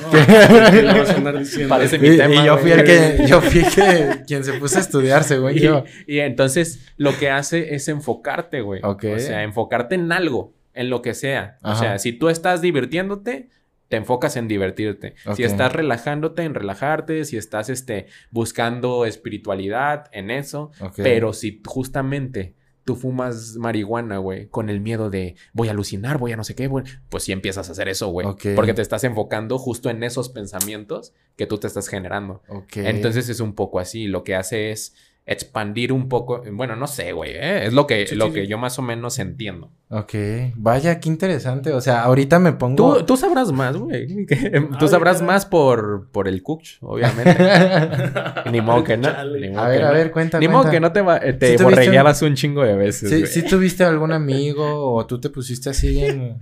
Parece 1.68 1.96
Y, 1.96 1.98
mi 1.98 2.16
tema, 2.16 2.34
y 2.42 2.44
yo 2.46 2.58
fui 2.58 2.70
el 2.72 2.84
que, 2.84 3.24
yo 3.26 3.40
fui 3.40 3.62
que, 3.62 4.22
quien 4.26 4.44
se 4.44 4.52
puso 4.54 4.76
a 4.76 4.80
estudiar, 4.80 5.24
según 5.24 5.52
Y, 5.56 5.60
yo. 5.60 5.84
y 6.06 6.18
entonces 6.18 6.86
lo 6.98 7.16
que 7.16 7.30
hace 7.30 7.74
es 7.74 7.88
enfocarte, 7.88 8.60
güey. 8.60 8.80
O 8.82 8.98
sea, 9.18 9.42
enfocarte 9.42 9.94
en 9.94 10.12
algo, 10.12 10.52
en 10.74 10.90
lo 10.90 11.02
que 11.02 11.14
sea. 11.14 11.56
O 11.62 11.74
sea, 11.74 11.98
si 11.98 12.12
tú 12.12 12.28
estás 12.28 12.60
divirtiéndote, 12.60 13.48
te 13.88 13.96
enfocas 13.96 14.36
en 14.36 14.48
divertirte. 14.48 15.14
Si 15.34 15.42
estás 15.42 15.72
relajándote, 15.72 16.42
en 16.42 16.54
relajarte. 16.54 17.24
Si 17.24 17.36
estás 17.36 17.70
este, 17.70 18.06
buscando 18.30 19.04
espiritualidad, 19.04 20.08
en 20.12 20.30
eso. 20.30 20.70
Pero 20.96 21.32
si 21.32 21.60
justamente 21.64 22.54
tú 22.84 22.96
fumas 22.96 23.56
marihuana, 23.56 24.16
güey, 24.16 24.46
con 24.46 24.70
el 24.70 24.80
miedo 24.80 25.10
de 25.10 25.36
voy 25.52 25.68
a 25.68 25.72
alucinar, 25.72 26.16
voy 26.16 26.32
a 26.32 26.36
no 26.36 26.44
sé 26.44 26.54
qué, 26.54 26.68
güey, 26.68 26.86
pues 27.10 27.22
sí 27.22 27.32
empiezas 27.32 27.68
a 27.68 27.72
hacer 27.72 27.86
eso, 27.88 28.08
güey. 28.08 28.26
Porque 28.54 28.72
te 28.72 28.82
estás 28.82 29.04
enfocando 29.04 29.58
justo 29.58 29.90
en 29.90 30.02
esos 30.02 30.28
pensamientos 30.30 31.12
que 31.36 31.46
tú 31.46 31.58
te 31.58 31.66
estás 31.66 31.88
generando. 31.88 32.42
Entonces 32.74 33.28
es 33.28 33.40
un 33.40 33.54
poco 33.54 33.78
así. 33.78 34.06
Lo 34.06 34.24
que 34.24 34.34
hace 34.34 34.70
es 34.70 34.94
expandir 35.30 35.92
un 35.92 36.08
poco. 36.08 36.42
Bueno, 36.52 36.74
no 36.74 36.86
sé, 36.86 37.12
güey. 37.12 37.32
¿eh? 37.34 37.66
Es 37.66 37.74
lo 37.74 37.86
que, 37.86 38.06
Sí, 38.06 38.14
lo 38.16 38.28
sí, 38.28 38.32
que 38.32 38.40
sí. 38.42 38.46
yo 38.48 38.56
más 38.56 38.78
o 38.78 38.82
menos 38.82 39.18
entiendo. 39.18 39.70
Ok. 39.90 40.14
Vaya, 40.56 40.98
qué 41.00 41.08
interesante. 41.10 41.72
O 41.74 41.80
sea, 41.82 42.00
ahorita 42.02 42.38
me 42.38 42.52
pongo. 42.54 42.96
Tú, 42.98 43.04
tú 43.04 43.16
sabrás 43.18 43.52
más, 43.52 43.76
güey. 43.76 44.26
Que- 44.26 44.50
Tú 44.78 44.86
Ay, 44.86 44.88
sabrás 44.88 45.20
más 45.20 45.44
por, 45.44 46.08
por 46.10 46.28
el 46.28 46.42
Kuch, 46.42 46.78
obviamente. 46.80 47.36
Ni 48.50 48.60
modo 48.62 48.82
que 48.84 48.96
no. 48.96 49.02
Chale. 49.12 49.38
Ni 49.40 49.48
modo 49.50 49.60
a 49.64 49.68
ver, 49.68 49.78
que 49.78 49.84
a 49.84 49.88
no. 49.88 49.94
ver, 49.94 50.10
cuenta. 50.10 50.38
Ni 50.40 50.48
modo 50.48 50.62
cuenta. 50.62 50.70
que 50.72 50.80
no 50.80 50.92
te, 50.92 51.00
va- 51.02 51.18
eh, 51.18 51.34
te 51.34 51.46
¿Sí 51.50 51.56
tuviste 51.56 51.64
borregueabas 51.64 52.22
un 52.22 52.34
chingo 52.34 52.62
de 52.64 52.74
veces, 52.76 53.10
¿Sí, 53.10 53.26
sí 53.26 53.42
tuviste 53.46 53.84
algún 53.84 54.12
amigo 54.12 54.94
o 54.94 55.04
tú 55.06 55.20
te 55.20 55.28
pusiste 55.30 55.68
así 55.70 56.04
en. 56.04 56.38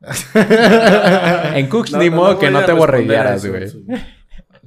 En 1.54 1.66
Cooks 1.68 1.92
No, 1.92 1.98
ni 1.98 2.08
no, 2.10 2.16
modo 2.16 2.32
no 2.34 2.38
que 2.38 2.50
no 2.50 2.64
te 2.64 2.72
borreguearas, 2.72 3.44
güey. 3.44 3.64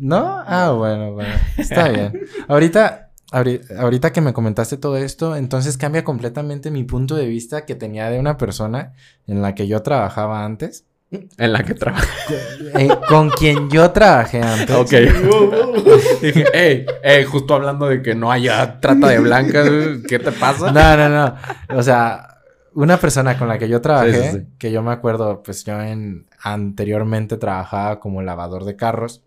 ¿No? 0.02 0.42
Ah, 0.46 0.72
bueno, 0.72 1.14
bueno. 1.14 1.34
Está 1.58 1.90
bien. 1.90 2.22
Ahorita, 2.48 3.12
ahori- 3.32 3.62
ahorita 3.78 4.12
que 4.12 4.20
me 4.22 4.34
comentaste 4.34 4.78
todo 4.78 4.98
esto, 4.98 5.36
entonces 5.36 5.78
cambia 5.78 6.04
completamente 6.04 6.72
mi 6.72 6.84
punto 6.84 7.16
de 7.16 7.28
vista 7.28 7.66
que 7.66 7.76
tenía 7.76 8.10
de 8.10 8.20
una 8.20 8.36
persona 8.38 8.94
en 9.28 9.42
la 9.44 9.54
que 9.54 9.68
yo 9.68 9.82
trabajaba 9.84 10.44
antes. 10.44 10.86
En 11.38 11.52
la 11.54 11.64
que 11.64 11.74
trabajas. 11.76 12.08
eh, 12.80 12.90
con 13.08 13.30
quien 13.30 13.70
yo 13.70 13.92
trabajé 13.92 14.42
antes. 14.42 14.76
Ok. 14.76 14.92
Dije, 16.22 16.46
hey, 16.54 16.86
hey, 17.04 17.24
justo 17.26 17.54
hablando 17.54 17.86
de 17.88 18.02
que 18.02 18.16
no 18.16 18.32
haya 18.32 18.80
trata 18.80 19.10
de 19.10 19.20
blancas, 19.20 19.70
¿qué 20.08 20.20
te 20.20 20.32
pasa? 20.32 20.72
No, 20.72 20.98
no, 20.98 21.10
no. 21.10 21.36
O 21.78 21.84
sea, 21.84 22.38
una 22.74 22.98
persona 22.98 23.38
con 23.38 23.48
la 23.50 23.60
que 23.60 23.68
yo 23.68 23.82
trabajé, 23.82 24.14
Sí, 24.14 24.30
sí, 24.32 24.38
sí. 24.40 24.48
que 24.58 24.72
yo 24.72 24.82
me 24.82 24.94
acuerdo, 24.94 25.44
pues 25.44 25.64
yo 25.66 25.80
en 25.82 26.26
anteriormente 26.42 27.38
trabajaba 27.38 28.00
como 28.00 28.22
lavador 28.22 28.64
de 28.66 28.76
carros. 28.76 29.22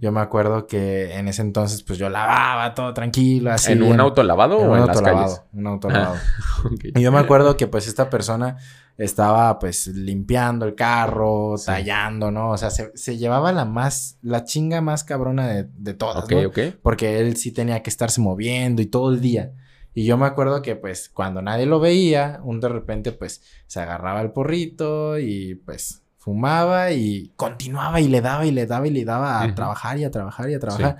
Yo 0.00 0.12
me 0.12 0.20
acuerdo 0.20 0.66
que 0.68 1.14
en 1.16 1.26
ese 1.26 1.42
entonces, 1.42 1.82
pues 1.82 1.98
yo 1.98 2.08
lavaba 2.08 2.74
todo 2.74 2.94
tranquilo, 2.94 3.50
así. 3.52 3.72
¿En 3.72 3.82
un 3.82 3.98
auto 3.98 4.22
lavado 4.22 4.60
en 4.60 4.66
o 4.66 4.70
un 4.72 4.78
en 4.78 4.86
las 4.86 4.96
autolavado, 4.96 5.26
calles? 5.26 5.42
Un 5.52 5.66
autolavado. 5.66 6.14
Ok. 6.64 6.84
Y 6.96 7.00
yo 7.02 7.10
me 7.10 7.18
acuerdo 7.18 7.56
que 7.56 7.66
pues 7.66 7.88
esta 7.88 8.08
persona 8.08 8.56
estaba 8.96 9.58
pues 9.58 9.86
limpiando 9.88 10.64
el 10.66 10.74
carro, 10.74 11.56
Sí. 11.56 11.66
tallando, 11.66 12.30
¿no? 12.30 12.50
O 12.50 12.56
sea, 12.56 12.70
se, 12.70 12.92
se 12.96 13.16
llevaba 13.16 13.52
la 13.52 13.64
más, 13.64 14.18
la 14.22 14.44
chinga 14.44 14.80
más 14.80 15.02
cabrona 15.04 15.46
de, 15.48 15.68
de 15.76 15.94
todas, 15.94 16.24
Ok, 16.24 16.32
¿no? 16.32 16.48
ok. 16.48 16.58
Porque 16.82 17.20
él 17.20 17.36
sí 17.36 17.52
tenía 17.52 17.82
que 17.82 17.90
estarse 17.90 18.20
moviendo 18.20 18.80
y 18.82 18.86
todo 18.86 19.12
el 19.12 19.20
día. 19.20 19.52
Y 19.94 20.04
yo 20.04 20.16
me 20.16 20.26
acuerdo 20.26 20.62
que 20.62 20.76
pues 20.76 21.08
cuando 21.08 21.42
nadie 21.42 21.66
lo 21.66 21.80
veía, 21.80 22.40
un 22.44 22.60
de 22.60 22.68
repente 22.68 23.10
pues 23.12 23.42
se 23.66 23.80
agarraba 23.80 24.20
el 24.20 24.30
porrito 24.30 25.18
y 25.18 25.56
pues 25.56 26.02
fumaba 26.28 26.92
y 26.92 27.32
continuaba 27.36 28.02
y 28.02 28.08
le 28.08 28.20
daba 28.20 28.44
y 28.44 28.50
le 28.50 28.66
daba 28.66 28.86
y 28.86 28.90
le 28.90 29.04
daba 29.06 29.40
a 29.40 29.46
Ujú. 29.46 29.54
trabajar 29.54 29.98
y 29.98 30.04
a 30.04 30.10
trabajar 30.10 30.50
y 30.50 30.54
a 30.54 30.60
trabajar. 30.60 30.98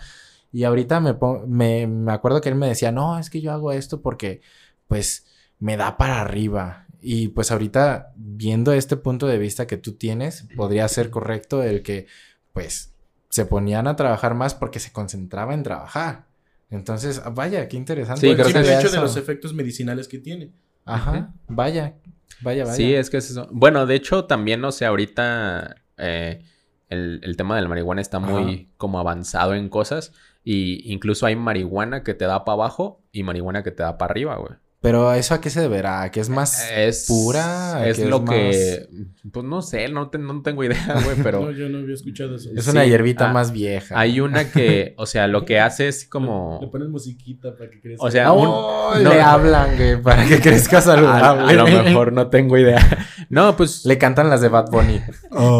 Y 0.50 0.64
ahorita 0.64 1.00
me, 1.00 1.14
me, 1.46 1.86
me 1.86 2.12
acuerdo 2.12 2.40
que 2.40 2.48
él 2.48 2.54
me 2.54 2.66
decía, 2.66 2.92
no, 2.92 3.18
es 3.18 3.28
que 3.28 3.42
yo 3.42 3.52
hago 3.52 3.72
esto 3.72 4.00
porque 4.00 4.40
pues 4.86 5.26
me 5.58 5.76
da 5.76 5.98
para 5.98 6.22
arriba. 6.22 6.86
Y 7.02 7.28
pues 7.28 7.52
ahorita 7.52 8.12
viendo 8.16 8.72
este 8.72 8.96
punto 8.96 9.26
de 9.26 9.36
vista 9.36 9.66
que 9.66 9.76
tú 9.76 9.92
tienes, 9.92 10.48
podría 10.56 10.88
ser 10.88 11.10
correcto 11.10 11.62
el 11.62 11.82
que 11.82 12.06
pues 12.54 12.94
se 13.28 13.44
ponían 13.44 13.86
a 13.86 13.96
trabajar 13.96 14.34
más 14.34 14.54
porque 14.54 14.80
se 14.80 14.92
concentraba 14.92 15.52
en 15.52 15.62
trabajar. 15.62 16.24
Entonces, 16.70 17.20
ah, 17.22 17.28
vaya, 17.28 17.68
qué 17.68 17.76
interesante. 17.76 18.22
Sí, 18.22 18.28
el 18.28 18.34
creo 18.36 18.46
que 18.46 18.52
sabía 18.52 18.80
hecho 18.80 18.90
de 18.90 18.98
los 18.98 19.18
efectos 19.18 19.52
medicinales 19.52 20.08
que 20.08 20.18
tiene. 20.18 20.52
Ajá, 20.86 21.34
vaya, 21.48 21.96
vaya, 22.41 22.64
vaya. 22.64 22.76
Sí, 22.76 22.95
es 22.95 23.11
que 23.11 23.18
es 23.18 23.30
eso. 23.30 23.49
Bueno, 23.51 23.86
de 23.86 23.95
hecho, 23.95 24.24
también, 24.24 24.61
no 24.61 24.72
sé, 24.72 24.86
ahorita 24.86 25.76
eh, 25.97 26.43
el, 26.89 27.20
el 27.22 27.36
tema 27.36 27.57
de 27.57 27.62
la 27.62 27.68
marihuana 27.68 28.01
está 28.01 28.18
muy 28.18 28.70
como 28.76 28.99
avanzado 28.99 29.55
en 29.55 29.68
cosas. 29.68 30.12
Y 30.45 30.91
incluso 30.93 31.26
hay 31.26 31.36
marihuana 31.36 32.03
que 32.03 32.14
te 32.14 32.24
da 32.24 32.45
para 32.45 32.55
abajo 32.55 33.03
y 33.12 33.22
marihuana 33.22 33.62
que 33.62 33.70
te 33.70 33.82
da 33.82 33.99
para 33.99 34.12
arriba, 34.12 34.36
güey. 34.36 34.53
Pero 34.80 35.12
¿eso 35.12 35.34
a 35.34 35.40
qué 35.40 35.50
se 35.50 35.60
deberá? 35.60 36.02
¿A 36.02 36.10
que 36.12 36.20
es 36.20 36.28
más 36.28 36.64
Es 36.70 37.06
pura? 37.08 37.84
Es 37.88 37.96
que 37.96 38.04
es 38.04 38.08
lo 38.08 38.24
que. 38.24 38.86
Pues 39.32 39.44
no 39.44 39.60
sé, 39.60 39.88
no, 39.88 40.08
te- 40.08 40.18
no 40.18 40.40
tengo 40.42 40.62
idea, 40.62 41.00
güey, 41.04 41.16
No, 41.18 41.24
pero 41.24 41.50
yo 41.50 41.68
no 41.68 41.78
había 41.78 41.94
escuchado 41.94 42.36
eso. 42.36 42.50
Es 42.56 42.68
una 42.68 42.84
hierbita 42.86 43.28
ah, 43.28 43.32
más 43.32 43.50
vieja. 43.50 43.98
hay 43.98 44.20
una 44.20 44.50
que, 44.52 44.94
o 44.96 45.04
sea, 45.06 45.26
lo 45.26 45.44
que 45.44 45.58
hace 45.58 45.88
es 45.88 46.04
Le 46.04 46.08
como. 46.10 46.70
pones 46.70 46.88
musiquita 46.90 47.56
para 47.56 47.68
que 47.70 47.80
crezca. 47.80 48.04
O 48.06 48.10
sea, 48.10 48.30
un- 48.32 48.46
Oh, 48.48 48.94
no. 49.02 49.10
le 49.10 49.20
hablan, 49.20 49.76
güey, 49.76 50.00
para 50.00 50.24
que 50.26 50.40
crezca 50.40 50.78
A, 50.78 50.82
saludable. 50.82 51.50
a 51.50 51.52
lo 51.54 51.64
mejor 51.66 52.12
no 52.12 52.28
tengo 52.28 52.56
idea. 52.56 52.78
No, 53.30 53.56
pues. 53.56 53.84
Le 53.84 53.98
cantan 53.98 54.30
las 54.30 54.40
de 54.40 54.48
Bad 54.48 54.70
Bunny. 54.70 55.02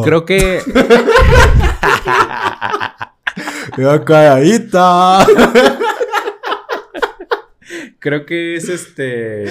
Creo 0.05 0.25
que. 0.25 0.63
Yo 3.77 4.05
calladita. 4.05 5.27
Creo 7.99 8.25
que 8.27 8.55
es 8.57 8.69
este. 8.69 9.47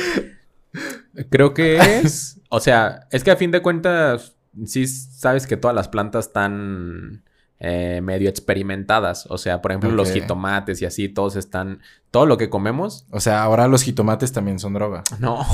Creo 1.29 1.53
que 1.53 1.77
es. 1.77 2.39
O 2.49 2.59
sea, 2.59 3.07
es 3.11 3.23
que 3.23 3.31
a 3.31 3.35
fin 3.35 3.51
de 3.51 3.61
cuentas, 3.61 4.35
sí 4.65 4.87
sabes 4.87 5.47
que 5.47 5.57
todas 5.57 5.75
las 5.75 5.87
plantas 5.89 6.27
están 6.27 7.23
eh, 7.59 7.99
medio 8.01 8.29
experimentadas. 8.29 9.25
O 9.29 9.37
sea, 9.37 9.61
por 9.61 9.71
ejemplo, 9.71 9.91
los 9.91 10.11
jitomates 10.11 10.81
y 10.81 10.85
así, 10.85 11.09
todos 11.09 11.35
están. 11.35 11.81
Todo 12.11 12.25
lo 12.25 12.37
que 12.37 12.49
comemos. 12.49 13.05
O 13.11 13.19
sea, 13.19 13.43
ahora 13.43 13.67
los 13.67 13.83
jitomates 13.83 14.31
también 14.31 14.59
son 14.59 14.73
droga. 14.73 15.03
No. 15.19 15.45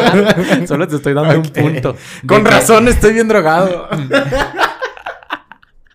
Solo 0.66 0.86
te 0.86 0.96
estoy 0.96 1.14
dando 1.14 1.36
un 1.40 1.42
punto. 1.50 1.96
Con 2.26 2.44
De 2.44 2.50
que- 2.50 2.56
razón 2.56 2.86
estoy 2.88 3.14
bien 3.14 3.26
drogado. 3.28 3.88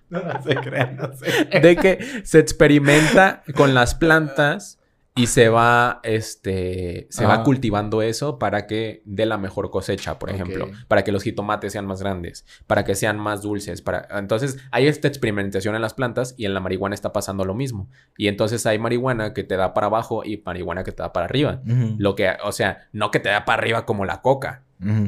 no 0.09 0.21
se 0.43 0.55
crean, 0.55 0.95
no 0.95 1.11
sé. 1.13 1.59
de 1.59 1.75
que 1.75 2.21
se 2.23 2.39
experimenta 2.39 3.43
con 3.55 3.73
las 3.73 3.93
plantas 3.95 4.76
y 5.17 5.27
se 5.27 5.49
va, 5.49 5.99
este, 6.03 7.07
se 7.09 7.25
va 7.25 7.35
Ajá. 7.35 7.43
cultivando 7.43 8.01
eso 8.01 8.39
para 8.39 8.67
que 8.67 9.01
dé 9.05 9.25
la 9.25 9.37
mejor 9.37 9.69
cosecha, 9.69 10.19
por 10.19 10.29
ejemplo, 10.29 10.69
para 10.87 11.03
que 11.03 11.11
los 11.11 11.23
jitomates 11.23 11.73
sean 11.73 11.85
más 11.85 12.01
grandes, 12.01 12.45
para 12.67 12.85
que 12.85 12.95
sean 12.95 13.19
más 13.19 13.41
dulces, 13.41 13.81
para, 13.81 14.07
entonces 14.17 14.57
hay 14.71 14.87
esta 14.87 15.07
experimentación 15.07 15.75
en 15.75 15.81
las 15.81 15.93
plantas 15.93 16.35
y 16.37 16.45
en 16.45 16.53
la 16.53 16.59
marihuana 16.59 16.95
está 16.95 17.11
pasando 17.11 17.43
lo 17.45 17.53
mismo. 17.53 17.89
Y 18.17 18.27
entonces 18.27 18.65
hay 18.65 18.79
marihuana 18.79 19.33
que 19.33 19.43
te 19.43 19.57
da 19.57 19.73
para 19.73 19.87
abajo 19.87 20.23
y 20.23 20.41
marihuana 20.45 20.83
que 20.83 20.91
te 20.91 21.03
da 21.03 21.11
para 21.11 21.25
arriba. 21.25 21.61
Lo 21.97 22.15
que, 22.15 22.31
o 22.43 22.51
sea, 22.51 22.87
no 22.93 23.11
que 23.11 23.19
te 23.19 23.29
da 23.29 23.45
para 23.45 23.61
arriba 23.61 23.85
como 23.85 24.05
la 24.05 24.21
coca, 24.21 24.63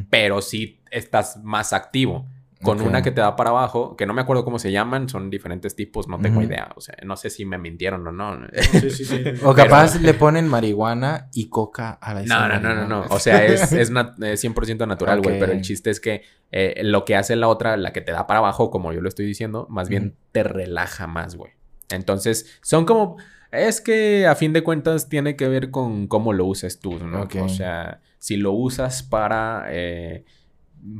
pero 0.10 0.41
sí 0.41 0.82
estás 0.91 1.38
más 1.43 1.74
activo. 1.74 2.28
Con 2.62 2.82
una 2.82 3.01
que 3.01 3.12
te 3.12 3.22
da 3.22 3.38
para 3.38 3.51
abajo, 3.51 3.95
que 3.95 4.05
no 4.05 4.14
me 4.14 4.22
acuerdo 4.22 4.43
cómo 4.43 4.60
se 4.60 4.70
llaman, 4.72 5.07
son 5.07 5.30
diferentes 5.30 5.76
tipos, 5.78 6.10
no 6.10 6.20
tengo 6.20 6.41
idea. 6.41 6.70
O 6.76 6.82
sea, 6.82 6.93
no 7.03 7.16
sé 7.16 7.30
si 7.30 7.45
me 7.45 7.57
mintieron 7.57 8.05
o 8.05 8.12
no. 8.12 8.38
Sí, 8.82 8.89
sí, 8.91 9.05
sí. 9.05 9.24
O 9.45 9.53
capaz 9.53 9.95
le 10.01 10.14
ponen 10.14 10.47
marihuana 10.47 11.30
y 11.34 11.47
coca 11.47 11.91
a 12.01 12.14
la 12.14 12.24
No, 12.24 12.47
no, 12.49 12.60
no, 12.60 12.76
no, 12.76 12.86
no. 12.86 13.05
O 13.10 13.20
sea, 13.20 13.45
es, 13.45 13.72
es, 13.72 13.91
nat- 13.93 14.22
es 14.26 14.43
100% 14.43 14.86
natural, 14.88 15.22
güey. 15.22 15.39
Pero 15.39 15.53
el 15.53 15.62
chiste 15.62 15.89
es 15.89 16.01
que 16.01 16.24
eh, 16.51 16.82
lo 16.84 17.05
que 17.05 17.16
hace 17.16 17.38
la 17.38 17.47
otra, 17.47 17.78
la 17.78 17.93
que 17.93 18.01
te 18.01 18.12
da 18.12 18.28
para 18.28 18.39
abajo, 18.39 18.70
como 18.72 18.91
yo 18.91 18.99
lo 18.99 19.07
estoy 19.07 19.26
diciendo, 19.26 19.66
más 19.70 19.88
bien 19.88 20.16
te 20.34 20.43
relaja 20.43 21.07
más, 21.07 21.36
güey. 21.36 21.53
Entonces, 21.89 22.60
son 22.62 22.86
como... 22.86 23.18
Es 23.51 23.82
que 23.82 24.28
a 24.28 24.36
fin 24.36 24.53
de 24.53 24.62
cuentas 24.64 25.10
tiene 25.10 25.36
que 25.36 25.47
ver 25.47 25.72
con 25.72 26.07
cómo 26.07 26.34
lo 26.34 26.45
uses 26.45 26.80
tú, 26.80 26.99
¿no? 26.99 27.22
O 27.41 27.49
sea, 27.49 28.01
si 28.20 28.36
lo 28.38 28.51
usas 28.51 29.01
para... 29.01 29.66
eh, 29.70 30.26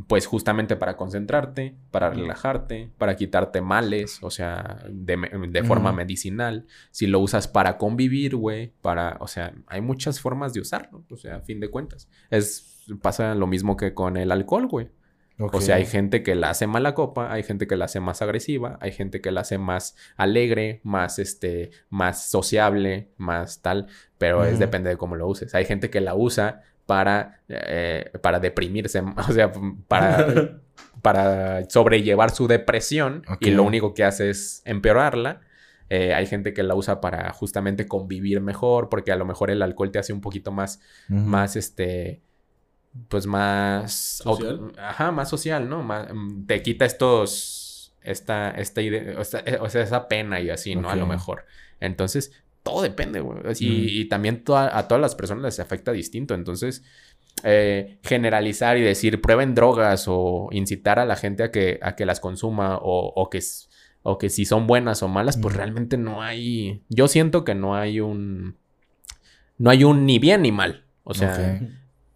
pues 0.08 0.26
justamente 0.26 0.76
para 0.76 0.98
concentrarte, 0.98 1.76
para 1.92 2.10
relajarte, 2.10 2.92
para 2.98 3.16
quitarte 3.16 3.62
males, 3.62 4.20
o 4.22 4.30
sea, 4.30 4.84
de, 4.90 5.64
forma 5.64 5.94
medicinal. 5.94 6.66
Si 6.92 7.08
lo 7.08 7.20
usas 7.20 7.48
para 7.48 7.78
convivir, 7.78 8.36
güey, 8.36 8.74
para, 8.82 9.18
o 9.20 9.28
sea, 9.28 9.54
hay 9.68 9.82
muchas 9.82 10.20
formas 10.20 10.54
de 10.54 10.62
usarlo, 10.62 11.06
o 11.10 11.18
sea, 11.18 11.38
a 11.38 11.42
fin 11.42 11.60
de 11.60 11.70
cuentas. 11.70 12.10
Es, 12.30 12.86
pasa 13.02 13.36
lo 13.36 13.48
mismo 13.48 13.78
que 13.78 13.94
con 13.94 14.18
el 14.18 14.32
alcohol, 14.32 14.68
güey. 14.68 14.90
O 15.40 15.62
sea, 15.62 15.78
hay 15.78 15.86
gente 15.86 16.22
que 16.22 16.36
la 16.36 16.50
hace 16.50 16.68
mala 16.68 16.94
copa, 16.94 17.32
hay 17.32 17.44
gente 17.44 17.66
que 17.66 17.78
la 17.78 17.86
hace 17.86 18.02
más 18.02 18.22
agresiva, 18.22 18.78
hay 18.82 18.92
gente 18.92 19.22
que 19.22 19.32
la 19.32 19.42
hace 19.42 19.58
más 19.58 19.96
alegre, 20.18 20.82
más 20.84 21.18
este, 21.18 21.72
más 21.90 22.30
sociable, 22.30 23.08
más 23.16 23.62
tal, 23.62 23.88
pero 24.18 24.44
es 24.44 24.60
depende 24.60 24.90
de 24.90 24.98
cómo 24.98 25.16
lo 25.16 25.28
uses. 25.28 25.56
Hay 25.56 25.64
gente 25.64 25.90
que 25.90 26.02
la 26.02 26.14
usa 26.14 26.64
para, 26.90 27.42
eh, 27.48 28.12
para 28.24 28.40
deprimirse, 28.40 29.00
o 29.30 29.32
sea, 29.32 29.52
para, 29.88 30.60
para 31.04 31.70
sobrellevar 31.70 32.32
su 32.32 32.48
depresión 32.48 33.22
y 33.40 33.52
lo 33.52 33.62
único 33.62 33.94
que 33.94 34.04
hace 34.04 34.32
es 34.32 34.64
empeorarla. 34.66 35.42
Eh, 35.92 36.16
hay 36.16 36.26
gente 36.26 36.52
que 36.52 36.64
la 36.64 36.74
usa 36.74 37.00
para 37.00 37.32
justamente 37.32 37.88
convivir 37.88 38.42
mejor, 38.42 38.90
porque 38.90 39.12
a 39.12 39.16
lo 39.16 39.26
mejor 39.26 39.52
el 39.52 39.62
alcohol 39.62 39.92
te 39.92 40.00
hace 40.00 40.14
un 40.14 40.22
poquito 40.22 40.52
más 40.52 40.82
más 41.08 41.56
este 41.56 42.22
pues 43.08 43.28
más 43.28 44.24
ajá 44.80 45.12
más 45.12 45.30
social 45.30 45.70
no 45.70 45.84
Más- 45.84 46.12
mm, 46.12 46.48
te 46.48 46.64
quita 46.64 46.86
estos 46.86 47.94
esta 48.02 48.50
esta 48.50 48.82
idea 48.82 49.20
o 49.20 49.24
sea, 49.24 49.44
eh, 49.46 49.60
o 49.62 49.70
sea, 49.70 49.84
esa 49.84 50.08
pena 50.08 50.40
y 50.40 50.50
así 50.50 50.76
no 50.76 50.90
a 50.90 50.96
lo 50.96 51.06
mejor. 51.06 51.46
Entonces 51.80 52.32
todo 52.64 52.82
depende 52.82 53.20
güey. 53.22 53.40
Y, 53.60 53.70
Mm. 53.70 53.86
y 53.90 54.06
también 54.06 54.44
toda- 54.44 54.78
a 54.78 54.88
todas 54.88 55.02
las 55.02 55.16
personas 55.16 55.44
les 55.44 55.60
afecta 55.60 55.92
distinto. 55.92 56.34
Entonces 56.34 56.84
eh, 57.44 57.98
generalizar 58.04 58.78
y 58.78 58.82
decir 58.82 59.22
prueben 59.22 59.56
drogas 59.56 60.06
o 60.08 60.50
incitar 60.52 61.00
a 61.00 61.06
la 61.06 61.16
gente 61.16 61.44
a 61.44 61.52
que 61.52 61.80
a 61.82 61.96
que 61.96 62.06
las 62.06 62.20
consuma 62.20 62.78
o, 62.78 63.14
o 63.16 63.30
que 63.30 63.40
o 64.04 64.18
que 64.18 64.30
si 64.30 64.44
son 64.46 64.68
buenas 64.68 65.04
o 65.04 65.08
malas 65.08 65.38
pues 65.38 65.56
realmente 65.56 65.98
no 65.98 66.22
hay 66.22 66.82
yo 66.90 67.08
siento 67.08 67.46
que 67.46 67.56
no 67.56 67.76
hay 67.76 68.02
un 68.02 68.58
no 69.58 69.70
hay 69.70 69.84
un 69.86 70.06
ni 70.06 70.20
bien 70.20 70.42
ni 70.42 70.52
mal. 70.52 70.84
O 71.04 71.14
sea 71.14 71.62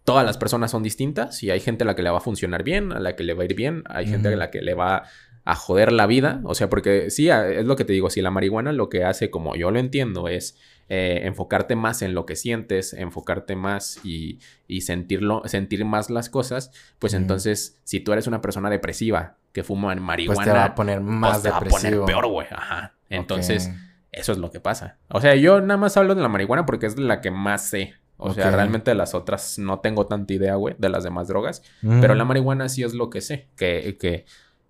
todas 0.04 0.26
las 0.26 0.36
personas 0.36 0.70
son 0.70 0.82
distintas 0.82 1.42
y 1.42 1.50
hay 1.50 1.60
gente 1.60 1.84
a 1.84 1.86
la 1.86 1.94
que 1.96 2.02
le 2.02 2.10
va 2.10 2.18
a 2.18 2.20
funcionar 2.20 2.62
bien, 2.62 2.92
a 2.92 3.00
la 3.00 3.16
que 3.16 3.24
le 3.24 3.32
va 3.32 3.42
a 3.42 3.46
ir 3.46 3.54
bien, 3.54 3.82
hay 3.86 4.06
gente 4.06 4.28
a 4.28 4.36
la 4.36 4.50
que 4.50 4.60
le 4.60 4.74
va 4.74 5.04
a 5.44 5.54
joder 5.54 5.92
la 5.92 6.06
vida, 6.06 6.40
o 6.44 6.54
sea, 6.54 6.70
porque 6.70 7.10
sí, 7.10 7.28
es 7.28 7.64
lo 7.66 7.76
que 7.76 7.84
te 7.84 7.92
digo, 7.92 8.08
si 8.08 8.22
la 8.22 8.30
marihuana 8.30 8.72
lo 8.72 8.88
que 8.88 9.04
hace, 9.04 9.30
como 9.30 9.56
yo 9.56 9.70
lo 9.70 9.78
entiendo, 9.78 10.28
es 10.28 10.58
eh, 10.88 11.20
enfocarte 11.24 11.76
más 11.76 12.02
en 12.02 12.14
lo 12.14 12.24
que 12.24 12.34
sientes, 12.34 12.94
enfocarte 12.94 13.54
más 13.54 14.00
y, 14.04 14.38
y 14.66 14.82
sentirlo, 14.82 15.42
sentir 15.44 15.84
más 15.84 16.08
las 16.08 16.30
cosas, 16.30 16.70
pues 16.98 17.12
entonces, 17.12 17.80
si 17.84 18.00
tú 18.00 18.12
eres 18.12 18.26
una 18.26 18.40
persona 18.40 18.70
depresiva 18.70 19.36
que 19.52 19.62
fuma 19.62 19.94
marihuana, 19.94 20.36
Pues 20.36 20.46
te 20.46 20.52
va 20.52 20.64
a 20.64 20.74
poner 20.74 20.98
pues 21.00 21.10
más 21.10 21.42
te 21.42 21.50
va 21.50 21.58
a 21.58 21.60
poner 21.60 22.00
peor, 22.04 22.26
güey, 22.26 22.46
ajá. 22.50 22.94
Entonces, 23.10 23.70
eso 24.12 24.32
es 24.32 24.38
lo 24.38 24.50
que 24.50 24.60
pasa. 24.60 24.98
O 25.08 25.20
sea, 25.20 25.34
yo 25.36 25.60
nada 25.60 25.76
más 25.76 25.96
hablo 25.96 26.14
de 26.14 26.22
la 26.22 26.28
marihuana 26.28 26.66
porque 26.66 26.86
es 26.86 26.98
la 26.98 27.20
que 27.20 27.30
más 27.30 27.66
sé. 27.66 27.94
O 28.16 28.32
sea, 28.32 28.50
realmente 28.50 28.92
de 28.92 28.94
las 28.94 29.12
otras 29.12 29.58
no 29.58 29.80
tengo 29.80 30.06
tanta 30.06 30.32
idea, 30.32 30.54
güey, 30.54 30.76
de 30.78 30.88
las 30.88 31.04
demás 31.04 31.28
drogas. 31.28 31.62
Ujú. 31.82 32.00
Pero 32.00 32.14
la 32.14 32.24
marihuana 32.24 32.68
sí 32.68 32.82
es 32.82 32.94
lo 32.94 33.10
que 33.10 33.20
sé, 33.20 33.48
que, 33.56 33.96
que, 34.00 34.24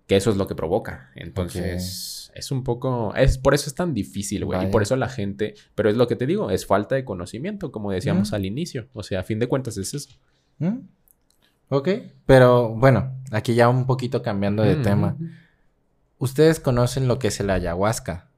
que 0.07 0.15
eso 0.15 0.29
es 0.31 0.37
lo 0.37 0.47
que 0.47 0.55
provoca. 0.55 1.09
Entonces, 1.15 2.31
es 2.35 2.51
un 2.51 2.63
poco... 2.63 3.13
es 3.15 3.37
Por 3.37 3.53
eso 3.53 3.69
es 3.69 3.75
tan 3.75 3.93
difícil, 3.93 4.45
güey. 4.45 4.65
Y 4.67 4.71
por 4.71 4.81
eso 4.81 4.95
la 4.95 5.09
gente... 5.09 5.55
Pero 5.73 5.89
es 5.89 5.95
lo 5.97 6.07
que 6.07 6.15
te 6.15 6.25
digo, 6.25 6.51
es 6.51 6.65
falta 6.65 6.95
de 6.95 7.05
conocimiento, 7.05 7.71
como 7.71 7.91
decíamos 7.91 8.33
al 8.33 8.45
inicio. 8.45 8.87
O 8.93 9.03
sea, 9.03 9.21
a 9.21 9.23
fin 9.23 9.39
de 9.39 9.47
cuentas 9.47 9.77
es 9.77 9.93
eso. 9.93 10.09
¿Mm? 10.59 10.79
Ok, 11.69 11.89
pero 12.27 12.69
bueno, 12.75 13.17
aquí 13.31 13.55
ya 13.55 13.67
un 13.69 13.87
poquito 13.87 14.21
cambiando 14.21 14.61
de 14.63 14.75
Mm. 14.75 14.81
tema. 14.83 15.17
¿Ustedes 16.19 16.59
conocen 16.59 17.07
lo 17.07 17.17
que 17.19 17.29
es 17.29 17.39
el 17.39 17.49
ayahuasca? 17.49 18.29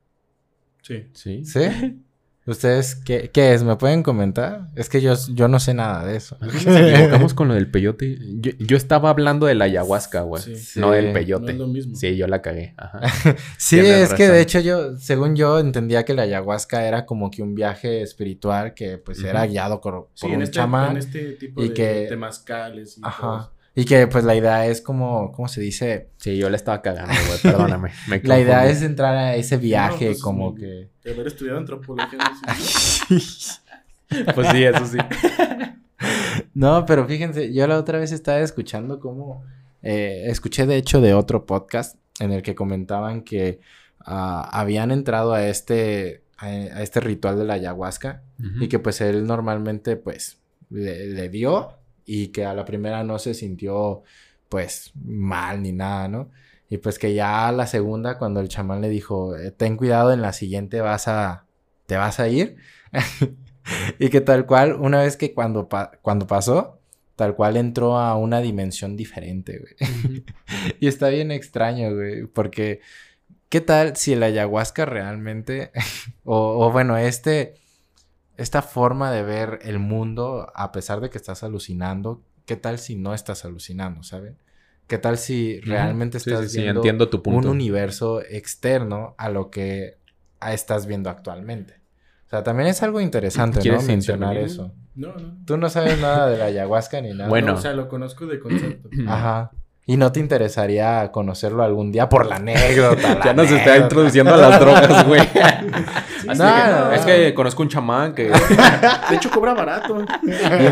Sí. 0.82 1.07
Sí. 1.13 1.43
¿Sí? 1.43 1.59
¿Ustedes 2.48 2.95
qué, 2.95 3.30
qué 3.34 3.54
es? 3.54 3.64
¿Me 3.64 3.76
pueden 3.76 4.04
comentar? 4.04 4.70
Es 4.76 4.88
que 4.89 5.02
yo, 5.02 5.14
yo 5.34 5.48
no 5.50 5.60
sé 5.60 5.74
nada 5.74 6.06
de 6.06 6.16
eso. 6.16 6.38
Equivocamos 6.41 7.34
con 7.36 7.50
lo 7.50 7.54
del 7.54 7.70
peyote. 7.70 8.18
Yo, 8.39 8.52
yo 8.58 8.78
estaba 8.78 9.10
hablando 9.10 9.45
de 9.48 9.56
la 9.56 9.66
ayahuasca, 9.66 10.22
güey. 10.22 10.41
Sí. 10.41 10.80
No 10.80 10.89
Sí. 10.91 10.95
del 10.95 11.08
No 11.08 11.14
peyote. 11.14 11.52
es 11.52 11.58
lo 11.58 11.68
mismo. 11.68 11.95
Sí, 11.95 12.16
yo 12.16 12.26
la 12.28 12.41
cagué. 12.41 12.74
Ajá. 12.78 13.02
Sí, 13.58 13.80
es 13.80 14.14
que 14.14 14.30
de 14.30 14.39
hecho 14.41 14.60
yo, 14.62 14.98
según 14.98 15.36
yo, 15.36 15.60
entendía 15.60 16.06
que 16.06 16.14
la 16.14 16.22
ayahuasca 16.24 16.88
era 16.88 17.06
como 17.06 17.30
que 17.30 17.43
un 17.43 17.54
viaje 17.54 18.02
espiritual 18.02 18.74
que 18.74 18.98
pues 18.98 19.22
era 19.24 19.45
guiado 19.45 19.82
por, 19.82 19.93
por 19.93 20.10
Sí, 20.14 20.28
un 20.28 20.34
en 20.36 20.41
este, 20.43 20.56
chamán. 20.56 20.91
en 20.91 20.98
este 20.98 21.32
tipo 21.34 21.62
y 21.62 21.68
de 21.70 21.74
que- 21.74 22.06
temazcales 22.10 22.98
y 22.98 23.02
todo 23.02 23.10
Ajá. 23.10 23.38
eso. 23.41 23.52
Y 23.80 23.86
que 23.86 24.08
pues 24.08 24.24
la 24.24 24.34
idea 24.34 24.66
es 24.66 24.82
como, 24.82 25.32
¿cómo 25.34 25.48
se 25.48 25.62
dice? 25.62 26.10
Sí, 26.18 26.36
yo 26.36 26.50
la 26.50 26.56
estaba 26.56 26.82
cagando, 26.82 27.14
güey. 27.28 27.40
Perdóname. 27.44 27.92
Me 28.08 28.20
La 28.24 28.40
idea 28.40 28.66
es 28.66 28.82
entrar 28.82 29.16
a 29.16 29.36
ese 29.36 29.58
viaje 29.58 30.06
No, 30.06 30.12
pues, 30.14 30.22
como 30.24 30.56
que... 30.56 30.90
De 31.04 31.12
haber 31.14 31.28
estudiado 31.28 31.60
antropología. 31.60 32.18
Pues 34.34 34.48
sí, 34.50 34.64
eso 34.64 34.84
sí. 34.88 34.98
No, 36.56 36.88
pero 36.88 37.06
fíjense, 37.06 37.54
yo 37.54 37.68
la 37.68 37.78
otra 37.78 38.00
vez 38.00 38.12
estaba 38.12 38.40
escuchando 38.40 39.00
cómo... 39.00 39.44
eh, 39.84 40.24
escuché 40.26 40.66
de 40.66 40.78
hecho 40.78 41.00
de 41.00 41.14
otro 41.14 41.46
podcast 41.46 41.98
en 42.20 42.32
el 42.32 42.42
que 42.42 42.56
comentaban 42.56 43.22
que 43.22 43.60
ah, 44.00 44.50
habían 44.54 44.90
entrado 44.90 45.34
a 45.34 45.46
este... 45.46 46.24
a, 46.38 46.48
a 46.48 46.82
este 46.82 47.00
ritual 47.00 47.38
de 47.38 47.46
la 47.46 47.54
ayahuasca 47.54 48.24
y 48.60 48.70
que 48.70 48.80
pues 48.80 49.02
él 49.02 49.28
normalmente 49.28 49.98
pues 49.98 50.40
le, 50.72 51.06
le 51.08 51.30
dio 51.30 51.78
y 52.08 52.30
que 52.30 52.45
a 52.45 52.55
la 52.55 52.66
primera 52.66 53.03
no 53.03 53.20
se 53.20 53.36
sintió 53.36 54.03
pues 54.49 54.91
mal 54.95 55.62
ni 55.62 55.74
nada, 55.74 56.08
¿no? 56.08 56.32
Y 56.70 56.78
pues 56.80 56.99
que 56.99 57.14
ya 57.14 57.47
a 57.47 57.51
la 57.51 57.68
segunda 57.68 58.18
cuando 58.18 58.39
el 58.41 58.49
chamán 58.49 58.82
le 58.82 58.89
dijo, 58.89 59.36
"Eh, 59.38 59.51
ten 59.51 59.78
cuidado, 59.78 60.12
en 60.14 60.22
la 60.24 60.34
siguiente 60.34 60.82
vas 60.82 61.08
a, 61.08 61.45
te 61.86 61.97
vas 61.97 62.20
a 62.20 62.28
ir. 62.30 62.58
y 63.99 64.10
que 64.10 64.22
tal 64.22 64.45
cual, 64.45 64.74
una 64.76 65.01
vez 65.01 65.18
que 65.18 65.34
cuando, 65.34 65.70
pa- 65.70 65.91
cuando 66.01 66.28
pasó, 66.28 66.80
tal 67.16 67.36
cual 67.36 67.58
entró 67.58 67.97
a 67.97 68.16
una 68.16 68.41
dimensión 68.41 68.95
diferente, 68.97 69.60
güey. 69.60 70.24
y 70.80 70.88
está 70.88 71.10
bien 71.10 71.32
extraño, 71.32 71.93
güey, 71.95 72.26
porque 72.28 72.82
¿qué 73.49 73.62
tal 73.62 73.95
si 73.95 74.14
el 74.14 74.24
ayahuasca 74.24 74.86
realmente, 74.86 75.72
o, 76.24 76.66
o 76.68 76.72
bueno, 76.72 76.97
este, 76.97 77.55
esta 78.38 78.62
forma 78.62 79.12
de 79.12 79.24
ver 79.24 79.60
el 79.64 79.80
mundo, 79.80 80.52
a 80.56 80.72
pesar 80.72 81.02
de 81.02 81.10
que 81.10 81.18
estás 81.18 81.44
alucinando, 81.44 82.22
¿qué 82.46 82.56
tal 82.56 82.80
si 82.80 82.96
no 82.96 83.14
estás 83.14 83.44
alucinando, 83.46 84.04
¿saben? 84.04 84.38
¿Qué 84.88 84.98
tal 84.98 85.18
si 85.18 85.60
realmente 85.62 86.18
estás 86.18 86.44
sí, 86.44 86.50
sí, 86.50 86.62
viendo 86.62 86.80
entiendo 86.80 87.10
tu 87.10 87.22
punto. 87.22 87.50
un 87.50 87.56
universo 87.56 88.22
externo 88.22 89.16
a 89.18 89.30
lo 89.30 89.50
que 89.50 89.98
estás 90.50 90.86
viendo 90.86 91.10
actualmente? 91.10 91.82
O 92.28 92.30
sea, 92.30 92.44
también 92.44 92.70
es 92.70 92.82
algo 92.84 93.02
interesante, 93.02 93.58
¿no? 93.58 93.62
¿Quieres 93.64 93.86
Mencionar 93.86 94.34
intervenir? 94.36 94.52
eso. 94.52 94.74
No, 94.96 95.14
no. 95.16 95.38
Tú 95.46 95.58
no 95.58 95.70
sabes 95.70 96.00
nada 96.00 96.30
de 96.30 96.38
la 96.38 96.46
ayahuasca 96.46 97.02
ni 97.02 97.10
nada. 97.14 97.30
Bueno. 97.30 97.54
No, 97.54 97.58
o 97.58 97.62
sea, 97.62 97.74
lo 97.74 97.88
conozco 97.90 98.26
de 98.28 98.40
concepto. 98.40 98.90
Ajá. 99.08 99.52
¿Y 99.90 99.96
no 99.96 100.12
te 100.12 100.20
interesaría 100.20 101.10
conocerlo 101.14 101.64
algún 101.64 101.94
día 101.94 102.10
por 102.10 102.26
la 102.26 102.36
anécdota? 102.36 103.16
la 103.20 103.24
Ya 103.24 103.34
nos 103.34 103.46
está 103.46 103.56
anécdota? 103.56 103.78
introduciendo 103.78 104.34
a 104.34 104.38
las 104.38 104.60
drogas, 104.60 105.08
güey. 105.08 105.22
Sí, 106.18 106.28
Así 106.30 106.42
no, 106.42 106.48
que, 106.56 106.72
no, 106.72 106.92
es 106.92 107.02
que 107.06 107.34
conozco 107.36 107.62
un 107.62 107.70
chamán 107.70 108.14
que... 108.14 108.24
De 109.10 109.16
hecho, 109.16 109.30
cobra 109.30 109.54
barato. 109.54 109.94
un 109.94 110.06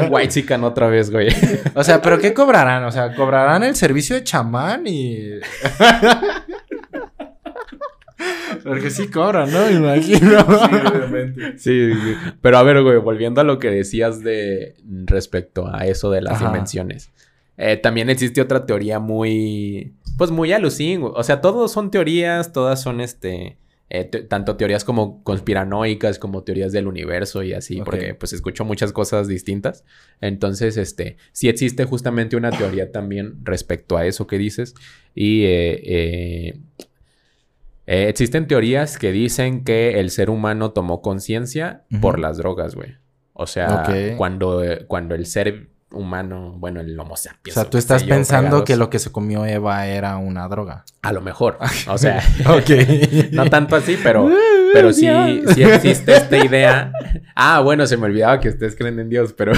white 0.09 0.27
chican 0.29 0.63
otra 0.65 0.87
vez, 0.87 1.09
güey. 1.11 1.29
O 1.75 1.83
sea, 1.83 2.01
¿pero 2.01 2.17
qué 2.19 2.33
cobrarán? 2.33 2.83
O 2.83 2.91
sea, 2.91 3.15
¿cobrarán 3.15 3.63
el 3.63 3.75
servicio 3.75 4.15
de 4.17 4.23
chamán 4.25 4.85
y...? 4.87 5.39
Porque 8.63 8.89
sí 8.89 9.07
cobran, 9.09 9.51
¿no? 9.51 9.65
Me 9.65 9.71
imagino. 9.73 10.39
Sí, 10.41 10.75
obviamente. 10.87 11.57
Sí, 11.59 11.93
sí. 11.93 12.15
Pero 12.41 12.57
a 12.57 12.63
ver, 12.63 12.81
güey, 12.81 12.97
volviendo 12.97 13.39
a 13.41 13.43
lo 13.43 13.59
que 13.59 13.69
decías 13.69 14.21
de 14.23 14.75
respecto 15.05 15.69
a 15.73 15.85
eso 15.85 16.09
de 16.09 16.21
las 16.21 16.33
Ajá. 16.41 16.47
dimensiones. 16.47 17.11
Eh, 17.57 17.77
también 17.77 18.09
existe 18.09 18.41
otra 18.41 18.65
teoría 18.65 18.99
muy, 18.99 19.93
pues 20.17 20.31
muy 20.31 20.51
alucin. 20.51 21.01
O 21.03 21.23
sea, 21.23 21.41
todos 21.41 21.71
son 21.71 21.89
teorías, 21.91 22.51
todas 22.51 22.81
son 22.81 22.99
este, 22.99 23.57
eh, 23.89 24.03
tanto 24.05 24.57
teorías 24.57 24.83
como 24.83 25.23
conspiranoicas, 25.23 26.19
como 26.19 26.43
teorías 26.43 26.71
del 26.73 26.87
universo 26.87 27.43
y 27.43 27.53
así, 27.53 27.81
porque 27.81 28.13
pues 28.13 28.33
escucho 28.33 28.65
muchas 28.65 28.91
cosas 28.91 29.27
distintas. 29.27 29.85
Entonces, 30.19 30.75
este, 30.77 31.17
sí 31.31 31.47
existe 31.47 31.85
justamente 31.85 32.35
una 32.35 32.51
teoría 32.51 32.91
también 32.91 33.39
respecto 33.43 33.97
a 33.97 34.05
eso 34.05 34.27
que 34.27 34.37
dices. 34.37 34.75
Y 35.13 35.43
eh, 35.45 36.59
existen 37.85 38.47
teorías 38.47 38.97
que 38.97 39.13
dicen 39.13 39.63
que 39.63 39.99
el 39.99 40.09
ser 40.09 40.29
humano 40.29 40.71
tomó 40.71 41.01
conciencia 41.01 41.83
por 42.01 42.19
las 42.19 42.37
drogas, 42.37 42.75
güey. 42.75 42.95
O 43.37 43.47
sea, 43.47 44.15
cuando, 44.17 44.63
cuando 44.87 45.13
el 45.13 45.25
ser 45.25 45.74
humano, 45.95 46.53
bueno, 46.57 46.81
el 46.81 46.99
homo 46.99 47.13
O 47.13 47.17
sapiens. 47.17 47.53
sea, 47.55 47.63
o 47.63 47.65
tú 47.65 47.71
qué 47.73 47.77
estás 47.79 48.03
yo, 48.03 48.09
pensando 48.09 48.47
fregados, 48.49 48.63
que 48.65 48.75
lo 48.75 48.89
que 48.89 48.99
se 48.99 49.11
comió 49.11 49.45
Eva 49.45 49.87
era 49.87 50.17
una 50.17 50.47
droga. 50.47 50.85
A 51.01 51.11
lo 51.11 51.21
mejor. 51.21 51.57
O 51.87 51.97
sea, 51.97 52.21
no 53.31 53.49
tanto 53.49 53.75
así, 53.75 53.97
pero, 54.03 54.29
pero 54.73 54.91
sí, 54.93 55.07
sí 55.53 55.63
existe 55.63 56.15
esta 56.17 56.37
idea. 56.43 56.91
Ah, 57.35 57.59
bueno, 57.61 57.85
se 57.87 57.97
me 57.97 58.05
olvidaba 58.05 58.39
que 58.39 58.49
ustedes 58.49 58.75
creen 58.75 58.99
en 58.99 59.09
Dios, 59.09 59.33
pero... 59.33 59.53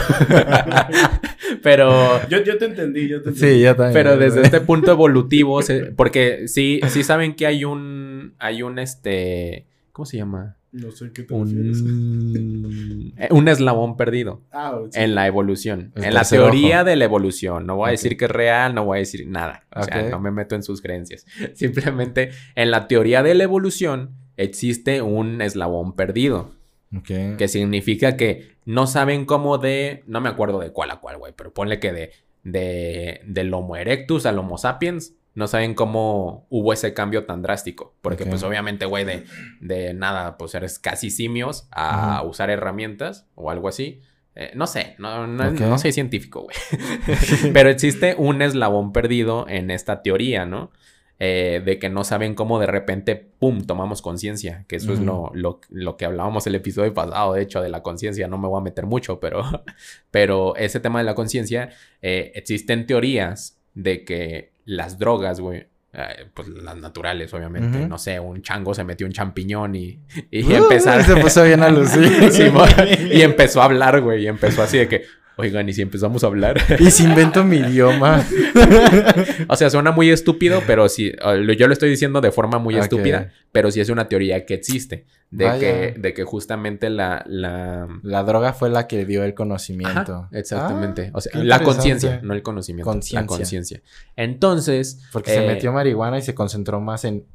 pero... 1.63 2.27
Yo, 2.29 2.43
yo 2.43 2.57
te 2.57 2.65
entendí, 2.65 3.07
yo 3.07 3.21
te 3.21 3.29
entendí. 3.29 3.55
Sí, 3.55 3.61
yo 3.61 3.75
también. 3.75 3.93
Pero 3.93 4.17
desde 4.17 4.41
este 4.41 4.61
punto 4.61 4.91
evolutivo, 4.91 5.61
se- 5.61 5.85
porque 5.95 6.47
sí, 6.47 6.79
sí 6.89 7.03
saben 7.03 7.35
que 7.35 7.45
hay 7.47 7.65
un, 7.65 8.33
hay 8.39 8.63
un 8.63 8.79
este, 8.79 9.67
¿cómo 9.91 10.05
se 10.05 10.17
llama? 10.17 10.56
No 10.81 10.91
sé 10.91 11.11
qué 11.13 11.23
te 11.23 11.33
refieres. 11.37 11.81
Un, 11.81 13.13
eh, 13.17 13.27
un 13.31 13.47
eslabón 13.47 13.97
perdido 13.97 14.41
Ah, 14.51 14.79
sí. 14.91 14.99
en 14.99 15.15
la 15.15 15.27
evolución, 15.27 15.91
El 15.95 16.05
en 16.05 16.13
la 16.13 16.23
teoría 16.23 16.77
ojo. 16.77 16.85
de 16.85 16.95
la 16.95 17.05
evolución. 17.05 17.65
No 17.65 17.75
voy 17.77 17.89
a 17.89 17.91
decir 17.91 18.17
que 18.17 18.25
es 18.25 18.31
real, 18.31 18.73
no 18.75 18.85
voy 18.85 18.97
a 18.97 18.99
decir 18.99 19.27
nada. 19.27 19.65
O 19.75 19.83
sea, 19.83 20.03
no 20.09 20.19
me 20.19 20.31
meto 20.31 20.55
en 20.55 20.63
sus 20.63 20.81
creencias. 20.81 21.25
Simplemente 21.53 22.31
en 22.55 22.71
la 22.71 22.87
teoría 22.87 23.23
de 23.23 23.33
la 23.35 23.43
evolución 23.43 24.11
existe 24.37 25.01
un 25.01 25.41
eslabón 25.41 25.95
perdido. 25.95 26.51
Ok. 26.95 27.37
Que 27.37 27.47
significa 27.47 28.15
que 28.15 28.55
no 28.65 28.87
saben 28.87 29.25
cómo 29.25 29.57
de. 29.57 30.03
No 30.07 30.21
me 30.21 30.29
acuerdo 30.29 30.59
de 30.59 30.71
cuál 30.71 30.91
a 30.91 30.99
cuál, 30.99 31.17
güey. 31.17 31.33
Pero 31.35 31.53
ponle 31.53 31.79
que 31.79 31.91
de. 31.91 32.11
de 32.43 33.21
del 33.25 33.53
Homo 33.53 33.75
erectus 33.75 34.25
al 34.25 34.39
Homo 34.39 34.57
sapiens. 34.57 35.13
No 35.37 35.47
saben 35.47 35.75
cómo 35.75 36.47
hubo 36.49 36.73
ese 36.73 36.95
cambio 36.95 37.25
tan 37.25 37.43
drástico. 37.43 37.93
Porque, 38.01 38.25
pues, 38.25 38.41
obviamente, 38.41 38.87
güey, 38.87 39.05
de, 39.05 39.23
de 39.61 39.93
nada, 39.93 40.35
pues 40.35 40.55
eres 40.55 40.79
casi 40.79 41.11
simios 41.11 41.67
a 41.71 42.23
usar 42.23 42.49
herramientas 42.49 43.27
o 43.35 43.51
algo 43.51 43.67
así. 43.67 44.01
Eh, 44.33 44.49
no 44.55 44.65
sé, 44.65 44.95
no, 44.97 45.27
no, 45.27 45.77
soy 45.77 45.91
científico, 45.91 46.41
güey. 46.41 46.55
Pero 47.53 47.69
existe 47.69 48.15
un 48.17 48.41
eslabón 48.41 48.91
perdido 48.91 49.45
en 49.47 49.69
esta 49.69 50.01
teoría, 50.01 50.47
¿no? 50.47 50.71
Eh, 51.19 51.61
de 51.63 51.77
que 51.77 51.89
no 51.89 52.03
saben 52.03 52.33
cómo 52.33 52.57
de 52.57 52.65
repente, 52.65 53.15
¡pum!, 53.15 53.61
tomamos 53.61 54.01
conciencia. 54.01 54.65
Que 54.67 54.77
eso 54.77 54.91
es 54.91 54.99
lo, 54.99 55.29
lo, 55.35 55.59
lo 55.69 55.97
que 55.97 56.05
hablábamos 56.05 56.47
el 56.47 56.55
episodio 56.55 56.95
pasado, 56.95 57.33
de 57.33 57.43
hecho, 57.43 57.61
de 57.61 57.69
la 57.69 57.83
conciencia. 57.83 58.27
No 58.27 58.39
me 58.39 58.47
voy 58.47 58.59
a 58.59 58.63
meter 58.63 58.87
mucho, 58.87 59.19
pero, 59.19 59.43
pero 60.09 60.55
ese 60.55 60.79
tema 60.79 60.97
de 60.97 61.05
la 61.05 61.13
conciencia, 61.13 61.69
eh, 62.01 62.31
existen 62.33 62.87
teorías 62.87 63.59
de 63.75 64.03
que 64.03 64.56
las 64.67 64.99
drogas, 64.99 65.39
güey, 65.39 65.65
eh, 65.93 66.27
pues 66.33 66.47
las 66.49 66.77
naturales, 66.77 67.33
obviamente. 67.33 67.87
No 67.87 67.97
sé, 67.97 68.19
un 68.19 68.41
chango 68.41 68.73
se 68.73 68.83
metió 68.83 69.07
un 69.07 69.13
champiñón 69.13 69.75
y, 69.75 69.99
y 70.29 70.43
Uh, 70.43 70.57
empezaron... 70.57 71.03
Se 71.03 71.15
puso 71.15 71.43
bien 71.43 71.63
a 71.63 71.69
lucir. 71.71 72.11
Y 73.11 73.21
empezó 73.21 73.61
a 73.61 73.65
hablar, 73.65 74.01
güey, 74.01 74.23
y 74.23 74.27
empezó 74.27 74.61
así 74.61 74.77
de 74.77 74.87
que, 74.87 75.03
oigan, 75.37 75.67
¿y 75.69 75.73
si 75.73 75.81
empezamos 75.81 76.23
a 76.23 76.27
hablar? 76.27 76.57
Y 76.79 76.91
si 76.91 77.03
invento 77.03 77.43
mi 77.43 77.57
idioma. 77.57 78.23
O 79.49 79.55
sea, 79.55 79.69
suena 79.69 79.91
muy 79.91 80.09
estúpido, 80.09 80.61
pero 80.67 80.89
sí, 80.89 81.11
lo- 81.21 81.53
yo 81.53 81.67
lo 81.67 81.73
estoy 81.73 81.89
diciendo 81.89 82.21
de 82.21 82.31
forma 82.31 82.59
muy 82.59 82.75
estúpida, 82.77 83.31
pero 83.51 83.71
sí 83.71 83.79
es 83.79 83.89
una 83.89 84.07
teoría 84.09 84.45
que 84.45 84.53
existe, 84.55 85.05
de, 85.31 85.45
Vaya. 85.45 85.59
que, 85.59 85.95
de 85.99 86.13
que 86.13 86.23
justamente 86.23 86.89
la... 86.89 87.23
la... 87.27 87.87
La 88.03 88.23
droga 88.23 88.53
fue 88.53 88.69
la 88.69 88.87
que 88.87 89.05
dio 89.05 89.23
el 89.23 89.29
Ajá, 89.29 89.35
conocimiento. 89.35 90.27
exactamente. 90.31 91.07
Ah, 91.07 91.17
o 91.17 91.21
sea, 91.21 91.43
la 91.43 91.59
conciencia, 91.61 92.19
no 92.23 92.33
el 92.33 92.41
conocimiento. 92.43 92.89
Conciencia. 92.89 93.21
La 93.21 93.27
conciencia. 93.27 93.81
Entonces... 94.15 95.01
Porque 95.11 95.31
se 95.31 95.43
eh, 95.43 95.47
metió 95.47 95.71
marihuana 95.71 96.17
y 96.17 96.21
se 96.21 96.33
concentró 96.35 96.81
más 96.81 97.05
en 97.05 97.25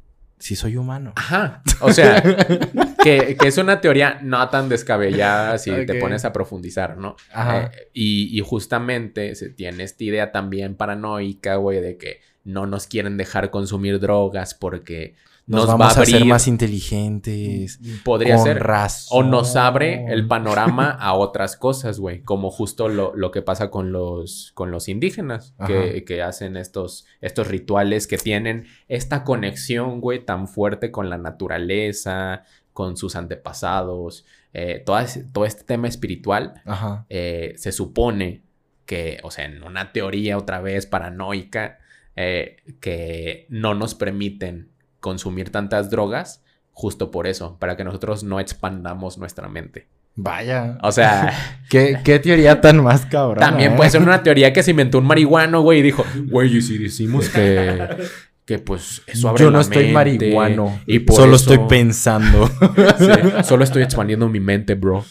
si 0.43 0.57
soy 0.57 0.75
humano. 0.75 1.13
Ajá. 1.15 1.63
O 1.79 1.93
sea, 1.93 2.21
que, 3.01 3.37
que 3.39 3.47
es 3.47 3.57
una 3.57 3.79
teoría 3.79 4.19
no 4.21 4.49
tan 4.49 4.67
descabellada 4.67 5.57
si 5.57 5.71
te 5.85 5.95
pones 5.95 6.25
a 6.25 6.33
profundizar, 6.33 6.97
¿no? 6.97 7.15
Ajá. 7.31 7.71
Eh, 7.73 7.89
y, 7.93 8.37
y 8.37 8.41
justamente 8.41 9.35
se 9.35 9.49
tiene 9.51 9.83
esta 9.83 10.03
idea 10.03 10.33
también 10.33 10.75
paranoica, 10.75 11.55
güey, 11.55 11.79
de 11.79 11.95
que 11.95 12.19
no 12.43 12.65
nos 12.65 12.87
quieren 12.87 13.15
dejar 13.15 13.51
consumir 13.51 14.01
drogas 14.01 14.53
porque 14.53 15.15
Nos, 15.45 15.67
nos, 15.67 15.69
va 15.69 15.75
vamos 15.75 15.97
a 15.97 16.01
a, 16.01 16.05
ser 16.05 16.15
abrir. 16.15 16.29
más 16.29 16.47
inteligentes. 16.47 17.79
podría 18.05 18.35
con 18.35 18.45
ser. 18.45 18.63
razón. 18.63 19.25
O 19.27 19.29
nos 19.29 19.55
abre 19.55 20.05
el 20.07 20.25
panorama 20.27 20.89
a 20.91 21.13
otras 21.13 21.57
cosas, 21.57 21.99
güey. 21.99 22.21
Como 22.21 22.49
justo 22.49 22.87
lo, 22.87 23.13
lo 23.15 23.31
que 23.31 23.41
pasa 23.41 23.69
con 23.69 23.91
los, 23.91 24.51
con 24.53 24.71
los 24.71 24.87
indígenas, 24.87 25.53
que, 25.67 26.05
que 26.05 26.21
hacen 26.21 26.55
estos, 26.55 27.05
estos 27.21 27.47
rituales 27.47 28.07
que 28.07 28.17
tienen 28.17 28.67
esta 28.87 29.23
conexión, 29.25 29.99
güey, 29.99 30.23
tan 30.25 30.47
fuerte 30.47 30.91
con 30.91 31.09
la 31.09 31.17
naturaleza, 31.17 32.43
con 32.71 32.95
sus 32.97 33.15
antepasados. 33.15 34.25
eh, 34.53 34.83
todo 34.85 35.45
este 35.45 35.63
tema 35.65 35.87
espiritual 35.87 36.61
Ajá. 36.65 37.05
eh, 37.09 37.53
se 37.57 37.71
supone 37.71 38.43
que, 38.85 39.19
o 39.23 39.31
sea, 39.31 39.45
en 39.45 39.63
una 39.63 39.91
teoría 39.91 40.37
otra 40.37 40.61
vez 40.61 40.85
paranoica, 40.85 41.79
eh, 42.15 42.57
que 42.79 43.45
no 43.49 43.73
nos 43.73 43.95
permiten 43.95 44.69
consumir 45.03 45.51
tantas 45.51 45.89
drogas 45.91 46.41
justo 46.71 47.11
por 47.11 47.27
eso, 47.27 47.57
para 47.59 47.75
que 47.75 47.83
nosotros 47.83 48.23
no 48.23 48.39
expandamos 48.39 49.17
nuestra 49.17 49.49
mente. 49.49 49.89
Vaya. 50.15 50.77
O 50.81 50.91
sea, 50.93 51.59
¿Qué, 51.69 51.99
qué 52.05 52.19
teoría 52.19 52.61
tan 52.61 52.81
más 52.81 53.05
cabrón. 53.05 53.39
también 53.39 53.75
puede 53.75 53.89
ser 53.89 54.01
una 54.01 54.23
teoría 54.23 54.53
que 54.53 54.63
se 54.63 54.71
inventó 54.71 54.97
un 54.99 55.05
marihuano, 55.05 55.61
güey, 55.61 55.79
y 55.79 55.81
dijo, 55.83 56.05
güey, 56.29 56.55
y 56.57 56.61
si 56.61 56.77
decimos 56.77 57.27
que, 57.29 57.89
que 58.45 58.59
pues 58.59 59.01
eso 59.07 59.27
abre 59.29 59.43
Yo 59.43 59.51
no 59.51 59.57
la 59.57 59.63
estoy 59.63 59.91
mente, 59.91 59.93
marihuano. 59.93 60.79
Y 60.87 60.99
por 60.99 61.17
Solo 61.17 61.35
eso- 61.35 61.51
estoy 61.53 61.67
pensando. 61.67 62.49
Sí, 62.97 63.43
solo 63.43 63.63
estoy 63.65 63.83
expandiendo 63.83 64.29
mi 64.29 64.39
mente, 64.39 64.75
bro. 64.75 65.03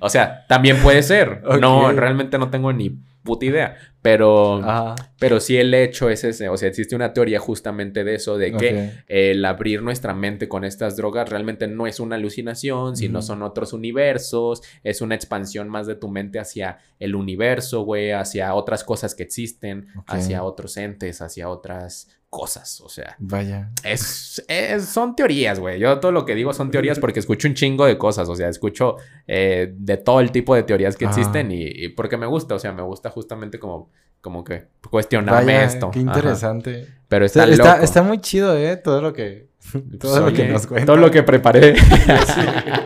o 0.00 0.08
sea, 0.10 0.44
también 0.46 0.76
puede 0.82 1.02
ser. 1.02 1.42
No, 1.60 1.90
realmente 1.92 2.38
no 2.38 2.50
tengo 2.50 2.72
ni 2.72 2.98
puta 3.28 3.44
idea. 3.44 3.76
Pero, 4.00 4.56
Ajá. 4.64 4.94
pero 5.18 5.38
sí 5.38 5.58
el 5.58 5.74
hecho 5.74 6.08
es 6.08 6.24
ese. 6.24 6.48
O 6.48 6.56
sea, 6.56 6.68
existe 6.68 6.96
una 6.96 7.12
teoría 7.12 7.38
justamente 7.38 8.04
de 8.04 8.14
eso, 8.14 8.38
de 8.38 8.52
que 8.52 8.92
el 9.06 9.44
abrir 9.44 9.82
nuestra 9.82 10.14
mente 10.14 10.48
con 10.48 10.64
estas 10.64 10.96
drogas 10.96 11.28
realmente 11.28 11.68
no 11.68 11.86
es 11.86 12.00
una 12.00 12.16
alucinación, 12.16 12.96
sino 12.96 13.20
son 13.20 13.42
otros 13.42 13.72
universos, 13.72 14.62
es 14.82 15.02
una 15.02 15.14
expansión 15.14 15.68
más 15.68 15.86
de 15.86 15.94
tu 15.94 16.08
mente 16.08 16.38
hacia 16.38 16.78
el 16.98 17.14
universo, 17.14 17.82
güey, 17.82 18.12
hacia 18.12 18.54
otras 18.54 18.82
cosas 18.82 19.14
que 19.14 19.24
existen, 19.24 19.88
hacia 20.06 20.42
otros 20.42 20.76
entes, 20.76 21.20
hacia 21.20 21.50
otras 21.50 22.08
cosas, 22.30 22.80
o 22.82 22.88
sea. 22.88 23.16
Vaya. 23.18 23.70
Es, 23.82 24.44
es- 24.48 24.84
son 24.86 25.16
teorías, 25.16 25.58
güey. 25.60 25.78
Yo 25.80 25.98
todo 26.00 26.12
lo 26.12 26.24
que 26.24 26.34
digo 26.34 26.52
son 26.52 26.70
teorías 26.70 26.98
porque 26.98 27.20
escucho 27.20 27.48
un 27.48 27.54
chingo 27.54 27.86
de 27.86 27.98
cosas. 27.98 28.28
O 28.28 28.36
sea, 28.36 28.48
escucho 28.48 28.96
eh, 29.26 29.72
de 29.76 29.96
todo 29.96 30.20
el 30.20 30.30
tipo 30.30 30.54
de 30.54 30.62
teorías 30.62 30.96
que 30.96 31.06
Ah. 31.06 31.08
existen 31.08 31.50
y, 31.52 31.62
y 31.64 31.88
porque 31.90 32.16
me 32.16 32.26
gusta. 32.26 32.54
O 32.54 32.58
sea, 32.58 32.72
me 32.72 32.82
gusta 32.82 33.10
justamente 33.10 33.58
como, 33.58 33.90
como 34.20 34.44
que 34.44 34.66
cuestionarme 34.90 35.54
Vaya, 35.54 35.64
esto. 35.64 35.90
qué 35.90 36.00
Ajá. 36.00 36.08
interesante. 36.08 36.88
Pero 37.08 37.24
Está, 37.24 37.44
está, 37.48 37.72
loco. 37.74 37.84
está 37.84 38.02
muy 38.02 38.20
chido, 38.20 38.56
¿eh? 38.56 38.76
Todo 38.76 39.00
lo 39.00 39.12
que... 39.14 39.48
Todo 40.00 40.20
lo 40.20 40.32
que 40.32 40.46
nos 40.48 40.66
cuenta. 40.66 40.86
Todo 40.86 40.96
lo 40.98 41.10
que 41.10 41.22
preparé. 41.22 41.74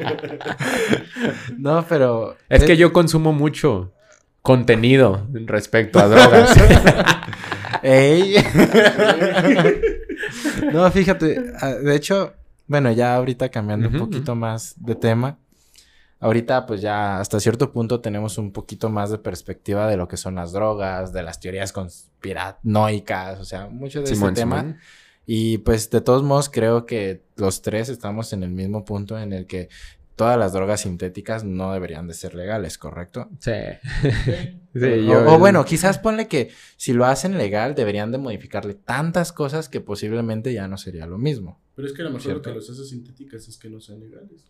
No, 1.59 1.84
pero... 1.88 2.36
es 2.49 2.64
que 2.64 2.72
eh, 2.72 2.76
yo 2.76 2.93
consumo 2.93 3.32
mucho 3.32 3.93
contenido 4.40 5.28
respecto 5.47 6.01
a 6.01 6.09
drogas. 6.09 6.55
¡Ey! 7.83 8.37
no, 10.72 10.91
fíjate. 10.91 11.53
ah, 11.61 11.74
De 11.74 11.97
hecho, 11.97 12.35
bueno, 12.66 12.93
ya 12.93 13.16
ahorita 13.16 13.49
cambiando 13.51 13.89
Ujú, 13.89 13.97
un 13.99 14.05
poquito 14.11 14.35
más 14.35 14.74
de 14.76 14.95
tema. 14.95 15.39
Ahorita, 16.20 16.66
pues 16.66 16.80
ya 16.80 17.18
hasta 17.18 17.41
cierto 17.41 17.72
punto 17.72 18.01
tenemos 18.01 18.39
un 18.39 18.53
poquito 18.53 18.89
más 18.89 19.11
de 19.11 19.18
perspectiva 19.18 19.89
de 19.89 19.97
lo 19.97 20.07
que 20.07 20.16
son 20.16 20.37
las 20.37 20.53
drogas, 20.53 21.12
de 21.12 21.22
las 21.24 21.41
teorías 21.41 21.72
conspiranoicas, 21.72 23.41
o 23.41 23.45
sea, 23.45 23.66
mucho 23.66 24.01
de 24.03 24.07
Simón, 24.07 24.33
ese 24.33 24.43
tema. 24.43 24.61
Simón. 24.61 24.78
Y 25.26 25.59
pues 25.59 25.91
de 25.91 26.01
todos 26.01 26.22
modos 26.22 26.49
creo 26.49 26.87
que 26.87 27.24
los 27.37 27.62
tres 27.62 27.89
estamos 27.89 28.33
en 28.33 28.45
el 28.45 28.51
mismo 28.51 28.85
punto 28.85 29.18
en 29.18 29.33
el 29.33 29.47
que 29.47 29.68
todas 30.17 30.39
las 30.39 30.53
drogas 30.53 30.81
sintéticas 30.83 31.45
no 31.45 31.73
deberían 31.73 32.07
de 32.07 32.15
ser 32.15 32.35
legales, 32.35 32.79
¿correcto? 32.79 33.29
Sí. 33.41 33.51
O- 33.51 34.63
Sí, 34.75 34.87
o, 34.87 34.97
yo- 34.97 35.27
o 35.35 35.39
bueno, 35.39 35.67
quizás 35.67 35.99
ponle 35.99 36.29
que 36.29 36.51
si 36.79 36.95
lo 36.95 37.05
hacen 37.05 37.37
legal 37.37 37.75
deberían 37.75 38.11
de 38.11 38.17
modificarle 38.17 38.73
tantas 38.73 39.31
cosas 39.31 39.69
que 39.69 39.83
posiblemente 39.83 40.55
ya 40.55 40.67
no 40.67 40.79
sería 40.79 41.05
lo 41.07 41.19
mismo. 41.19 41.61
Pero 41.77 41.89
es 41.89 41.93
que 41.93 42.01
a 42.01 42.05
lo 42.07 42.11
mejor 42.13 42.23
¿Cierto? 42.23 42.49
lo 42.49 42.55
que 42.55 42.61
los 42.61 42.71
hace 42.71 42.85
sintéticas 42.87 43.49
es 43.49 43.59
que 43.59 43.69
no 43.69 43.81
sean 43.83 44.01
legales. 44.01 44.45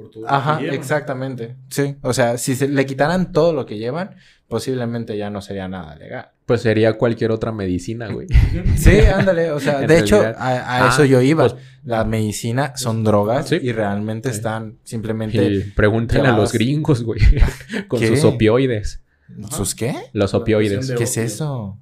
Por 0.00 0.10
todo 0.10 0.22
lo 0.22 0.28
que 0.28 0.34
Ajá, 0.34 0.60
llevan. 0.60 0.74
exactamente. 0.74 1.56
Sí, 1.68 1.96
o 2.02 2.12
sea, 2.12 2.38
si 2.38 2.54
se 2.54 2.68
le 2.68 2.86
quitaran 2.86 3.32
todo 3.32 3.52
lo 3.52 3.66
que 3.66 3.76
llevan, 3.78 4.16
posiblemente 4.48 5.16
ya 5.18 5.28
no 5.30 5.42
sería 5.42 5.68
nada 5.68 5.94
legal. 5.96 6.30
Pues 6.46 6.62
sería 6.62 6.94
cualquier 6.94 7.30
otra 7.30 7.52
medicina, 7.52 8.08
güey. 8.08 8.26
Sí, 8.76 8.98
ándale, 9.00 9.50
o 9.52 9.60
sea, 9.60 9.80
de 9.80 9.98
hecho, 9.98 10.20
a, 10.22 10.30
a 10.30 10.86
Ah, 10.86 10.88
eso 10.88 11.04
yo 11.04 11.20
iba. 11.20 11.48
pues- 11.48 11.60
la 11.84 12.04
medicina 12.04 12.72
son 12.76 13.04
drogas 13.04 13.48
Sí. 13.48 13.58
y 13.62 13.72
realmente 13.72 14.30
Sí. 14.30 14.36
están 14.36 14.78
simplemente... 14.84 15.42
Y 15.44 15.60
pregúntenle 15.70 16.28
a 16.28 16.32
los 16.36 16.52
gringos, 16.52 17.02
güey. 17.04 17.20
Con 17.88 18.00
¿Qué? 18.00 18.08
sus 18.08 18.24
opioides. 18.24 19.02
Ajá. 19.44 19.56
¿Sus 19.56 19.74
qué? 19.74 19.94
Los 20.12 20.34
opioides. 20.34 20.90
¿Qué 20.92 21.04
es 21.04 21.16
eso? 21.18 21.78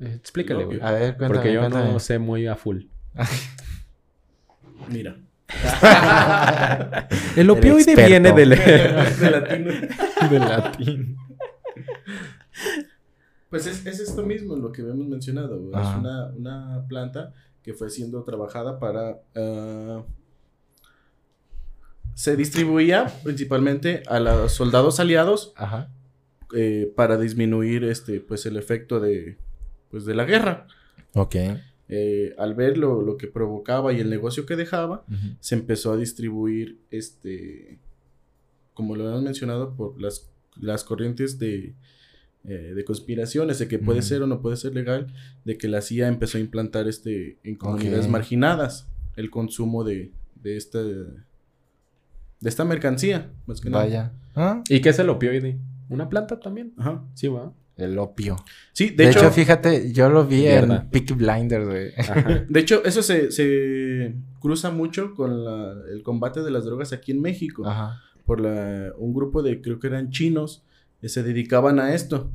Eh, 0.00 0.12
Explícale, 0.16 0.64
güey. 0.66 0.80
A 0.82 0.90
ver, 0.92 1.16
cuéntame, 1.16 1.34
Porque 1.34 1.52
yo 1.52 1.60
cuéntame. 1.60 1.92
no 1.92 1.98
sé 1.98 2.18
muy 2.18 2.46
a 2.46 2.54
full. 2.56 2.82
Mira. 4.88 5.16
El 7.36 7.50
opioide 7.50 7.94
viene 7.96 8.32
del... 8.32 8.50
de 9.20 9.30
latino. 9.30 9.72
De 10.30 10.38
latín. 10.38 11.16
Pues 13.50 13.66
es, 13.66 13.86
es 13.86 14.00
esto 14.00 14.24
mismo 14.24 14.56
lo 14.56 14.72
que 14.72 14.82
habíamos 14.82 15.06
mencionado. 15.06 15.56
Es 15.70 15.88
una, 15.98 16.26
una 16.36 16.84
planta 16.88 17.32
que 17.62 17.72
fue 17.74 17.90
siendo 17.90 18.22
trabajada 18.24 18.78
para... 18.78 19.20
ah, 19.36 20.02
se 22.14 22.34
distribuía 22.34 23.06
principalmente 23.22 24.02
a 24.08 24.18
los 24.18 24.50
soldados 24.52 24.98
aliados 24.98 25.52
Ajá. 25.54 25.88
eh, 26.52 26.92
para 26.96 27.16
disminuir 27.16 27.84
este, 27.84 28.18
pues, 28.20 28.44
el 28.44 28.56
efecto 28.56 28.98
de, 28.98 29.38
pues, 29.88 30.04
de 30.04 30.14
la 30.16 30.24
guerra. 30.24 30.66
Ok. 31.14 31.36
Eh, 31.90 32.34
al 32.36 32.54
ver 32.54 32.76
lo, 32.76 33.00
lo 33.00 33.16
que 33.16 33.28
provocaba 33.28 33.92
y 33.94 34.00
el 34.00 34.10
negocio 34.10 34.44
que 34.44 34.56
dejaba, 34.56 35.04
se 35.40 35.54
empezó 35.54 35.92
a 35.92 35.96
distribuir, 35.96 36.78
este, 36.90 37.78
como 38.74 38.94
lo 38.94 39.08
hemos 39.08 39.22
mencionado, 39.22 39.74
por 39.74 39.98
las, 40.00 40.30
las 40.60 40.84
corrientes 40.84 41.38
de, 41.38 41.74
eh, 42.44 42.72
de 42.74 42.84
conspiraciones, 42.84 43.58
de 43.58 43.68
que 43.68 43.78
puede 43.78 44.02
ser 44.02 44.22
o 44.22 44.26
no 44.26 44.42
puede 44.42 44.56
ser 44.56 44.74
legal, 44.74 45.06
de 45.44 45.56
que 45.56 45.68
la 45.68 45.80
CIA 45.80 46.08
empezó 46.08 46.36
a 46.36 46.40
implantar 46.42 46.88
este, 46.88 47.38
en 47.42 47.56
comunidades 47.56 48.08
marginadas 48.08 48.86
el 49.16 49.30
consumo 49.30 49.82
de, 49.82 50.12
de, 50.42 50.56
esta, 50.56 50.82
de 50.82 51.08
esta 52.42 52.64
mercancía, 52.64 53.32
más 53.46 53.60
que 53.60 53.70
nada. 53.70 53.84
Vaya. 53.84 54.12
¿Ah? 54.36 54.62
¿Y 54.68 54.80
qué 54.80 54.90
es 54.90 54.98
el 54.98 55.08
opioide? 55.08 55.58
¿Una 55.88 56.08
planta 56.08 56.38
también? 56.38 56.74
Ajá. 56.76 57.02
Sí, 57.14 57.28
va. 57.28 57.52
El 57.78 57.96
opio. 57.98 58.36
Sí, 58.72 58.90
De, 58.90 59.04
de, 59.04 59.10
hecho, 59.10 59.20
hecho, 59.20 59.30
fíjate, 59.30 59.92
yo 59.92 60.10
lo 60.10 60.26
vi 60.26 60.40
Mierda. 60.40 60.82
en 60.82 60.90
Peaky 60.90 61.14
Blinders, 61.14 61.64
güey. 61.66 61.92
De 62.50 62.60
hecho, 62.60 62.84
eso 62.84 63.02
se, 63.02 63.30
se 63.30 64.14
cruza 64.40 64.70
mucho 64.70 65.14
con 65.14 65.44
la- 65.44 65.74
el 65.90 66.02
combate 66.02 66.42
de 66.42 66.50
las 66.50 66.64
drogas 66.64 66.92
aquí 66.92 67.12
en 67.12 67.22
México. 67.22 67.66
Ajá. 67.66 68.02
por 68.26 68.40
la, 68.40 68.92
un 68.98 69.14
grupo 69.14 69.42
de, 69.42 69.62
creo 69.62 69.78
que 69.78 69.86
eran 69.86 70.10
chinos, 70.10 70.62
que 71.00 71.08
se 71.08 71.22
dedicaban 71.22 71.78
a 71.80 71.94
esto, 71.94 72.30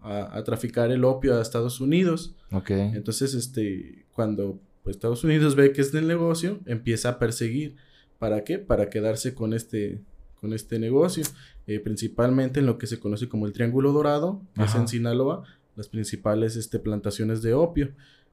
a, 0.00 0.36
a 0.36 0.42
traficar 0.42 0.90
el 0.90 1.04
opio 1.04 1.36
a 1.38 1.42
Estados 1.42 1.80
Unidos. 1.80 2.34
Ok. 2.50 2.70
Entonces, 2.70 3.34
este, 3.34 4.06
cuando 4.12 4.58
pues, 4.82 4.96
Estados 4.96 5.22
Unidos 5.24 5.54
ve 5.54 5.72
que 5.72 5.82
es 5.82 5.92
del 5.92 6.08
negocio, 6.08 6.58
empieza 6.66 7.10
a 7.10 7.18
perseguir. 7.20 7.76
¿Para 8.18 8.44
qué? 8.44 8.58
Para 8.58 8.88
quedarse 8.88 9.34
con 9.34 9.52
este, 9.52 10.00
con 10.46 10.54
este 10.54 10.78
negocio. 10.78 11.24
Eh, 11.66 11.80
principalmente 11.80 12.60
en 12.60 12.66
lo 12.66 12.78
que 12.78 12.86
se 12.86 13.00
conoce 13.00 13.28
como 13.28 13.46
el 13.46 13.52
Triángulo 13.52 13.92
Dorado, 13.92 14.40
que 14.54 14.62
es 14.62 14.74
en 14.76 14.86
Sinaloa, 14.86 15.42
las 15.74 15.88
principales 15.88 16.54
este, 16.54 16.78
plantaciones 16.78 17.42
de 17.42 17.52
opio. 17.54 17.90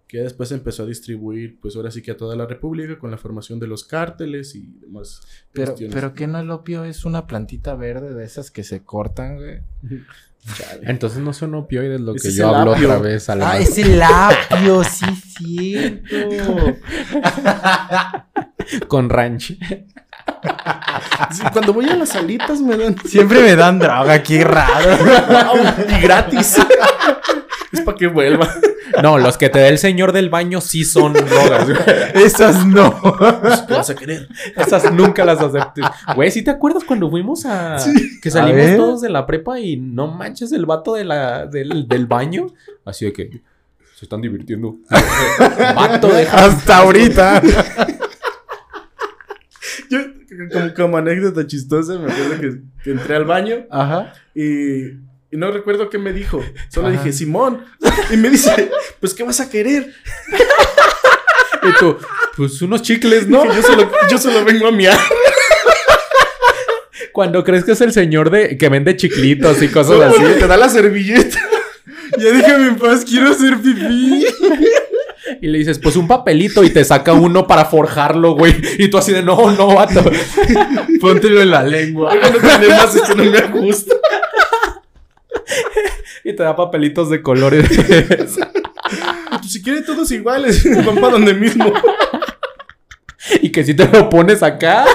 Que 0.07 0.19
después 0.19 0.51
empezó 0.51 0.83
a 0.83 0.85
distribuir, 0.85 1.57
pues 1.59 1.75
ahora 1.75 1.89
sí 1.89 2.03
que 2.03 2.11
a 2.11 2.17
toda 2.17 2.35
la 2.35 2.45
República, 2.45 2.99
con 2.99 3.09
la 3.09 3.17
formación 3.17 3.59
de 3.59 3.65
los 3.65 3.83
cárteles 3.83 4.53
y 4.53 4.67
demás. 4.79 5.21
Pero, 5.51 5.71
cuestiones. 5.71 5.95
pero 5.95 6.13
que 6.13 6.27
no 6.27 6.39
el 6.39 6.51
opio 6.51 6.83
es 6.83 7.03
una 7.03 7.25
plantita 7.25 7.73
verde 7.73 8.13
de 8.13 8.23
esas 8.23 8.51
que 8.51 8.63
se 8.63 8.83
cortan, 8.83 9.37
güey. 9.37 9.61
Chale. 10.55 10.81
Entonces 10.83 11.19
no 11.19 11.31
son 11.31 11.55
opioides 11.55 12.01
lo 12.01 12.13
que 12.15 12.29
yo 12.29 12.53
hablo 12.53 12.73
apio. 12.73 12.89
otra 12.89 12.99
vez 12.99 13.29
a 13.29 13.35
la 13.35 13.51
Ah, 13.51 13.59
es 13.59 13.77
el 13.77 13.99
apio, 14.01 14.83
sí, 14.83 15.05
cierto. 15.37 16.77
Con 18.89 19.09
ranch. 19.09 19.57
Sí, 21.31 21.43
cuando 21.51 21.73
voy 21.73 21.89
a 21.89 21.95
las 21.95 22.09
salitas 22.09 22.61
me 22.61 22.77
dan 22.77 22.95
Siempre 23.05 23.41
me 23.41 23.55
dan 23.55 23.79
droga, 23.79 24.21
qué 24.23 24.43
raro. 24.43 24.97
y 25.89 26.01
gratis. 26.01 26.57
es 27.71 27.81
para 27.81 27.97
que 27.97 28.07
vuelva. 28.07 28.47
No, 29.01 29.17
los 29.17 29.37
que 29.37 29.49
te 29.49 29.59
da 29.59 29.67
el 29.67 29.79
señor 29.79 30.11
del 30.11 30.29
baño 30.29 30.61
sí 30.61 30.85
son 30.85 31.13
drogas. 31.13 31.65
güey. 31.65 31.79
Esas 32.25 32.65
no. 32.65 32.99
¿Qué 33.67 33.73
vas 33.73 33.89
a 33.89 33.95
querer? 33.95 34.27
Esas 34.55 34.91
nunca 34.93 35.25
las 35.25 35.39
aceptes. 35.39 35.85
Güey, 36.15 36.29
¿sí 36.31 36.43
te 36.43 36.51
acuerdas 36.51 36.83
cuando 36.83 37.09
fuimos 37.09 37.45
a... 37.45 37.77
Que 38.21 38.29
salimos 38.29 38.77
todos 38.77 39.01
de 39.01 39.09
la 39.09 39.25
prepa 39.25 39.59
y 39.59 39.77
no 39.77 40.07
manches 40.07 40.51
el 40.51 40.65
vato 40.65 40.93
de 40.93 41.05
la, 41.05 41.45
del, 41.47 41.87
del 41.87 42.05
baño? 42.05 42.47
Así 42.85 43.05
de 43.05 43.13
que... 43.13 43.41
Se 43.95 44.05
están 44.05 44.21
divirtiendo. 44.21 44.75
vato, 45.75 46.09
deja... 46.09 46.45
Hasta 46.45 46.77
ahorita. 46.79 47.41
Como, 50.51 50.73
como 50.73 50.97
anécdota 50.97 51.45
chistosa, 51.47 51.97
me 51.99 52.11
acuerdo 52.11 52.39
que, 52.41 52.61
que 52.83 52.91
entré 52.91 53.15
al 53.15 53.25
baño 53.25 53.65
Ajá. 53.71 54.13
y, 54.35 54.87
y 55.31 55.37
no 55.37 55.51
recuerdo 55.51 55.89
qué 55.89 55.97
me 55.97 56.11
dijo. 56.13 56.43
Solo 56.69 56.87
Ajá. 56.87 56.97
dije, 56.97 57.13
Simón. 57.13 57.65
Y 58.11 58.17
me 58.17 58.29
dice, 58.29 58.69
pues, 58.99 59.13
¿qué 59.13 59.23
vas 59.23 59.39
a 59.39 59.49
querer? 59.49 59.93
Y 61.65 61.71
tú, 61.79 61.95
pues 62.35 62.61
unos 62.61 62.81
chicles, 62.81 63.25
¿no? 63.29 63.43
Dije, 63.43 63.55
yo, 63.55 63.61
solo, 63.61 63.89
yo 64.11 64.17
solo 64.17 64.43
vengo 64.43 64.67
a 64.67 64.71
miar. 64.73 64.99
Cuando 67.13 67.43
crees 67.43 67.63
que 67.63 67.71
es 67.71 67.81
el 67.81 67.93
señor 67.93 68.29
de 68.31 68.57
que 68.57 68.69
vende 68.69 68.95
chiclitos 68.97 69.61
y 69.61 69.69
cosas 69.69 70.01
así. 70.01 70.21
te 70.39 70.47
da 70.47 70.57
la 70.57 70.69
servilleta. 70.69 71.39
Ya 72.17 72.31
déjame 72.31 72.67
en 72.67 72.75
paz, 72.75 73.03
quiero 73.05 73.29
hacer 73.31 73.57
pipí. 73.57 74.25
Y 75.43 75.47
le 75.47 75.57
dices, 75.57 75.77
pues 75.77 75.97
un 75.97 76.07
papelito 76.07 76.63
y 76.63 76.69
te 76.69 76.85
saca 76.85 77.11
uno 77.11 77.45
para 77.45 77.65
forjarlo, 77.65 78.31
güey. 78.31 78.55
Y 78.77 78.87
tú 78.87 78.97
así 78.97 79.11
de, 79.11 79.21
no, 79.21 79.51
no, 79.51 79.75
vato. 79.75 80.01
Póntelo 81.01 81.41
en 81.41 81.51
la 81.51 81.63
lengua. 81.63 82.15
No 82.15 82.21
esto 82.29 83.13
me 83.13 83.41
gusta. 83.47 83.93
Y 86.23 86.33
te 86.33 86.43
da 86.43 86.55
papelitos 86.55 87.09
de 87.09 87.21
colores. 87.21 87.69
Pues, 87.69 89.51
si 89.51 89.61
quieren 89.61 89.83
todos 89.83 90.09
iguales, 90.11 90.63
van 90.85 90.95
para 90.95 91.09
donde 91.09 91.33
mismo. 91.33 91.73
y 93.41 93.51
que 93.51 93.65
si 93.65 93.73
te 93.73 93.85
lo 93.89 94.09
pones 94.09 94.41
acá. 94.43 94.85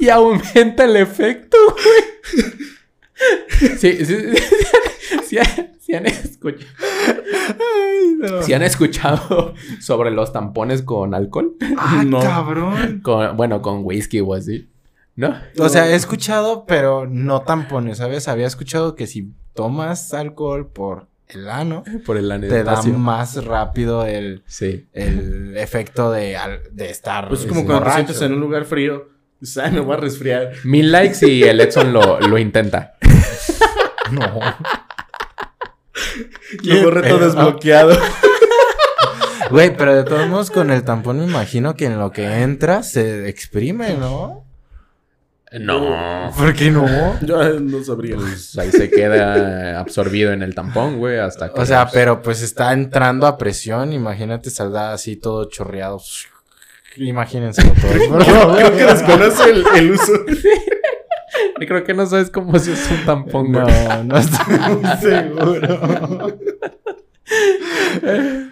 y 0.00 0.08
aumenta 0.08 0.82
el 0.82 0.96
efecto, 0.96 1.56
güey. 1.68 2.44
Sí, 3.78 4.04
sí, 4.04 4.04
sí, 4.04 4.16
sí, 5.28 5.38
sí 5.80 5.94
han 5.94 6.06
escuchado. 6.06 6.66
¿Sí 8.42 8.52
han 8.52 8.62
escuchado 8.62 9.54
sobre 9.80 10.10
los 10.10 10.32
tampones 10.32 10.82
con 10.82 11.14
alcohol? 11.14 11.54
¡Ah, 11.76 12.02
No. 12.06 12.20
cabrón! 12.20 13.00
Con, 13.02 13.36
bueno, 13.36 13.62
con 13.62 13.80
whisky 13.84 14.20
o 14.20 14.34
así. 14.34 14.68
¿No? 15.14 15.34
O 15.58 15.68
sea, 15.68 15.88
he 15.88 15.94
escuchado, 15.94 16.64
pero 16.66 17.06
no 17.06 17.42
tampones, 17.42 17.98
¿sabes? 17.98 18.28
Había 18.28 18.46
escuchado 18.46 18.94
que 18.94 19.06
si 19.06 19.32
tomas 19.54 20.14
alcohol 20.14 20.68
por 20.68 21.06
el 21.28 21.48
ano, 21.48 21.82
Por 22.06 22.16
el 22.16 22.28
te 22.40 22.62
da 22.64 22.82
más 22.82 23.44
rápido 23.44 24.06
el, 24.06 24.42
Sí. 24.46 24.86
el 24.92 25.56
efecto 25.56 26.10
de, 26.10 26.36
de 26.72 26.90
estar 26.90 27.28
Pues 27.28 27.40
es 27.40 27.46
como 27.46 27.64
cuando 27.64 27.84
te 27.86 27.92
sientes 27.92 28.20
en 28.22 28.32
un 28.34 28.40
lugar 28.40 28.64
frío. 28.64 29.08
Dices, 29.40 29.58
ay, 29.58 29.72
me 29.72 29.80
voy 29.80 29.94
a 29.94 29.96
resfriar. 29.96 30.52
Mil 30.64 30.92
likes 30.92 31.26
y 31.28 31.42
el 31.42 31.60
Edson 31.60 31.92
lo, 31.92 32.20
lo 32.20 32.38
intenta. 32.38 32.94
No. 34.10 34.40
Luego 36.62 36.90
reto 36.90 37.18
pedo? 37.18 37.26
desbloqueado. 37.26 37.98
Güey, 39.50 39.76
pero 39.76 39.94
de 39.94 40.04
todos 40.04 40.26
modos 40.28 40.50
con 40.50 40.70
el 40.70 40.82
tampón 40.82 41.18
me 41.18 41.26
imagino 41.26 41.74
que 41.74 41.84
en 41.84 41.98
lo 41.98 42.10
que 42.10 42.40
entra 42.40 42.82
se 42.82 43.28
exprime, 43.28 43.98
¿no? 43.98 44.46
No. 45.52 46.30
¿Por 46.34 46.54
qué 46.54 46.70
no? 46.70 46.86
Yo 47.20 47.42
eh, 47.42 47.58
no 47.60 47.84
sabría. 47.84 48.16
Pues 48.16 48.56
ahí 48.56 48.70
se 48.70 48.88
queda 48.88 49.78
absorbido 49.78 50.32
en 50.32 50.42
el 50.42 50.54
tampón, 50.54 50.96
güey, 50.96 51.18
hasta 51.18 51.52
que... 51.52 51.60
O 51.60 51.66
sea, 51.66 51.88
pero 51.92 52.22
pues 52.22 52.40
está 52.40 52.72
entrando 52.72 53.26
a 53.26 53.36
presión, 53.36 53.92
imagínate 53.92 54.48
saldrá 54.48 54.94
así 54.94 55.16
todo 55.16 55.44
chorreado. 55.44 56.00
Imagínense 56.96 57.62
todo. 57.62 58.54
Creo 58.54 58.76
que 58.76 58.84
desconoce 58.84 59.50
el, 59.50 59.64
el 59.76 59.90
uso. 59.90 60.12
Creo 61.66 61.84
que 61.84 61.94
no 61.94 62.06
sabes 62.06 62.30
cómo 62.30 62.58
se 62.58 62.72
usa 62.72 62.96
un 62.98 63.04
tampón, 63.06 63.52
güey. 63.52 63.64
No, 63.64 64.04
no 64.04 64.18
estoy 64.18 64.58
muy 64.80 64.96
seguro. 65.00 66.38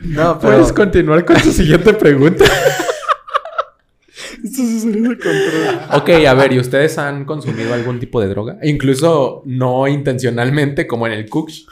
No, 0.03 0.39
pero 0.39 0.53
¿Puedes 0.57 0.73
continuar 0.73 1.25
con 1.25 1.37
tu 1.37 1.51
siguiente 1.53 1.93
pregunta? 1.95 2.45
Esto 4.43 4.63
se 4.63 4.81
salió 4.81 5.03
de 5.11 5.19
control. 5.19 5.81
ok, 5.93 6.09
a 6.27 6.33
ver, 6.35 6.55
¿y 6.55 6.59
ustedes 6.59 6.97
han 6.97 7.27
consumido 7.27 7.75
algún 7.75 8.01
tipo 8.01 8.23
de 8.23 8.29
droga? 8.29 8.57
Incluso 8.63 9.43
no 9.45 9.87
intencionalmente, 9.87 10.87
como 10.87 11.07
en 11.07 11.13
el 11.13 11.29
Cooks. 11.29 11.67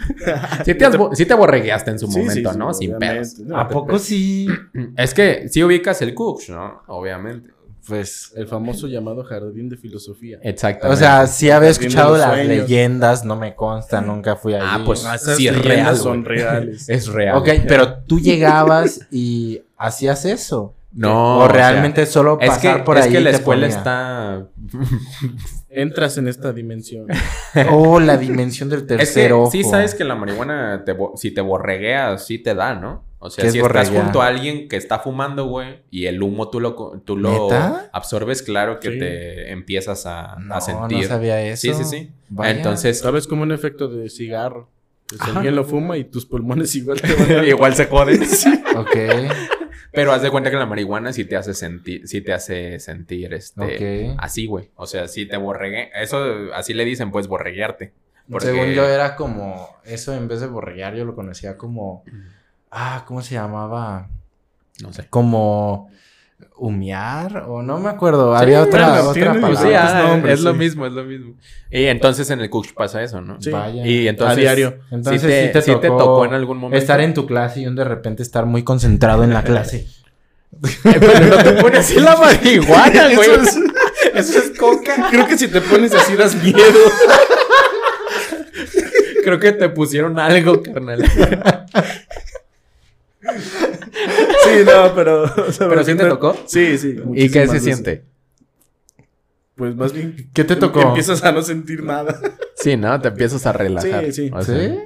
Sí 0.67 0.75
te, 0.75 0.87
sí 1.15 1.25
te 1.25 1.35
borregueaste 1.35 1.93
en 1.93 1.99
su 1.99 2.09
Sí, 2.09 2.19
momento, 2.19 2.51
sí, 2.51 2.53
sí, 2.55 2.59
¿no? 2.59 2.75
Sin 2.75 2.99
pedos. 2.99 3.39
No, 3.39 3.57
¿a 3.59 3.69
poco 3.69 3.99
sí? 3.99 4.47
Es 4.99 5.15
que 5.15 5.49
sí 5.49 5.63
ubicas 5.63 6.03
el 6.03 6.13
Cooks, 6.13 6.51
¿no? 6.51 6.83
Obviamente. 6.89 7.51
Pues, 7.89 8.33
El 8.37 8.47
famoso 8.47 8.87
llamado 8.87 9.25
jardín 9.25 9.69
de 9.71 9.77
filosofía. 9.77 10.39
Exactamente. 10.43 10.95
o 10.95 10.97
sea, 10.97 11.27
sí 11.27 11.51
había 11.51 11.71
escuchado 11.71 12.17
las 12.19 12.29
sueños. 12.35 12.49
leyendas, 12.49 13.25
no 13.25 13.35
me 13.37 13.55
consta, 13.55 14.01
nunca 14.03 14.37
fui 14.37 14.55
allí. 14.55 14.65
Ah, 14.69 14.83
pues, 14.85 15.01
esas 15.01 15.37
sí 15.37 15.49
es 15.49 15.65
real, 15.65 15.97
son 15.97 16.23
güey. 16.23 16.37
reales. 16.39 16.89
es 16.89 17.09
real. 17.09 17.37
Ok, 17.39 17.49
pero 17.67 17.99
tú 18.05 18.21
llegabas 18.21 19.01
y 19.11 19.63
hacías 19.77 20.25
eso. 20.27 20.75
No. 20.91 21.39
o 21.39 21.45
sea, 21.45 21.53
realmente 21.53 22.07
solo 22.07 22.39
es 22.41 22.49
pasar 22.49 22.79
que, 22.79 22.83
por 22.83 22.97
es 22.99 23.05
ahí 23.07 23.13
que 23.13 23.21
la 23.21 23.31
te 23.31 23.37
escuela 23.37 23.67
ponía. 23.67 23.77
está. 23.79 24.47
Entras 25.71 26.17
en 26.19 26.29
esta 26.29 26.53
dimensión. 26.53 27.07
Oh, 27.71 27.99
la 28.01 28.17
dimensión 28.17 28.69
del 28.69 28.81
Es 28.81 28.85
que 28.87 28.97
tercer 28.97 29.33
ojo. 29.33 29.51
sí 29.51 29.65
sabes 29.65 29.95
que 29.95 30.05
la 30.05 30.15
marihuana, 30.15 30.83
te 30.85 30.97
si 31.17 31.31
te 31.31 31.41
borregueas, 31.41 32.27
sí 32.27 32.39
te 32.39 32.55
da, 32.55 32.75
¿no? 32.75 33.05
O 33.21 33.31
sea, 33.31 33.43
¿Qué 33.43 33.49
es 33.49 33.53
si 33.55 33.59
estás 33.59 33.91
junto 33.91 34.23
a 34.23 34.29
alguien 34.29 34.69
que 34.69 34.77
está 34.77 35.01
fumando, 35.01 35.47
güey, 35.47 35.83
y 35.91 36.07
el 36.07 36.23
humo 36.23 36.51
tú 36.51 36.61
lo, 36.61 36.75
tú 37.05 37.17
lo 37.17 37.49
¿Neta? 37.49 37.91
absorbes, 37.93 38.43
claro 38.43 38.79
que 38.79 38.93
Sí. 38.93 38.99
te 39.01 39.51
empiezas 39.51 40.07
a, 40.07 40.37
No, 40.39 40.55
a 40.55 40.61
sentir. 40.61 40.99
no 41.03 41.09
sabía 41.09 41.43
eso. 41.43 41.61
Sí, 41.61 41.75
sí, 41.75 41.85
sí. 41.85 42.13
Vaya. 42.29 42.53
Entonces, 42.53 42.99
¿Sabes? 43.01 43.27
Como 43.27 43.43
un 43.43 43.51
efecto 43.53 43.89
de 43.89 44.09
cigarro. 44.09 44.69
Que 45.09 45.17
si 45.17 45.23
Ajá. 45.23 45.33
alguien 45.37 45.57
lo 45.57 45.65
fuma 45.65 45.97
y 45.97 46.05
tus 46.05 46.27
pulmones 46.27 46.75
igual 46.77 47.01
te 47.01 47.13
van 47.15 47.41
a... 47.41 47.45
igual 47.47 47.75
se 47.75 47.87
joden. 47.87 48.23
Ok, 48.77 48.97
Pero 49.91 50.13
haz 50.13 50.23
de 50.23 50.31
cuenta 50.31 50.51
que 50.51 50.57
la 50.57 50.67
marihuana 50.67 51.13
sí 51.13 51.25
te 51.25 51.35
hace 51.35 51.55
sentir, 51.55 52.07
sí 52.07 52.21
te 52.21 52.33
hace 52.35 52.79
sentir 52.79 53.33
este 53.33 54.13
ok. 54.13 54.19
así, 54.21 54.47
güey. 54.47 54.71
O 54.77 54.87
sea, 54.87 55.09
sí 55.09 55.27
te 55.27 55.37
borregue. 55.39 55.91
Eso 56.01 56.53
así 56.55 56.75
le 56.75 56.85
dicen, 56.85 57.11
pues 57.11 57.27
borreguearte. 57.27 57.93
Porque- 58.31 58.49
Según 58.49 58.73
yo 58.75 58.87
era 58.87 59.17
como, 59.17 59.67
eso 59.85 60.15
en 60.15 60.29
vez 60.29 60.41
de 60.41 60.47
borreguear, 60.47 60.95
yo 60.95 61.05
lo 61.07 61.15
conocía 61.15 61.57
como, 61.57 62.05
ah, 62.71 63.05
¿cómo 63.07 63.23
se 63.23 63.35
llamaba? 63.35 64.09
No 64.83 64.93
sé. 64.93 65.07
Como 65.09 65.91
humear 66.57 67.45
o 67.49 67.63
no 67.63 67.79
me 67.79 67.89
acuerdo, 67.89 68.37
Sí, 68.37 68.43
había 68.43 68.63
otra, 68.63 69.03
otra 69.05 69.33
palabra. 69.35 69.57
Sí, 69.63 69.69
ah, 69.75 70.07
nombres, 70.09 70.35
es 70.35 70.41
lo 70.45 70.55
mismo, 70.55 70.87
es 70.87 70.93
lo 70.93 71.05
mismo. 71.05 71.35
Y 71.71 71.85
entonces 71.85 72.29
en 72.31 72.41
el 72.41 72.51
Cook 72.51 72.75
pasa 72.75 73.03
eso, 73.03 73.21
¿no? 73.21 73.41
Sí. 73.41 73.51
Vaya. 73.51 73.87
Y 73.87 74.09
entonces 74.09 74.37
A 74.39 74.41
diario. 74.41 74.79
Entonces 74.91 75.21
sí 75.23 75.53
te, 75.53 75.63
sí 75.63 75.73
te 75.81 75.89
tocó 75.89 76.25
en 76.25 76.35
algún 76.35 76.59
momento. 76.59 76.81
estar 76.81 77.01
en 77.01 77.15
tu 77.15 77.27
clase 77.27 77.61
y 77.61 77.67
un 77.67 77.77
de 77.77 77.85
repente 77.85 78.23
estar 78.23 78.45
muy 78.47 78.63
concentrado 78.65 79.23
en 79.25 79.33
la 79.35 79.43
clase. 79.43 79.87
Pero 80.83 81.27
no 81.27 81.43
te 81.43 81.53
pones 81.63 81.79
así 81.81 82.01
la 82.01 82.17
marihuana, 82.17 83.15
güey. 83.15 83.31
Eso 83.31 83.43
es- 83.43 83.59
Eso 84.15 84.39
es 84.39 84.59
coca. 84.59 85.09
Creo 85.11 85.27
que 85.29 85.37
si 85.39 85.47
te 85.49 85.61
pones 85.61 85.95
así 85.95 86.17
das 86.17 86.35
miedo. 86.43 86.57
Creo 89.23 89.39
que 89.39 89.53
te 89.53 89.69
pusieron 89.69 90.19
algo, 90.19 90.63
carnal. 90.63 91.05
Sí, 94.49 94.65
no, 94.65 94.95
pero... 94.95 95.25
o 95.25 95.53
sea, 95.53 95.69
¿Pero 95.69 95.85
sí 95.85 95.95
te 95.95 96.09
tocó? 96.09 96.37
Sí, 96.47 96.79
sí. 96.79 96.97
¿Y 97.15 97.27
qué 97.31 97.47
se 97.47 97.53
veces. 97.53 97.63
siente? 97.63 98.05
Pues 99.55 99.75
más 99.75 99.93
bien... 99.93 100.15
¿Qué 100.33 100.45
te 100.45 100.55
que 100.55 100.61
tocó? 100.61 100.81
Empiezas 100.81 101.23
a 101.25 101.33
no 101.33 101.43
sentir 101.43 101.83
nada. 101.83 102.21
Sí, 102.55 102.77
¿no? 102.77 103.01
Te 103.01 103.09
empiezas 103.09 103.45
a 103.47 103.53
relajar. 103.53 104.05
Sí, 104.07 104.13
sí. 104.13 104.31
O 104.33 104.43
sea, 104.43 104.59
¿Sí? 104.69 104.79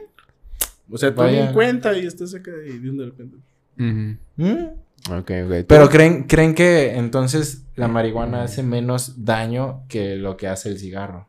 O 0.90 0.98
sea, 0.98 1.14
tú 1.14 1.22
ni 1.24 1.52
cuenta 1.52 1.96
y 1.96 2.06
estás 2.06 2.34
acá 2.34 2.50
y 2.66 2.78
de 2.78 2.90
de 2.90 3.04
repente... 3.06 3.36
ujú. 3.78 4.16
¿Mm? 4.36 4.82
Ok, 5.10 5.30
ok. 5.46 5.66
Pero 5.66 5.88
creen, 5.88 6.24
creen 6.24 6.54
que 6.54 6.94
entonces 6.96 7.64
la 7.74 7.88
marihuana 7.88 8.42
hace 8.44 8.62
menos 8.62 9.24
daño 9.24 9.84
que 9.88 10.16
lo 10.16 10.36
que 10.36 10.48
hace 10.48 10.68
el 10.68 10.78
cigarro. 10.78 11.26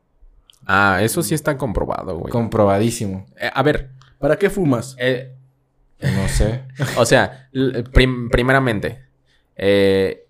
Ah, 0.66 1.00
eso 1.02 1.24
sí 1.24 1.34
está 1.34 1.58
comprobado, 1.58 2.18
güey. 2.20 2.32
Comprobadísimo. 2.32 3.26
Eh, 3.38 3.50
a 3.54 3.64
ver, 3.64 3.90
¿Para 4.20 4.38
qué 4.38 4.50
fumas? 4.50 4.96
eh, 5.00 5.33
No 6.04 6.28
sé. 6.28 6.64
o 6.97 7.06
sea, 7.06 7.49
prim- 7.91 8.30
primeramente, 8.30 9.04
eh, 9.56 10.26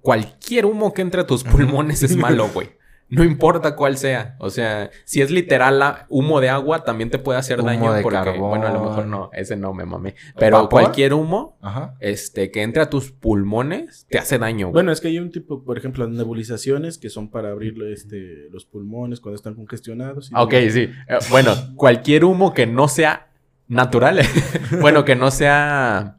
cualquier 0.00 0.66
humo 0.66 0.92
que 0.92 1.02
entre 1.02 1.20
a 1.20 1.26
tus 1.26 1.44
pulmones 1.44 2.02
es 2.02 2.16
malo, 2.16 2.48
güey. 2.48 2.70
No 3.08 3.22
importa 3.24 3.76
cuál 3.76 3.98
sea. 3.98 4.36
O 4.38 4.48
sea, 4.48 4.90
si 5.04 5.20
es 5.20 5.30
literal 5.30 5.78
la- 5.78 6.06
humo 6.08 6.40
de 6.40 6.48
agua, 6.48 6.82
también 6.82 7.10
te 7.10 7.18
puede 7.18 7.38
hacer 7.38 7.58
Humo 7.60 7.68
daño. 7.68 7.92
de 7.92 8.00
porque, 8.00 8.16
carbón. 8.16 8.48
bueno, 8.48 8.66
a 8.68 8.72
lo 8.72 8.82
mejor 8.84 9.04
no, 9.06 9.28
ese 9.34 9.54
no 9.54 9.74
me 9.74 9.84
mamé. 9.84 10.14
Pero 10.38 10.62
¿Vapor? 10.62 10.80
cualquier 10.80 11.12
humo 11.12 11.58
Ajá. 11.60 11.94
este, 12.00 12.50
que 12.50 12.62
entre 12.62 12.80
a 12.82 12.88
tus 12.88 13.10
pulmones 13.12 14.06
te 14.08 14.16
hace 14.18 14.38
daño, 14.38 14.68
güey. 14.68 14.72
Bueno, 14.72 14.92
es 14.92 15.02
que 15.02 15.08
hay 15.08 15.18
un 15.18 15.30
tipo, 15.30 15.62
por 15.62 15.76
ejemplo, 15.76 16.08
nebulizaciones 16.08 16.96
que 16.96 17.10
son 17.10 17.30
para 17.30 17.50
abrir 17.50 17.74
este, 17.92 18.48
los 18.50 18.64
pulmones 18.64 19.20
cuando 19.20 19.36
están 19.36 19.56
congestionados. 19.56 20.30
y- 20.30 20.34
Ok, 20.34 20.54
sí. 20.70 20.80
Eh, 21.06 21.18
bueno, 21.28 21.52
cualquier 21.76 22.24
humo 22.24 22.54
que 22.54 22.66
no 22.66 22.88
sea 22.88 23.28
natural. 23.72 24.20
bueno, 24.80 25.04
que 25.04 25.16
no 25.16 25.30
sea. 25.30 26.16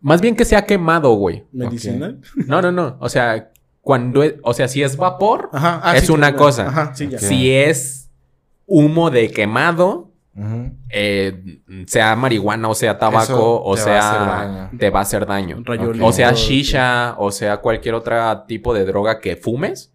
Más 0.00 0.20
bien 0.20 0.36
que 0.36 0.44
sea 0.44 0.66
quemado, 0.66 1.12
güey. 1.14 1.44
¿Medicinal? 1.52 2.20
No, 2.46 2.60
no, 2.62 2.70
no. 2.70 2.96
O 3.00 3.08
sea, 3.08 3.50
cuando 3.80 4.22
es- 4.22 4.34
o 4.42 4.52
sea, 4.54 4.68
si 4.68 4.82
es 4.82 4.96
vapor, 4.96 5.48
Ajá. 5.52 5.80
ah, 5.82 5.96
Es 5.96 6.06
sí, 6.06 6.12
una 6.12 6.28
claro. 6.32 6.44
cosa. 6.44 6.68
Ajá, 6.68 6.94
sí, 6.94 7.08
ya. 7.08 7.16
Ok. 7.18 7.24
si 7.24 7.52
es 7.52 8.10
humo 8.66 9.10
de 9.10 9.30
quemado, 9.30 10.10
eh, 10.90 11.62
sea 11.86 12.14
marihuana 12.14 12.68
o 12.68 12.74
sea 12.74 12.98
tabaco, 12.98 13.22
Eso 13.24 13.62
o 13.64 13.74
te 13.74 13.80
sea, 13.82 14.70
te 14.78 14.90
va 14.90 14.98
a 14.98 15.02
hacer 15.02 15.24
daño. 15.24 15.62
O 16.02 16.12
sea, 16.12 16.32
shisha, 16.32 17.14
o 17.18 17.30
sea, 17.30 17.56
cualquier 17.58 17.94
otro 17.94 18.42
tipo 18.46 18.74
de 18.74 18.84
droga 18.84 19.18
que 19.20 19.36
fumes, 19.36 19.92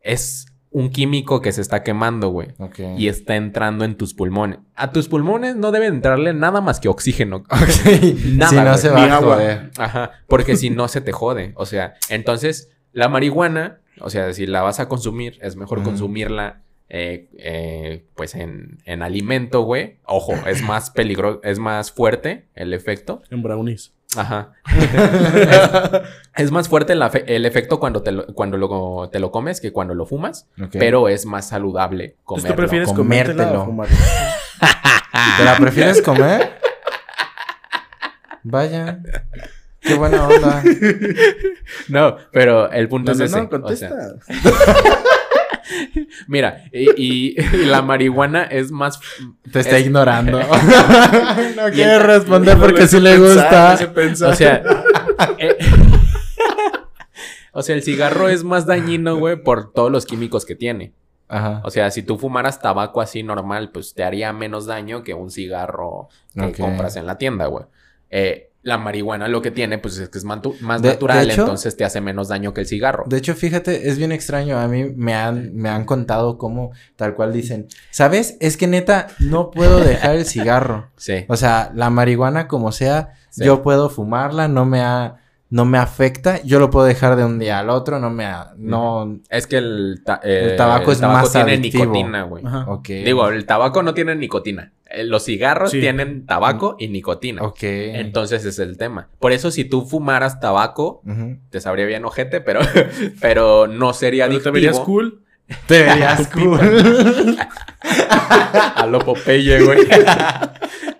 es 0.00 0.46
un 0.74 0.90
químico 0.90 1.40
que 1.40 1.52
se 1.52 1.60
está 1.60 1.84
quemando, 1.84 2.30
güey. 2.30 2.48
Ok. 2.58 2.80
y 2.98 3.06
está 3.06 3.36
entrando 3.36 3.84
en 3.84 3.94
tus 3.96 4.12
pulmones. 4.12 4.58
A 4.74 4.90
tus 4.90 5.06
pulmones 5.08 5.54
no 5.54 5.70
debe 5.70 5.86
entrarle 5.86 6.34
nada 6.34 6.60
más 6.60 6.80
que 6.80 6.88
oxígeno. 6.88 7.44
Nada, 8.24 8.50
si 8.50 8.56
no 8.56 8.62
güey. 8.64 8.78
se 8.78 8.88
Ni 8.88 8.94
va 8.94 9.02
a 9.04 9.16
agua. 9.18 9.34
joder. 9.36 9.70
Ajá, 9.78 10.10
porque 10.26 10.56
si 10.56 10.70
no 10.70 10.88
se 10.88 11.00
te 11.00 11.12
jode. 11.12 11.52
O 11.54 11.64
sea, 11.64 11.94
entonces 12.08 12.70
la 12.92 13.08
marihuana, 13.08 13.78
o 14.00 14.10
sea, 14.10 14.32
si 14.32 14.46
la 14.46 14.62
vas 14.62 14.80
a 14.80 14.88
consumir, 14.88 15.38
es 15.42 15.54
mejor 15.54 15.82
consumirla 15.84 16.62
eh, 16.88 17.28
eh, 17.38 18.04
pues 18.16 18.34
en, 18.34 18.78
en 18.84 19.02
alimento, 19.02 19.62
güey. 19.62 19.98
Ojo, 20.06 20.32
es 20.46 20.60
más 20.62 20.90
peligroso, 20.90 21.40
es 21.44 21.60
más 21.60 21.92
fuerte 21.92 22.46
el 22.56 22.74
efecto. 22.74 23.22
En 23.30 23.42
brownies. 23.42 23.92
Ajá. 24.16 24.52
es, 24.76 26.02
es 26.44 26.50
más 26.50 26.68
fuerte 26.68 26.92
el, 26.92 27.46
efecto 27.46 27.80
cuando, 27.80 28.02
te 28.02 28.12
lo, 28.12 28.26
cuando 28.34 28.56
lo, 28.56 29.08
te 29.10 29.18
lo 29.18 29.30
comes 29.30 29.60
que 29.60 29.72
cuando 29.72 29.94
lo 29.94 30.06
fumas, 30.06 30.48
pero 30.72 31.08
es 31.08 31.26
más 31.26 31.48
saludable 31.48 32.16
comerlo. 32.24 32.50
¿tú 32.50 32.56
prefieres 32.56 32.92
comértelo. 32.92 33.76
¿Te 35.38 35.44
la 35.44 35.56
prefieres 35.56 36.02
comer? 36.02 36.58
Vaya. 38.42 39.00
Qué 39.80 39.94
buena 39.94 40.26
onda. 40.26 40.62
No, 41.88 42.16
pero 42.32 42.70
el 42.70 42.88
punto 42.88 43.12
No, 43.12 43.24
es 43.24 43.30
no, 43.30 43.36
ese. 43.36 43.42
no, 43.42 43.50
contesta. 43.50 43.86
O 43.86 44.22
sea, 44.22 44.34
Mira, 46.28 46.64
y, 46.72 46.90
y- 46.96 47.34
y 47.54 47.64
la 47.66 47.82
marihuana 47.82 48.44
es 48.44 48.70
más... 48.70 49.00
Te 49.52 49.60
está 49.60 49.78
Es- 49.78 49.86
ignorando. 49.86 50.38
no 51.56 51.70
quiere 51.72 51.98
responder 52.00 52.58
porque 52.58 52.86
sí 52.86 53.00
le 53.00 53.18
gusta. 53.18 53.76
pensar. 53.94 54.32
O 54.32 54.34
sea... 54.36 54.62
eh, 55.38 55.56
o 57.52 57.62
sea, 57.62 57.74
el 57.76 57.82
cigarro 57.82 58.28
es 58.28 58.42
más 58.42 58.66
dañino, 58.66 59.16
güey, 59.16 59.36
por 59.42 59.72
todos 59.72 59.90
los 59.90 60.06
químicos 60.06 60.44
que 60.44 60.56
tiene. 60.56 60.92
Ajá. 61.28 61.62
O 61.64 61.70
sea, 61.70 61.90
si 61.90 62.02
tú 62.02 62.18
fumaras 62.18 62.60
tabaco 62.60 63.00
así 63.00 63.22
normal, 63.22 63.70
pues 63.72 63.94
te 63.94 64.02
haría 64.04 64.32
menos 64.32 64.66
daño 64.66 65.02
que 65.04 65.14
un 65.14 65.30
cigarro 65.30 66.08
que 66.34 66.52
compras 66.52 66.96
en 66.96 67.06
la 67.06 67.16
tienda, 67.16 67.46
güey. 67.46 67.64
Eh, 68.10 68.50
la 68.64 68.78
marihuana 68.78 69.28
lo 69.28 69.40
que 69.42 69.50
tiene, 69.52 69.78
pues 69.78 69.98
es 69.98 70.08
que 70.08 70.18
es 70.18 70.24
más 70.24 70.40
De- 70.42 70.88
de 70.88 70.94
natural, 70.94 71.30
hecho- 71.30 71.42
entonces 71.42 71.76
te 71.76 71.84
hace 71.84 72.00
menos 72.00 72.28
daño 72.28 72.52
que 72.52 72.62
el 72.62 72.66
cigarro. 72.66 73.04
De 73.06 73.18
hecho, 73.18 73.34
fíjate, 73.34 73.88
es 73.88 73.98
bien 73.98 74.10
extraño. 74.10 74.58
A 74.58 74.66
mí 74.66 74.84
me 74.96 75.14
han, 75.14 75.54
me 75.54 75.68
han 75.68 75.84
contado 75.84 76.38
cómo 76.38 76.72
tal 76.96 77.14
cual 77.14 77.32
dicen, 77.32 77.68
¿sabes? 77.90 78.36
Es 78.40 78.56
que 78.56 78.66
neta, 78.66 79.06
no 79.20 79.50
puedo 79.50 79.78
dejar 79.80 80.16
el 80.16 80.24
cigarro. 80.24 80.88
Sí. 80.96 81.24
O 81.28 81.36
sea, 81.36 81.70
la 81.74 81.90
marihuana 81.90 82.48
como 82.48 82.72
sea, 82.72 83.12
Sí. 83.30 83.44
yo 83.44 83.62
puedo 83.62 83.90
fumarla, 83.90 84.48
no 84.48 84.64
me 84.64 84.80
ha, 84.80 85.16
no 85.50 85.64
me 85.64 85.78
afecta, 85.78 86.42
yo 86.42 86.58
lo 86.58 86.70
puedo 86.70 86.86
dejar 86.86 87.14
de 87.16 87.24
un 87.24 87.38
día 87.38 87.60
al 87.60 87.70
otro, 87.70 88.00
no 88.00 88.10
me 88.10 88.24
ha, 88.24 88.52
no, 88.56 89.20
Es 89.28 89.46
que 89.46 89.58
el, 89.58 90.02
ta- 90.04 90.20
eh, 90.24 90.48
El 90.50 90.56
tabaco 90.56 90.90
es 90.90 91.00
más 91.00 91.30
tiene 91.32 91.52
adictivo. 91.54 91.84
nicotina, 91.84 92.22
güey. 92.24 92.42
Digo, 93.04 93.28
el 93.28 93.46
tabaco 93.46 93.82
no 93.82 93.94
tiene 93.94 94.16
nicotina. 94.16 94.72
Eh, 94.86 95.04
Los 95.04 95.24
cigarros 95.24 95.70
Sí. 95.70 95.80
tienen 95.80 96.26
tabaco 96.26 96.76
y 96.78 96.88
nicotina. 96.88 97.42
ok. 97.42 97.58
Entonces 97.62 98.44
es 98.44 98.58
el 98.58 98.76
tema. 98.78 99.08
Por 99.20 99.32
eso 99.32 99.50
si 99.50 99.64
tú 99.64 99.86
fumaras 99.86 100.40
tabaco, 100.40 101.02
te 101.50 101.60
sabría 101.60 101.86
bien 101.86 102.04
ojete, 102.04 102.40
pero, 102.40 102.60
pero 103.20 103.66
no 103.68 103.92
sería 103.92 104.26
Pero 104.26 104.40
te 104.42 104.48
adictivo. 104.48 104.52
verías 104.54 104.80
cool. 104.80 105.20
Te 105.66 105.82
verías 105.84 106.26
cool. 106.32 107.36
A 108.76 108.86
lo 108.86 108.98
Popeye, 109.00 109.62
güey. 109.62 109.80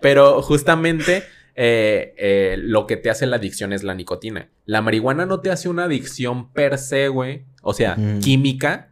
Pero 0.01 0.43
justamente 0.43 1.25
eh, 1.57 2.15
eh, 2.19 2.57
lo 2.59 2.87
que 2.87 2.97
te 2.97 3.11
hace 3.11 3.27
la 3.27 3.37
adicción 3.37 3.73
es 3.73 3.83
la 3.85 3.95
nicotina. 3.95 4.49
La 4.67 4.83
marihuana 4.83 5.25
no 5.27 5.41
te 5.41 5.51
hace 5.51 5.69
una 5.69 5.85
adicción 5.85 6.51
per 6.53 6.79
se, 6.79 7.09
güey. 7.09 7.45
O 7.63 7.73
sea, 7.75 7.95
Mm. 7.97 8.21
química, 8.21 8.91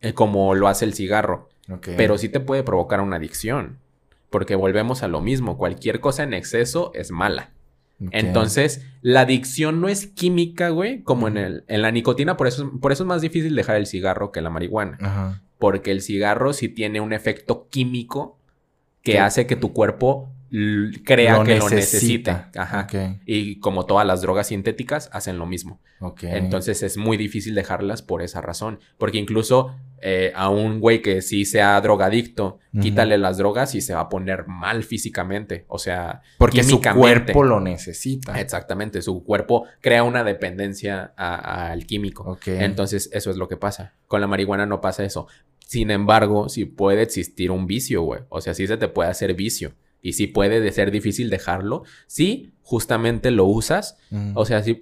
eh, 0.00 0.12
como 0.14 0.54
lo 0.54 0.68
hace 0.68 0.84
el 0.84 0.94
cigarro. 0.94 1.48
Pero 1.96 2.18
sí 2.18 2.28
te 2.28 2.40
puede 2.40 2.62
provocar 2.64 3.00
una 3.00 3.16
adicción. 3.16 3.78
Porque 4.30 4.54
volvemos 4.56 5.02
a 5.02 5.08
lo 5.08 5.20
mismo. 5.20 5.56
Cualquier 5.58 6.00
cosa 6.00 6.22
en 6.24 6.34
exceso 6.34 6.90
es 6.94 7.10
mala. 7.10 7.50
Entonces, 8.12 8.86
la 9.02 9.20
adicción 9.20 9.80
no 9.82 9.88
es 9.88 10.06
química, 10.06 10.70
güey, 10.70 11.02
como 11.02 11.28
en, 11.28 11.36
el, 11.36 11.64
en 11.68 11.82
la 11.82 11.90
nicotina. 11.90 12.36
Por 12.38 12.46
eso, 12.46 12.72
por 12.80 12.92
eso 12.92 13.02
es 13.02 13.06
más 13.06 13.20
difícil 13.20 13.54
dejar 13.54 13.76
el 13.76 13.86
cigarro 13.86 14.32
que 14.32 14.40
la 14.40 14.48
marihuana. 14.50 14.96
Ajá. 15.00 15.42
Porque 15.58 15.90
el 15.90 16.00
cigarro 16.00 16.54
sí 16.54 16.68
tiene 16.70 17.00
un 17.02 17.12
efecto 17.12 17.68
químico 17.68 18.38
que 19.02 19.18
hace 19.18 19.46
que 19.46 19.54
tu 19.56 19.72
cuerpo 19.74 20.30
crea 21.04 21.38
Lo 21.38 21.44
que 21.44 21.54
necesita. 21.54 21.62
lo 21.62 21.76
necesita. 21.76 22.50
Ajá. 22.56 22.86
Y 23.24 23.60
como 23.60 23.86
todas 23.86 24.06
las 24.06 24.20
drogas 24.22 24.48
sintéticas, 24.48 25.08
hacen 25.12 25.38
lo 25.38 25.46
mismo. 25.46 25.80
Entonces 26.22 26.82
es 26.82 26.96
muy 26.96 27.16
difícil 27.16 27.54
dejarlas 27.54 28.02
por 28.02 28.22
esa 28.22 28.40
razón. 28.40 28.80
Porque 28.98 29.18
incluso 29.18 29.74
eh, 30.02 30.32
a 30.34 30.48
un 30.48 30.80
güey 30.80 31.02
que 31.02 31.20
sí 31.22 31.44
sea 31.44 31.80
drogadicto, 31.80 32.58
quítale 32.80 33.18
las 33.18 33.36
drogas 33.38 33.74
y 33.74 33.80
se 33.80 33.94
va 33.94 34.00
a 34.00 34.08
poner 34.08 34.46
mal 34.46 34.82
físicamente. 34.82 35.64
O 35.68 35.78
sea, 35.78 36.22
Porque 36.38 36.62
su 36.64 36.80
cuerpo 36.80 37.44
lo 37.44 37.60
necesita. 37.60 38.40
Exactamente, 38.40 39.02
su 39.02 39.22
cuerpo 39.22 39.66
crea 39.80 40.02
una 40.02 40.24
dependencia 40.24 41.12
al 41.16 41.86
químico. 41.86 42.38
Entonces, 42.46 43.10
eso 43.12 43.30
es 43.30 43.36
lo 43.36 43.48
que 43.48 43.56
pasa. 43.56 43.94
Con 44.06 44.20
la 44.20 44.26
marihuana 44.26 44.66
no 44.66 44.80
pasa 44.80 45.04
eso. 45.04 45.28
Sin 45.66 45.92
embargo, 45.92 46.48
sí 46.48 46.64
puede 46.64 47.02
existir 47.02 47.52
un 47.52 47.66
vicio, 47.66 48.02
güey. 48.02 48.22
O 48.28 48.40
sea, 48.40 48.54
sí 48.54 48.66
se 48.66 48.76
te 48.76 48.88
puede 48.88 49.10
hacer 49.10 49.34
vicio. 49.34 49.74
Y 50.02 50.14
sí 50.14 50.26
puede 50.26 50.60
de 50.60 50.72
ser 50.72 50.90
difícil 50.90 51.28
dejarlo. 51.30 51.82
Si 52.06 52.52
justamente 52.62 53.30
lo 53.30 53.44
usas. 53.44 53.98
O 54.34 54.44
sea, 54.44 54.62
sí. 54.62 54.80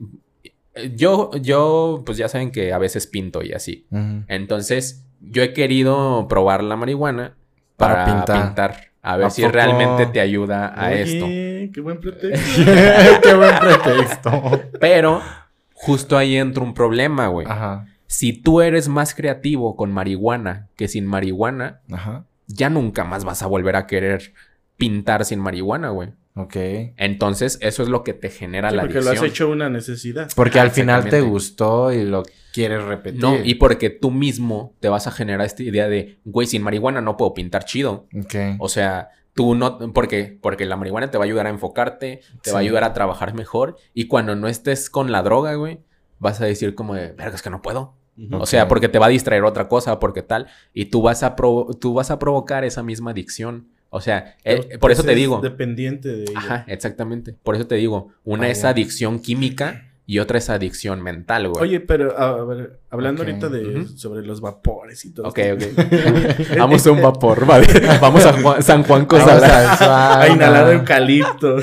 Yo, 0.94 1.30
yo, 1.40 2.02
pues 2.06 2.18
ya 2.18 2.28
saben 2.28 2.52
que 2.52 2.72
a 2.72 2.78
veces 2.78 3.06
pinto 3.06 3.42
y 3.42 3.52
así. 3.52 3.86
Entonces, 4.28 5.04
yo 5.20 5.42
he 5.42 5.52
querido 5.52 6.26
probar 6.28 6.62
la 6.62 6.76
marihuana 6.76 7.36
para, 7.76 8.04
Para 8.04 8.04
pintar. 8.16 8.42
pintar. 8.46 8.76
A 9.02 9.16
ver 9.16 9.26
¿A 9.26 9.30
si 9.30 9.42
poco? 9.42 9.52
realmente 9.54 10.06
te 10.06 10.20
ayuda 10.20 10.66
a 10.68 10.88
Oye, 10.88 11.02
esto. 11.02 11.26
Qué 11.72 11.80
buen 11.80 11.98
pretexto. 12.00 12.62
Qué 13.22 13.34
buen 13.34 13.54
pretexto. 13.58 14.60
Pero 14.80 15.22
justo 15.72 16.16
ahí 16.18 16.36
entra 16.36 16.62
un 16.62 16.74
problema, 16.74 17.28
güey. 17.28 17.46
Ajá. 17.48 17.86
Si 18.06 18.32
tú 18.32 18.60
eres 18.60 18.88
más 18.88 19.14
creativo 19.14 19.76
con 19.76 19.92
marihuana 19.92 20.68
que 20.76 20.88
sin 20.88 21.06
marihuana, 21.06 21.80
Ajá. 21.90 22.24
ya 22.46 22.70
nunca 22.70 23.04
más 23.04 23.24
vas 23.24 23.42
a 23.42 23.46
volver 23.46 23.76
a 23.76 23.86
querer 23.86 24.32
pintar 24.78 25.24
sin 25.26 25.40
marihuana, 25.40 25.90
güey. 25.90 26.10
Ok. 26.34 26.54
Entonces, 26.96 27.58
eso 27.60 27.82
es 27.82 27.88
lo 27.88 28.04
que 28.04 28.14
te 28.14 28.30
genera 28.30 28.70
Sí, 28.70 28.76
la 28.76 28.82
porque 28.82 28.98
adicción. 28.98 29.14
lo 29.16 29.20
has 29.22 29.28
hecho 29.30 29.48
una 29.50 29.68
necesidad. 29.68 30.30
Porque 30.36 30.60
Ah, 30.60 30.62
al 30.62 30.70
final 30.70 31.08
te 31.08 31.20
gustó 31.20 31.92
y 31.92 32.04
lo 32.04 32.22
quieres 32.52 32.82
repetir. 32.84 33.20
No, 33.20 33.36
y 33.44 33.56
porque 33.56 33.90
tú 33.90 34.10
mismo 34.12 34.74
te 34.80 34.88
vas 34.88 35.06
a 35.06 35.10
generar 35.10 35.44
esta 35.44 35.62
idea 35.64 35.88
de, 35.88 36.20
güey, 36.24 36.46
sin 36.46 36.62
marihuana 36.62 37.00
no 37.00 37.16
puedo 37.16 37.34
pintar 37.34 37.64
chido. 37.64 38.06
Ok. 38.16 38.34
O 38.60 38.68
sea, 38.68 39.08
tú 39.34 39.56
no, 39.56 39.78
porque, 39.92 40.38
porque 40.40 40.64
la 40.64 40.76
marihuana 40.76 41.10
te 41.10 41.18
va 41.18 41.24
a 41.24 41.26
ayudar 41.26 41.46
a 41.46 41.50
enfocarte, 41.50 42.20
te 42.42 42.52
va 42.52 42.58
a 42.58 42.60
ayudar 42.60 42.84
a 42.84 42.92
trabajar 42.92 43.34
mejor. 43.34 43.76
Y 43.92 44.06
cuando 44.06 44.36
no 44.36 44.46
estés 44.46 44.90
con 44.90 45.10
la 45.10 45.22
droga, 45.22 45.54
güey, 45.54 45.80
vas 46.20 46.40
a 46.40 46.44
decir 46.44 46.76
como 46.76 46.94
de, 46.94 47.12
verga, 47.12 47.34
es 47.34 47.42
que 47.42 47.50
no 47.50 47.62
puedo. 47.62 47.94
O 48.32 48.36
Ok. 48.38 48.46
sea, 48.46 48.68
porque 48.68 48.88
te 48.88 48.98
va 49.00 49.06
a 49.06 49.10
distraer 49.10 49.42
otra 49.44 49.68
cosa, 49.68 49.98
porque 49.98 50.22
tal. 50.22 50.46
Y 50.72 50.86
tú 50.86 51.02
vas 51.02 51.22
a, 51.24 51.34
provo- 51.36 51.76
tú 51.78 51.94
vas 51.94 52.10
a 52.12 52.18
provocar 52.20 52.64
esa 52.64 52.82
misma 52.84 53.10
adicción. 53.10 53.68
O 53.90 54.00
sea, 54.00 54.36
eh, 54.44 54.78
por 54.78 54.92
eso 54.92 55.02
te 55.02 55.12
es 55.12 55.16
digo. 55.16 55.40
Dependiente 55.40 56.08
de 56.08 56.22
ella. 56.24 56.32
Ajá, 56.36 56.64
exactamente. 56.68 57.34
Por 57.42 57.54
eso 57.54 57.66
te 57.66 57.76
digo. 57.76 58.08
Una 58.24 58.42
Vaya. 58.42 58.52
es 58.52 58.64
adicción 58.64 59.20
química 59.20 59.84
y 60.04 60.18
otra 60.20 60.38
es 60.38 60.50
adicción 60.50 61.02
mental, 61.02 61.48
güey. 61.48 61.62
Oye, 61.62 61.80
pero 61.80 62.18
a 62.18 62.44
ver, 62.44 62.80
hablando 62.90 63.22
ahorita 63.22 63.48
de 63.48 63.86
sobre 63.96 64.26
los 64.26 64.40
vapores 64.40 65.04
y 65.04 65.12
todo. 65.14 65.26
Ok, 65.28 65.38
esto. 65.38 65.82
ok. 65.82 66.48
Vamos 66.58 66.86
a 66.86 66.90
un 66.92 67.02
vapor, 67.02 67.46
vale. 67.46 67.66
Vamos 68.00 68.24
a 68.26 68.32
Juan- 68.40 68.62
San 68.62 68.82
Juan 68.84 69.06
sauna. 69.08 70.20
A 70.20 70.28
inhalar 70.28 70.72
eucalipto. 70.74 71.56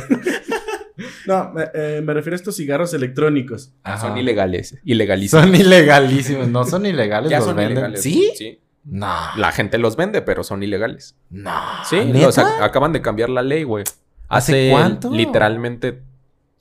no, 1.28 1.51
me, 1.53 1.63
eh, 1.73 2.01
me 2.03 2.13
refiero 2.13 2.36
a 2.36 2.38
estos 2.38 2.55
cigarros 2.55 2.93
electrónicos. 2.93 3.73
Ajá. 3.84 4.07
Son 4.09 4.17
ilegales. 4.17 4.78
Ilegalísimos. 4.84 5.43
Son 5.45 5.55
ilegalísimos. 5.55 6.47
No 6.47 6.65
son 6.65 6.86
ilegales, 6.86 7.30
Ya 7.32 7.38
los 7.38 7.45
son 7.47 7.55
venden. 7.57 7.73
ilegales. 7.73 8.01
¿Sí? 8.01 8.32
Sí. 8.36 8.59
No. 8.86 9.15
La 9.38 9.51
gente 9.51 9.77
los 9.77 9.95
vende, 9.95 10.21
pero 10.21 10.43
son 10.43 10.61
ilegales. 10.63 11.15
No. 11.29 11.51
Sí, 11.89 11.97
¿Neta? 12.05 12.19
los 12.25 12.38
ac- 12.38 12.61
acaban 12.61 12.93
de 12.93 13.01
cambiar 13.01 13.29
la 13.29 13.41
ley, 13.41 13.63
güey. 13.63 13.83
¿Hace 14.27 14.51
Hace 14.67 14.71
cuánto? 14.71 15.11
literalmente 15.11 16.01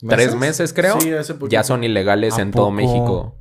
tres 0.07 0.35
meses, 0.35 0.73
creo. 0.73 0.99
Sí, 0.99 1.11
hace 1.11 1.33
poquito. 1.35 1.51
ya 1.53 1.63
son 1.63 1.83
ilegales 1.83 2.37
¿A 2.37 2.41
en 2.41 2.51
todo? 2.51 2.71
México. 2.71 3.35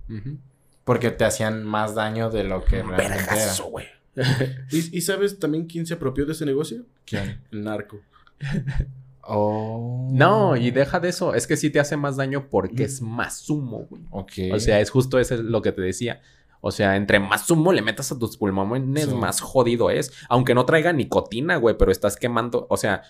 Porque 0.84 1.10
te 1.10 1.24
hacían 1.24 1.64
más 1.64 1.94
daño 1.94 2.30
de 2.30 2.44
lo 2.44 2.62
que 2.64 2.82
realmente 2.82 3.04
era. 3.06 3.16
Vergazo, 3.16 3.64
güey. 3.66 3.86
¿Y, 4.70 4.98
y 4.98 5.00
sabes 5.00 5.38
también 5.38 5.66
quién 5.66 5.86
se 5.86 5.94
apropió 5.94 6.26
de 6.26 6.32
ese 6.32 6.44
negocio? 6.46 6.84
¿Quién? 7.06 7.42
El 7.50 7.64
narco. 7.64 8.00
Oh. 9.26 10.10
No, 10.12 10.54
y 10.54 10.70
deja 10.70 11.00
de 11.00 11.08
eso. 11.08 11.34
Es 11.34 11.46
que 11.46 11.56
sí 11.56 11.70
te 11.70 11.80
hace 11.80 11.96
más 11.96 12.16
daño 12.16 12.48
porque 12.50 12.84
es 12.84 13.00
más 13.00 13.48
humo, 13.48 13.86
güey. 13.88 14.02
Ok. 14.10 14.32
O 14.52 14.60
sea, 14.60 14.80
es 14.80 14.90
justo 14.90 15.18
eso 15.18 15.34
es 15.36 15.40
lo 15.40 15.62
que 15.62 15.72
te 15.72 15.80
decía. 15.80 16.20
O 16.66 16.70
sea, 16.70 16.96
entre 16.96 17.20
más 17.20 17.50
humo 17.50 17.74
le 17.74 17.82
metas 17.82 18.10
a 18.10 18.18
tus 18.18 18.38
pulmones, 18.38 19.04
Sí. 19.04 19.14
más 19.14 19.42
jodido 19.42 19.90
es. 19.90 20.12
Aunque 20.30 20.54
no 20.54 20.64
traiga 20.64 20.94
nicotina, 20.94 21.56
güey, 21.56 21.76
pero 21.76 21.92
estás 21.92 22.16
quemando. 22.16 22.66
O 22.70 22.78
sea, 22.78 23.02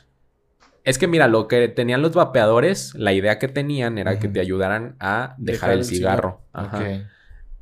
es 0.82 0.98
que 0.98 1.06
mira, 1.06 1.28
lo 1.28 1.46
que 1.46 1.68
tenían 1.68 2.02
los 2.02 2.14
vapeadores, 2.14 2.94
la 2.96 3.12
idea 3.12 3.38
que 3.38 3.46
tenían 3.46 3.96
era 3.98 4.18
que 4.18 4.26
te 4.28 4.40
ayudaran 4.40 4.96
a 4.98 5.36
dejar, 5.38 5.70
Dejar 5.70 5.70
el 5.72 5.84
cigarro. 5.84 6.40
Ajá. 6.52 6.82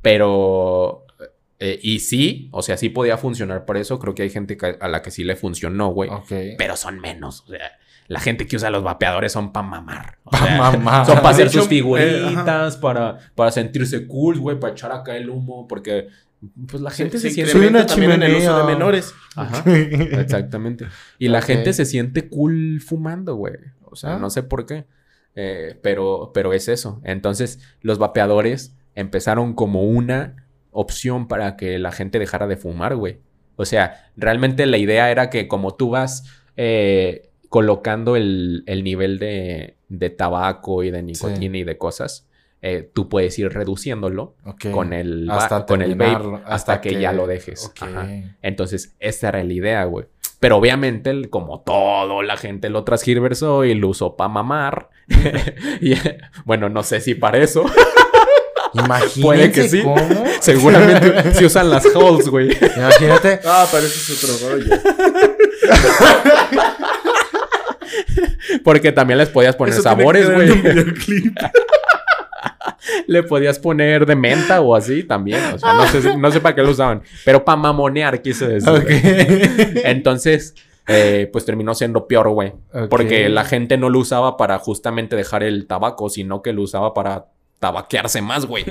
Pero. 0.01 1.05
eh, 1.59 1.79
y 1.81 1.99
sí, 1.99 2.49
o 2.51 2.61
sea, 2.61 2.75
sí 2.75 2.89
podía 2.89 3.17
funcionar 3.17 3.63
por 3.65 3.77
eso. 3.77 3.99
Creo 3.99 4.13
que 4.15 4.23
hay 4.23 4.29
gente 4.29 4.57
a 4.81 4.87
la 4.87 5.01
que 5.01 5.11
sí 5.11 5.23
le 5.23 5.35
funcionó, 5.35 5.89
güey. 5.89 6.09
Ok. 6.09 6.31
Pero 6.57 6.75
son 6.75 6.99
menos. 6.99 7.41
O 7.47 7.51
sea, 7.51 7.71
la 8.07 8.19
gente 8.19 8.47
que 8.47 8.55
usa 8.55 8.69
los 8.69 8.83
vapeadores 8.83 9.31
son 9.31 9.51
para 9.51 9.67
mamar. 9.67 10.17
O 10.23 10.31
Pa' 10.31 10.37
sea, 10.37 10.57
mamar. 10.57 11.05
Son 11.05 11.15
para 11.17 11.29
hacer 11.29 11.49
sus 11.49 11.65
eh, 11.65 11.69
figuritas, 11.69 12.77
para, 12.77 13.17
para 13.35 13.51
sentirse 13.51 14.07
cool, 14.07 14.39
güey, 14.39 14.59
para 14.59 14.73
echar 14.73 14.91
acá 14.91 15.15
el 15.15 15.29
humo, 15.29 15.67
porque 15.67 16.07
pues 16.67 16.81
la 16.81 16.91
gente 16.91 17.19
se, 17.19 17.29
siente... 17.29 17.53
Soy 17.53 17.67
una 17.67 17.85
también 17.85 18.11
en 18.11 18.23
el 18.23 18.35
uso 18.35 18.57
de 18.57 18.63
menores. 18.65 19.13
Ajá, 19.35 19.63
exactamente. 19.71 20.85
Y 21.17 21.29
la 21.29 21.41
gente 21.41 21.71
se 21.73 21.85
siente 21.85 22.27
cool 22.27 22.81
fumando, 22.85 23.35
güey. 23.35 23.55
O 23.83 23.95
sea, 23.95 24.15
Ah. 24.15 24.19
no 24.19 24.29
sé 24.29 24.43
por 24.43 24.65
qué. 24.65 24.85
Eh, 25.35 25.79
pero, 25.81 26.31
pero 26.33 26.53
es 26.53 26.67
eso. 26.67 27.01
Entonces, 27.03 27.59
los 27.81 27.97
vapeadores 27.97 28.75
empezaron 28.95 29.53
como 29.53 29.83
una 29.83 30.35
opción 30.71 31.27
para 31.27 31.55
que 31.55 31.79
la 31.79 31.91
gente 31.91 32.19
dejara 32.19 32.47
de 32.47 32.57
fumar, 32.57 32.95
güey. 32.95 33.19
O 33.55 33.65
sea, 33.65 34.11
realmente 34.17 34.65
la 34.65 34.77
idea 34.77 35.11
era 35.11 35.29
que 35.29 35.47
como 35.47 35.75
tú 35.75 35.91
vas 35.91 36.23
eh, 36.57 37.29
colocando 37.53 38.15
el, 38.15 38.63
el 38.65 38.83
nivel 38.83 39.19
de, 39.19 39.77
de 39.87 40.09
tabaco 40.09 40.81
y 40.81 40.89
de 40.89 41.03
nicotina 41.03 41.55
y 41.55 41.63
de 41.63 41.77
cosas, 41.77 42.27
eh, 42.63 42.89
tú 42.95 43.09
puedes 43.09 43.37
ir 43.37 43.53
reduciéndolo 43.53 44.33
con 44.71 44.91
el, 44.91 45.29
Hasta 45.29 45.63
con 45.67 45.83
el 45.83 45.93
vape 45.93 46.13
hasta, 46.15 46.47
hasta 46.47 46.81
que, 46.81 46.89
que- 46.89 46.99
ya 47.01 47.13
lo 47.13 47.27
dejes. 47.27 47.71
Ajá. 47.79 48.07
Entonces, 48.41 48.95
esa 48.99 49.29
era 49.29 49.43
la 49.43 49.53
idea, 49.53 49.83
güey. 49.83 50.07
Pero 50.39 50.57
obviamente, 50.57 51.11
el- 51.11 51.29
como 51.29 51.59
todo, 51.61 52.23
la 52.23 52.37
gente 52.37 52.71
lo 52.71 52.83
transgiversó 52.85 53.65
y 53.65 53.75
lo 53.75 53.89
usó 53.89 54.15
para 54.15 54.29
mamar. 54.29 54.89
y, 55.79 55.93
bueno, 56.45 56.69
no 56.69 56.81
sé 56.81 57.01
si 57.01 57.13
para 57.13 57.37
eso. 57.37 57.65
Imagínense 58.73 59.21
Puede 59.21 59.51
que 59.51 59.69
sí. 59.69 59.83
cómo. 59.83 59.97
Seguramente 60.39 61.35
si 61.35 61.45
usan 61.45 61.69
las 61.69 61.85
holes, 61.95 62.27
güey. 62.29 62.49
Imagínate. 62.75 63.41
Ah, 63.45 63.67
parece 63.71 64.11
es 64.13 64.23
otro 64.23 64.49
rollo. 64.49 64.75
Porque 68.63 68.91
también 68.91 69.17
les 69.17 69.29
podías 69.29 69.55
poner 69.55 69.73
Eso 69.73 69.83
sabores, 69.83 70.29
güey. 70.29 70.49
Le 73.07 73.23
podías 73.23 73.59
poner 73.59 74.05
de 74.05 74.15
menta 74.15 74.61
o 74.61 74.75
así 74.75 75.03
también. 75.03 75.41
O 75.53 75.59
sea, 75.59 75.73
no 75.73 75.87
sé, 75.87 76.17
no 76.17 76.31
sé 76.31 76.39
para 76.39 76.55
qué 76.55 76.63
lo 76.63 76.71
usaban. 76.71 77.01
Pero 77.25 77.43
para 77.43 77.55
mamonear, 77.55 78.21
quise 78.21 78.47
decir. 78.47 78.69
Entonces, 79.85 80.55
eh, 80.87 81.29
pues 81.31 81.45
terminó 81.45 81.73
siendo 81.75 82.07
peor, 82.07 82.29
güey. 82.29 82.53
Porque 82.89 83.29
la 83.29 83.45
gente 83.45 83.77
no 83.77 83.89
lo 83.89 83.99
usaba 83.99 84.37
para 84.37 84.57
justamente 84.59 85.15
dejar 85.15 85.43
el 85.43 85.65
tabaco, 85.67 86.09
sino 86.09 86.41
que 86.41 86.53
lo 86.53 86.61
usaba 86.63 86.93
para 86.93 87.27
tabaquearse 87.59 88.21
más, 88.21 88.45
güey. 88.45 88.65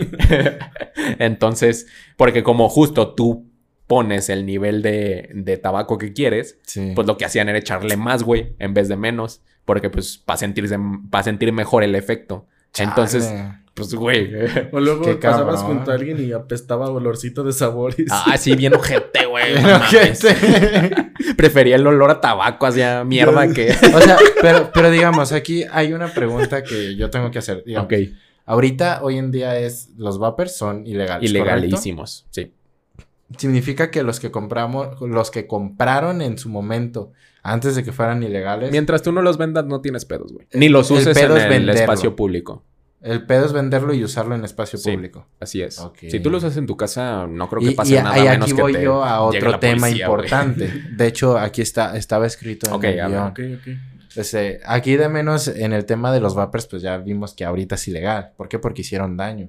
Entonces, 1.18 1.86
porque 2.16 2.42
como 2.42 2.68
justo 2.68 3.14
tú 3.14 3.46
pones 3.92 4.30
el 4.30 4.46
nivel 4.46 4.80
de, 4.80 5.28
de 5.34 5.56
tabaco 5.58 5.98
que 5.98 6.14
quieres, 6.14 6.58
Sí. 6.62 6.92
pues 6.94 7.06
lo 7.06 7.18
que 7.18 7.26
hacían 7.26 7.48
era 7.50 7.58
echarle 7.58 7.96
más, 7.98 8.22
güey, 8.22 8.54
en 8.58 8.72
vez 8.72 8.88
de 8.88 8.96
menos. 8.96 9.42
Porque 9.66 9.90
pues 9.90 10.16
para 10.16 10.38
sentirse, 10.38 10.76
para 11.10 11.24
sentir 11.24 11.52
mejor 11.52 11.84
el 11.84 11.94
efecto. 11.94 12.46
Entonces, 12.78 13.30
pues, 13.74 13.94
güey. 13.94 14.32
O 14.72 14.80
luego 14.80 15.02
Qué 15.04 15.14
pasabas 15.16 15.60
cabrón. 15.60 15.76
junto 15.78 15.90
a 15.90 15.94
alguien 15.94 16.24
y 16.26 16.32
apestaba 16.32 16.88
olorcito 16.90 17.44
de 17.44 17.52
sabores. 17.52 18.06
Ah, 18.10 18.36
sí, 18.38 18.56
bien 18.56 18.74
ojete, 18.74 19.26
güey. 19.32 19.52
Prefería 21.36 21.76
el 21.76 21.86
olor 21.86 22.10
a 22.10 22.20
tabaco 22.20 22.66
hacia 22.66 23.04
mierda 23.04 23.52
que. 23.52 23.70
O 23.94 24.00
sea, 24.00 24.16
pero, 24.40 24.70
pero 24.72 24.90
digamos, 24.90 25.32
aquí 25.32 25.64
hay 25.70 25.92
una 25.92 26.08
pregunta 26.12 26.62
que 26.62 26.96
yo 26.96 27.10
tengo 27.10 27.30
que 27.30 27.38
hacer. 27.38 27.62
Digamos, 27.64 27.86
ok. 27.86 27.98
Ahorita, 28.46 29.00
hoy 29.02 29.18
en 29.18 29.30
día, 29.30 29.56
es 29.58 29.90
los 29.96 30.18
vapers 30.18 30.56
son 30.56 30.86
ilegales. 30.86 31.30
¿correcto? 31.30 31.52
Ilegalísimos, 31.52 32.26
sí. 32.30 32.52
Significa 33.38 33.90
que 33.90 34.02
los 34.02 34.20
que 34.20 34.30
compramos, 34.30 35.00
los 35.00 35.30
que 35.30 35.46
compraron 35.46 36.22
en 36.22 36.38
su 36.38 36.48
momento, 36.48 37.12
antes 37.42 37.74
de 37.76 37.82
que 37.84 37.92
fueran 37.92 38.22
ilegales, 38.22 38.70
Mientras 38.70 39.02
tú 39.02 39.12
no 39.12 39.22
los 39.22 39.36
vendas, 39.38 39.64
no 39.66 39.80
tienes 39.80 40.04
pedos, 40.04 40.32
güey. 40.32 40.46
Ni 40.54 40.68
los 40.68 40.90
uses 40.90 41.16
en 41.16 41.32
es 41.32 41.42
el 41.42 41.48
venderlo. 41.48 41.72
espacio 41.80 42.14
público. 42.16 42.64
el 43.04 43.26
pedo 43.26 43.44
es 43.46 43.52
venderlo 43.52 43.92
y 43.94 44.04
usarlo 44.04 44.36
en 44.36 44.44
espacio 44.44 44.78
Sí. 44.78 44.92
público. 44.92 45.26
Así 45.40 45.60
es. 45.60 45.80
Ok. 45.80 45.98
Si 46.08 46.20
tú 46.20 46.30
lo 46.30 46.38
usas 46.38 46.56
en 46.56 46.68
tu 46.68 46.76
casa, 46.76 47.26
no 47.26 47.48
creo 47.48 47.60
que 47.60 47.72
Y, 47.72 47.74
pase 47.74 47.94
y- 47.94 47.96
nada 47.96 48.16
y 48.16 48.22
menos 48.28 48.46
aquí 48.46 48.54
que 48.54 48.62
voy 48.62 48.72
te 48.74 48.82
yo 48.84 49.02
a 49.02 49.22
otro 49.22 49.58
tema 49.58 49.80
policía, 49.88 50.04
importante. 50.06 50.72
De 50.96 51.06
hecho, 51.08 51.36
aquí 51.36 51.62
está, 51.62 51.96
estaba 51.96 52.28
escrito 52.28 52.68
en 52.68 52.74
Ok, 52.74 52.84
el 52.84 52.94
guion. 53.08 53.26
Ok, 53.26 53.40
ok. 53.58 53.68
Este, 54.14 54.60
aquí 54.64 54.94
de 54.96 55.08
menos 55.08 55.48
en 55.48 55.72
el 55.72 55.84
tema 55.84 56.12
de 56.12 56.20
los 56.20 56.36
vapers, 56.36 56.66
pues 56.68 56.80
ya 56.82 56.96
vimos 56.98 57.34
que 57.34 57.44
ahorita 57.44 57.74
es 57.74 57.88
ilegal. 57.88 58.30
¿Por 58.36 58.48
qué? 58.48 58.60
Porque 58.60 58.82
hicieron 58.82 59.16
daño. 59.16 59.48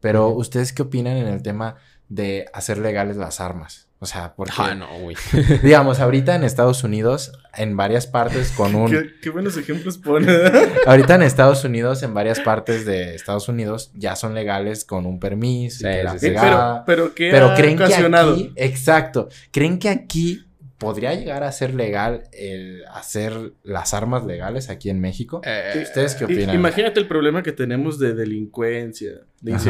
Pero. 0.00 0.28
¿ustedes 0.28 0.72
qué 0.74 0.82
opinan 0.82 1.16
en 1.16 1.28
el 1.28 1.42
tema 1.42 1.76
de 2.10 2.44
hacer 2.52 2.76
legales 2.76 3.16
las 3.16 3.40
armas? 3.40 3.86
O 4.02 4.06
sea, 4.06 4.34
porque, 4.34 4.52
Ah, 4.56 4.74
no, 4.74 4.86
güey. 4.98 5.14
digamos, 5.62 6.00
ahorita 6.00 6.34
en 6.34 6.42
Estados 6.42 6.84
Unidos, 6.84 7.32
en 7.54 7.76
varias 7.76 8.06
partes 8.06 8.50
con 8.50 8.74
un... 8.74 8.90
Qué, 8.90 9.10
qué 9.22 9.30
buenos 9.30 9.56
ejemplos 9.58 9.98
pone. 9.98 10.26
ahorita 10.86 11.16
en 11.16 11.22
Estados 11.22 11.64
Unidos, 11.64 12.02
en 12.02 12.14
varias 12.14 12.40
partes 12.40 12.86
de 12.86 13.14
Estados 13.14 13.48
Unidos, 13.48 13.90
ya 13.94 14.16
son 14.16 14.34
legales 14.34 14.86
con 14.86 15.04
un 15.06 15.20
permiso. 15.20 15.86
y 15.86 15.92
Sí, 15.92 15.98
que 15.98 16.02
la 16.04 16.12
sí, 16.12 16.18
sí. 16.18 16.34
pero, 16.40 16.82
pero 16.86 17.14
¿qué 17.14 17.30
Pero 17.30 17.50
ha 17.50 17.54
creen 17.54 17.76
que 17.76 17.84
ocasionado? 17.84 18.32
aquí, 18.32 18.52
exacto, 18.56 19.28
creen 19.50 19.78
que 19.78 19.90
aquí 19.90 20.46
podría 20.78 21.14
llegar 21.14 21.42
a 21.44 21.52
ser 21.52 21.74
legal 21.74 22.22
el 22.32 22.84
hacer 22.90 23.52
las 23.62 23.92
armas 23.92 24.24
legales 24.24 24.70
aquí 24.70 24.88
en 24.88 24.98
México. 24.98 25.42
Eh, 25.44 25.78
¿Ustedes 25.82 26.14
qué 26.14 26.24
opinan? 26.24 26.54
Imagínate 26.54 26.98
el 27.00 27.06
problema 27.06 27.42
que 27.42 27.52
tenemos 27.52 27.98
de 27.98 28.14
delincuencia, 28.14 29.10
de 29.42 29.52
Ajá. 29.52 29.62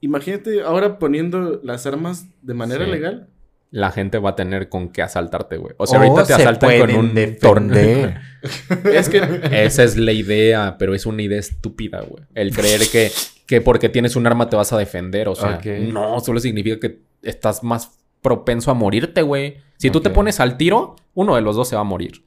Imagínate 0.00 0.62
ahora 0.62 0.98
poniendo 0.98 1.60
las 1.62 1.86
armas 1.86 2.26
de 2.42 2.54
manera 2.54 2.84
Sí. 2.84 2.90
legal. 2.90 3.28
la 3.72 3.90
gente 3.90 4.18
va 4.18 4.30
a 4.30 4.36
tener 4.36 4.68
con 4.68 4.88
qué 4.90 5.02
asaltarte, 5.02 5.56
güey. 5.56 5.74
O 5.76 5.86
sea, 5.86 5.98
O 5.98 6.02
ahorita 6.02 6.22
te 6.22 6.34
se 6.34 6.42
asaltan 6.42 6.78
con 6.80 6.90
un 6.94 7.36
torneo. 7.40 8.14
Es 8.92 9.08
que 9.08 9.18
Esa 9.52 9.82
es 9.82 9.96
la 9.96 10.12
idea, 10.12 10.76
pero 10.78 10.94
es 10.94 11.04
una 11.04 11.20
idea 11.22 11.38
estúpida, 11.40 12.00
güey. 12.00 12.22
El 12.34 12.54
creer 12.54 12.82
que, 12.90 13.10
que 13.46 13.60
porque 13.60 13.88
tienes 13.88 14.16
un 14.16 14.26
arma 14.26 14.48
te 14.48 14.56
vas 14.56 14.72
a 14.72 14.78
defender. 14.78 15.28
O 15.28 15.34
sea, 15.34 15.60
no, 15.92 16.20
solo 16.20 16.38
significa 16.40 16.78
que 16.78 17.00
estás 17.22 17.62
más 17.64 17.98
propenso 18.22 18.70
a 18.70 18.74
morirte, 18.74 19.22
güey. 19.22 19.56
Si 19.78 19.90
tú 19.90 20.00
te 20.00 20.10
pones 20.10 20.40
al 20.40 20.56
tiro, 20.56 20.96
uno 21.14 21.34
de 21.34 21.42
los 21.42 21.56
dos 21.56 21.68
se 21.68 21.74
va 21.74 21.82
a 21.82 21.84
morir. 21.84 22.24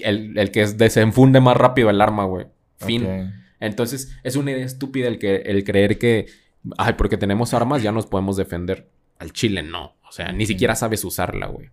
El, 0.00 0.38
el 0.38 0.50
que 0.50 0.66
desenfunde 0.66 1.40
más 1.40 1.56
rápido 1.56 1.90
el 1.90 2.00
arma, 2.00 2.24
güey. 2.24 2.46
Fin. 2.78 3.32
Entonces, 3.60 4.16
es 4.22 4.36
una 4.36 4.52
idea 4.52 4.64
estúpida 4.64 5.08
el, 5.08 5.18
que, 5.18 5.36
el 5.36 5.64
creer 5.64 5.98
que, 5.98 6.26
ay, 6.78 6.94
porque 6.94 7.16
tenemos 7.16 7.54
armas 7.54 7.82
ya 7.82 7.92
nos 7.92 8.06
podemos 8.06 8.36
defender. 8.36 8.88
Al 9.18 9.32
chile 9.32 9.62
no. 9.62 9.94
O 10.08 10.12
sea, 10.12 10.32
ni 10.32 10.46
siquiera 10.46 10.74
sabes 10.76 11.04
usarla, 11.04 11.46
güey. 11.46 11.70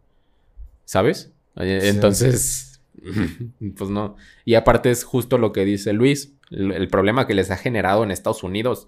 ¿Sabes? 0.85 1.31
Sí. 1.57 1.63
Entonces, 1.63 2.81
pues 3.77 3.89
no. 3.89 4.15
Y 4.45 4.55
aparte 4.55 4.89
es 4.91 5.03
justo 5.03 5.37
lo 5.37 5.51
que 5.53 5.65
dice 5.65 5.93
Luis. 5.93 6.33
El, 6.49 6.71
el 6.71 6.87
problema 6.87 7.27
que 7.27 7.33
les 7.33 7.49
ha 7.51 7.57
generado 7.57 8.03
en 8.03 8.11
Estados 8.11 8.43
Unidos. 8.43 8.87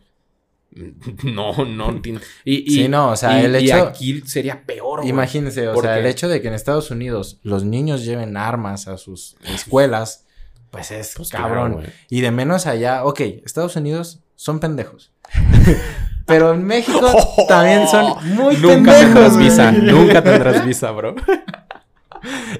No, 1.23 1.65
no. 1.65 2.01
Y, 2.45 2.55
y- 2.65 2.69
Sí, 2.83 2.87
no, 2.87 3.11
o 3.11 3.15
sea, 3.15 3.39
y- 3.41 3.45
el 3.45 3.61
y 3.61 3.65
hecho- 3.69 3.87
aquí 3.87 4.21
sería 4.21 4.65
peor, 4.65 4.99
güey. 5.01 5.09
Imagínense, 5.09 5.67
o 5.69 5.73
¿Por 5.73 5.83
sea, 5.83 5.99
el 5.99 6.05
hecho 6.07 6.27
de 6.27 6.41
que 6.41 6.47
en 6.47 6.55
Estados 6.55 6.89
Unidos 6.91 7.39
los 7.43 7.63
niños 7.63 8.03
lleven 8.05 8.37
armas 8.37 8.87
a 8.87 8.97
sus 8.97 9.35
escuelas, 9.45 10.25
pues 10.71 10.89
es 10.91 11.13
Pues 11.15 11.29
cabrón. 11.29 11.83
y 12.09 12.21
de 12.21 12.31
menos 12.31 12.65
allá, 12.65 13.05
ok, 13.05 13.19
Estados 13.45 13.75
Unidos 13.75 14.23
son 14.35 14.59
pendejos. 14.59 15.12
Pero 16.25 16.53
en 16.53 16.63
México 16.63 17.45
también 17.47 17.87
son 17.87 18.15
muy 18.35 18.55
Nunca 18.57 18.91
pendejos. 18.93 18.99
tendrás 19.03 19.37
visa. 19.37 19.71
Nunca 19.71 20.23
tendrás 20.23 20.65
visa, 20.65 20.91
bro. 20.91 21.15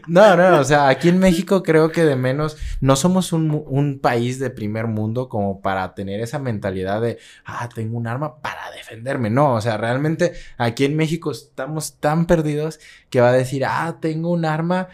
No, 0.08 0.36
no, 0.36 0.60
o 0.60 0.64
sea, 0.66 0.90
aquí 0.90 1.08
en 1.08 1.20
México 1.20 1.64
creo 1.64 1.90
que 1.90 2.04
de 2.04 2.18
menos 2.18 2.58
no 2.82 2.98
somos 2.98 3.32
un, 3.32 3.64
un 3.66 4.00
país 4.00 4.38
de 4.38 4.50
primer 4.50 4.88
mundo 4.88 5.30
como 5.30 5.62
para 5.62 5.94
tener 5.94 6.20
esa 6.20 6.38
mentalidad 6.38 7.00
de, 7.00 7.18
ah, 7.46 7.70
tengo 7.74 7.98
un 7.98 8.08
arma 8.08 8.42
para 8.42 8.72
defenderme. 8.72 9.30
No, 9.30 9.54
o 9.54 9.62
sea, 9.62 9.78
realmente 9.78 10.34
aquí 10.58 10.84
en 10.84 10.98
México 10.98 11.32
estamos 11.32 11.98
tan 12.00 12.26
perdidos 12.26 12.82
que 13.10 13.22
va 13.22 13.30
a 13.30 13.34
decir, 13.34 13.64
ah, 13.66 14.00
tengo 14.02 14.32
un 14.32 14.44
arma, 14.44 14.90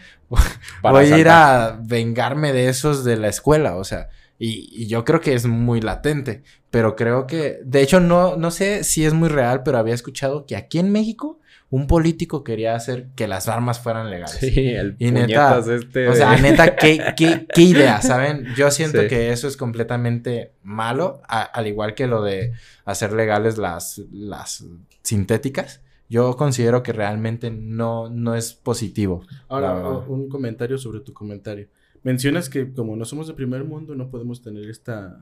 voy 0.82 1.12
a 1.12 1.18
ir 1.18 1.28
a 1.28 1.76
vengarme 1.82 2.52
de 2.52 2.68
esos 2.68 3.02
de 3.04 3.16
la 3.16 3.26
escuela, 3.26 3.74
o 3.74 3.82
sea. 3.82 4.08
Y, 4.42 4.70
y 4.72 4.86
yo 4.88 5.04
creo 5.04 5.20
que 5.20 5.34
es 5.34 5.46
muy 5.46 5.80
latente, 5.82 6.42
pero 6.70 6.96
creo 6.96 7.26
que, 7.26 7.60
de 7.62 7.82
hecho, 7.82 8.00
no, 8.00 8.36
no 8.36 8.50
sé 8.50 8.82
si 8.84 9.04
es 9.04 9.12
muy 9.12 9.28
real, 9.28 9.62
pero 9.62 9.76
había 9.78 9.94
escuchado 9.94 10.46
que 10.46 10.56
aquí 10.56 10.78
en 10.78 10.90
México 10.90 11.38
un 11.68 11.86
político 11.86 12.42
quería 12.42 12.74
hacer 12.74 13.10
que 13.14 13.28
las 13.28 13.46
armas 13.48 13.78
fueran 13.78 14.10
legales. 14.10 14.38
Sí, 14.40 14.70
el 14.70 14.96
Y 14.98 15.12
neta, 15.12 15.26
puñetas 15.60 15.68
este. 15.68 16.08
O 16.08 16.14
sea, 16.16 16.36
neta, 16.38 16.74
¿qué, 16.74 17.00
qué, 17.16 17.46
qué 17.54 17.62
idea, 17.62 18.00
¿saben? 18.02 18.46
Yo 18.56 18.70
siento 18.72 19.02
Sí. 19.02 19.08
que 19.08 19.30
eso 19.30 19.46
es 19.46 19.56
completamente 19.56 20.52
malo, 20.64 21.20
a- 21.28 21.42
al 21.42 21.66
igual 21.68 21.94
que 21.94 22.06
lo 22.08 22.22
de 22.22 22.52
hacer 22.86 23.12
legales 23.12 23.56
las, 23.58 23.98
las 24.10 24.64
sintéticas. 25.02 25.80
Yo 26.08 26.36
considero 26.36 26.82
que 26.82 26.92
realmente 26.92 27.50
no, 27.52 28.08
no 28.08 28.34
es 28.34 28.52
positivo. 28.54 29.24
Ahora, 29.48 29.74
un 30.08 30.28
comentario 30.28 30.76
sobre 30.78 31.00
tu 31.00 31.12
comentario. 31.12 31.68
Mencionas 32.02 32.48
que 32.48 32.72
como 32.72 32.96
no 32.96 33.04
somos 33.04 33.26
de 33.28 33.34
primer 33.34 33.64
mundo, 33.64 33.94
no 33.94 34.08
podemos 34.10 34.42
tener 34.42 34.68
esta, 34.70 35.18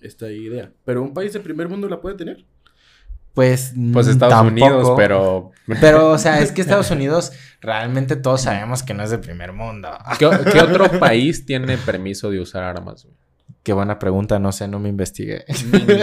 esta 0.00 0.30
idea. 0.30 0.72
Pero 0.84 1.02
un 1.02 1.14
país 1.14 1.32
de 1.32 1.40
primer 1.40 1.68
mundo 1.68 1.88
la 1.88 2.00
puede 2.00 2.16
tener. 2.16 2.44
Pues, 3.34 3.72
Pues 3.92 4.06
mm, 4.06 4.10
Estados 4.10 4.34
tampoco. 4.34 4.66
Unidos, 4.66 4.92
pero. 4.96 5.50
Pero, 5.80 6.10
o 6.12 6.18
sea, 6.18 6.40
es 6.40 6.50
que 6.50 6.60
Estados 6.62 6.90
Unidos 6.90 7.30
realmente 7.60 8.16
todos 8.16 8.40
sabemos 8.42 8.82
que 8.82 8.94
no 8.94 9.02
es 9.04 9.10
de 9.10 9.18
primer 9.18 9.52
mundo. 9.52 9.88
¿Qué, 10.18 10.28
qué 10.50 10.60
otro 10.60 10.98
país 10.98 11.44
tiene 11.46 11.76
permiso 11.76 12.30
de 12.30 12.40
usar 12.40 12.62
armas, 12.64 13.04
güey? 13.04 13.14
Qué 13.62 13.72
buena 13.74 13.98
pregunta, 13.98 14.38
no 14.38 14.50
sé, 14.50 14.66
no 14.66 14.78
me 14.80 14.88
investigué. 14.88 15.44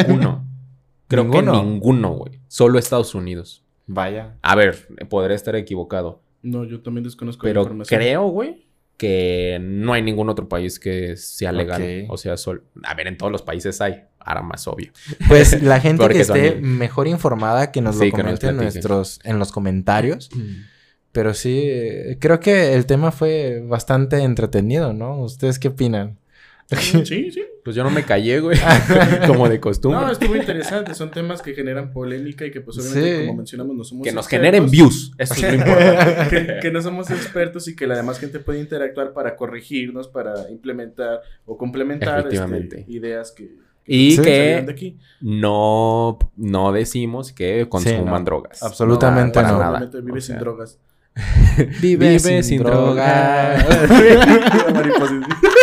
Ninguno. 0.05 0.45
Creo 1.07 1.23
¿Ninguno? 1.23 1.51
que 1.51 1.57
ninguno, 1.67 2.11
güey. 2.13 2.39
Solo 2.47 2.79
Estados 2.79 3.13
Unidos. 3.15 3.63
Vaya. 3.87 4.37
A 4.41 4.55
ver, 4.55 4.87
podré 5.09 5.33
estar 5.35 5.55
equivocado. 5.55 6.21
No, 6.41 6.63
yo 6.63 6.81
también 6.81 7.03
desconozco 7.03 7.45
la 7.45 7.49
Pero 7.49 7.61
información. 7.61 7.99
creo, 7.99 8.27
güey, 8.27 8.64
que 8.97 9.57
no 9.61 9.93
hay 9.93 10.01
ningún 10.01 10.29
otro 10.29 10.47
país 10.47 10.79
que 10.79 11.17
sea 11.17 11.51
legal. 11.51 12.05
O 12.09 12.17
sea, 12.17 12.37
sol... 12.37 12.63
a 12.83 12.93
ver, 12.93 13.07
en 13.07 13.17
todos 13.17 13.31
los 13.31 13.41
países 13.41 13.81
hay 13.81 14.03
armas, 14.19 14.67
obvio. 14.67 14.91
Pues 15.27 15.61
la 15.61 15.79
gente 15.81 16.07
que 16.09 16.21
esté 16.21 16.53
son- 16.53 16.77
mejor 16.77 17.07
informada 17.07 17.71
que 17.71 17.81
nos 17.81 17.97
Sí, 17.97 18.09
lo 18.11 18.17
que 18.17 18.23
nos 18.23 18.39
comente 18.39 18.47
en, 18.47 18.57
nuestros, 18.57 19.19
en 19.23 19.39
los 19.39 19.51
comentarios. 19.51 20.29
Pero 21.11 21.33
sí, 21.33 21.69
creo 22.19 22.39
que 22.39 22.73
el 22.73 22.85
tema 22.85 23.11
fue 23.11 23.61
bastante 23.65 24.17
entretenido, 24.23 24.93
¿no? 24.93 25.19
¿Ustedes 25.19 25.59
qué 25.59 25.69
opinan? 25.69 26.17
Sí, 26.67 27.31
sí. 27.31 27.43
Pues 27.63 27.75
yo 27.75 27.83
no 27.83 27.91
me 27.91 28.03
callé, 28.03 28.39
güey. 28.39 28.57
Como 29.27 29.47
de 29.47 29.59
costumbre. 29.59 30.01
No, 30.01 30.11
estuvo 30.11 30.35
interesante. 30.35 30.95
Son 30.95 31.11
temas 31.11 31.41
que 31.43 31.53
generan 31.53 31.91
polémica 31.93 32.43
y 32.45 32.51
que, 32.51 32.59
pues, 32.61 32.77
obviamente, 32.79 33.19
Sí. 33.19 33.25
como 33.27 33.37
mencionamos, 33.37 33.75
no 33.75 33.83
somos 33.83 34.03
que 34.03 34.11
nos 34.11 34.25
expertos. 34.25 34.45
generen 34.51 34.71
views. 34.71 35.11
Eso 35.17 35.33
es 35.35 35.41
lo 35.43 35.53
importante. 35.53 36.27
que, 36.29 36.59
que 36.61 36.71
no 36.71 36.81
somos 36.81 37.11
expertos 37.11 37.67
y 37.67 37.75
que 37.75 37.85
la 37.85 37.95
demás 37.95 38.19
gente 38.19 38.39
puede 38.39 38.59
interactuar 38.59 39.13
para 39.13 39.35
corregirnos, 39.35 40.07
para 40.07 40.49
implementar 40.49 41.21
o 41.45 41.55
complementar 41.57 42.17
este, 42.19 42.29
Efectivamente. 42.35 42.85
ideas 42.87 43.31
que, 43.31 43.51
Y 43.85 44.15
Sí. 44.15 44.21
que 44.23 44.65
aquí. 44.67 44.97
no, 45.21 46.17
no 46.35 46.71
decimos 46.71 47.31
que 47.31 47.67
consuman 47.69 48.05
no. 48.07 48.25
drogas. 48.25 48.63
Absolutamente 48.63 49.33
para 49.35 49.51
no. 49.51 49.59
nada. 49.59 49.69
Obviamente 49.77 50.01
vive 50.01 50.17
O 50.17 50.21
sin 50.21 50.39
drogas. 50.39 50.79
Vive, 51.81 52.19
sin 52.43 52.61
drogas. 52.63 53.63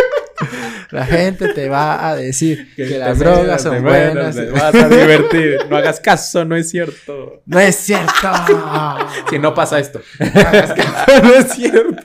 La 0.93 1.07
gente 1.07 1.49
te 1.55 1.69
va 1.69 2.07
a 2.09 2.15
decir 2.17 2.73
que, 2.77 2.99
las 2.99 3.19
drogas 3.19 3.63
son 3.63 3.83
buenas. 3.83 4.37
Te 4.37 4.47
vas 4.51 4.75
a 4.75 4.89
divertir. 4.89 5.59
No 5.69 5.77
hagas 5.77 5.99
caso, 6.01 6.45
no 6.45 6.55
es 6.55 6.69
cierto. 6.71 7.43
No 7.47 7.59
es 7.59 7.77
cierto. 7.77 8.13
Si 9.31 9.39
no 9.39 9.55
pasa 9.55 9.79
esto. 9.79 10.01
no 10.21 11.35
es 11.35 11.53
cierto. 11.53 12.03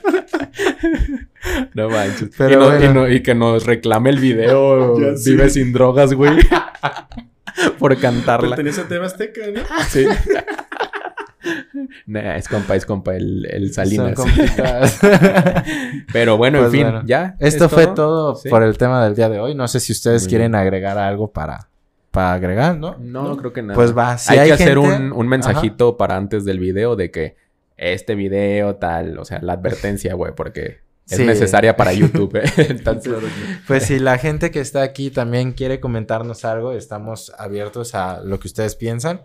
No 1.74 1.90
manches. 1.90 2.30
Pero 2.36 2.50
y, 2.50 2.56
no- 2.56 2.64
bueno. 2.64 2.84
y 2.84 2.88
no- 2.94 3.08
y 3.08 3.22
que 3.22 3.34
nos 3.34 3.66
reclame 3.66 4.10
el 4.10 4.18
video. 4.18 4.96
Vive 5.24 5.50
sin 5.50 5.72
drogas, 5.72 6.14
güey. 6.14 6.38
Por 7.78 7.98
cantarla. 8.00 8.50
Pertenece 8.56 8.80
a 8.82 8.88
TV 8.88 9.04
Azteca, 9.04 9.40
¿no? 9.52 9.60
Sí. 9.90 10.06
Nah, 12.06 12.36
es 12.36 12.48
compa, 12.48 12.74
es 12.76 12.84
compa, 12.86 13.14
el, 13.16 13.46
el 13.50 13.72
Salinas. 13.72 14.18
Pero 16.12 16.36
bueno, 16.36 16.58
Pues 16.60 16.66
en 16.72 16.72
fin, 16.80 16.82
bueno. 16.90 17.02
ya. 17.06 17.36
Esto 17.38 17.66
¿es 17.66 17.72
fue 17.72 17.86
todo 17.88 18.36
Sí. 18.36 18.48
por 18.48 18.62
el 18.62 18.76
tema 18.78 19.04
del 19.04 19.14
día 19.14 19.28
de 19.28 19.38
hoy. 19.40 19.54
No 19.54 19.68
sé 19.68 19.80
si 19.80 19.92
ustedes 19.92 20.22
Muy 20.22 20.28
quieren 20.30 20.52
bien. 20.52 20.60
agregar 20.60 20.98
algo 20.98 21.30
para, 21.32 21.68
para 22.10 22.32
agregar, 22.34 22.76
¿no? 22.78 22.96
No, 22.98 23.24
no 23.28 23.36
creo 23.36 23.52
que 23.52 23.62
nada. 23.62 23.74
Pues 23.74 23.96
va, 23.96 24.18
si 24.18 24.32
hay, 24.34 24.40
hay 24.40 24.46
que 24.48 24.54
hacer 24.54 24.78
un, 24.78 25.12
un 25.12 25.28
mensajito 25.28 25.96
para 25.96 26.16
antes 26.16 26.44
del 26.44 26.58
video 26.58 26.96
de 26.96 27.10
que 27.10 27.36
este 27.76 28.14
video 28.14 28.76
tal, 28.76 29.18
o 29.18 29.24
sea, 29.24 29.38
la 29.40 29.52
advertencia, 29.54 30.14
güey, 30.14 30.32
porque 30.34 30.80
es 31.08 31.16
Sí. 31.16 31.24
necesaria 31.24 31.76
para 31.76 31.92
YouTube. 31.94 32.36
¿eh? 32.36 32.42
Entonces, 32.68 33.12
Pues 33.66 33.84
si 33.84 33.98
la 33.98 34.18
gente 34.18 34.50
que 34.50 34.60
está 34.60 34.82
aquí 34.82 35.10
también 35.10 35.52
quiere 35.52 35.80
comentarnos 35.80 36.44
algo, 36.44 36.72
estamos 36.72 37.32
abiertos 37.38 37.94
a 37.94 38.20
lo 38.22 38.38
que 38.40 38.48
ustedes 38.48 38.74
piensan. 38.76 39.22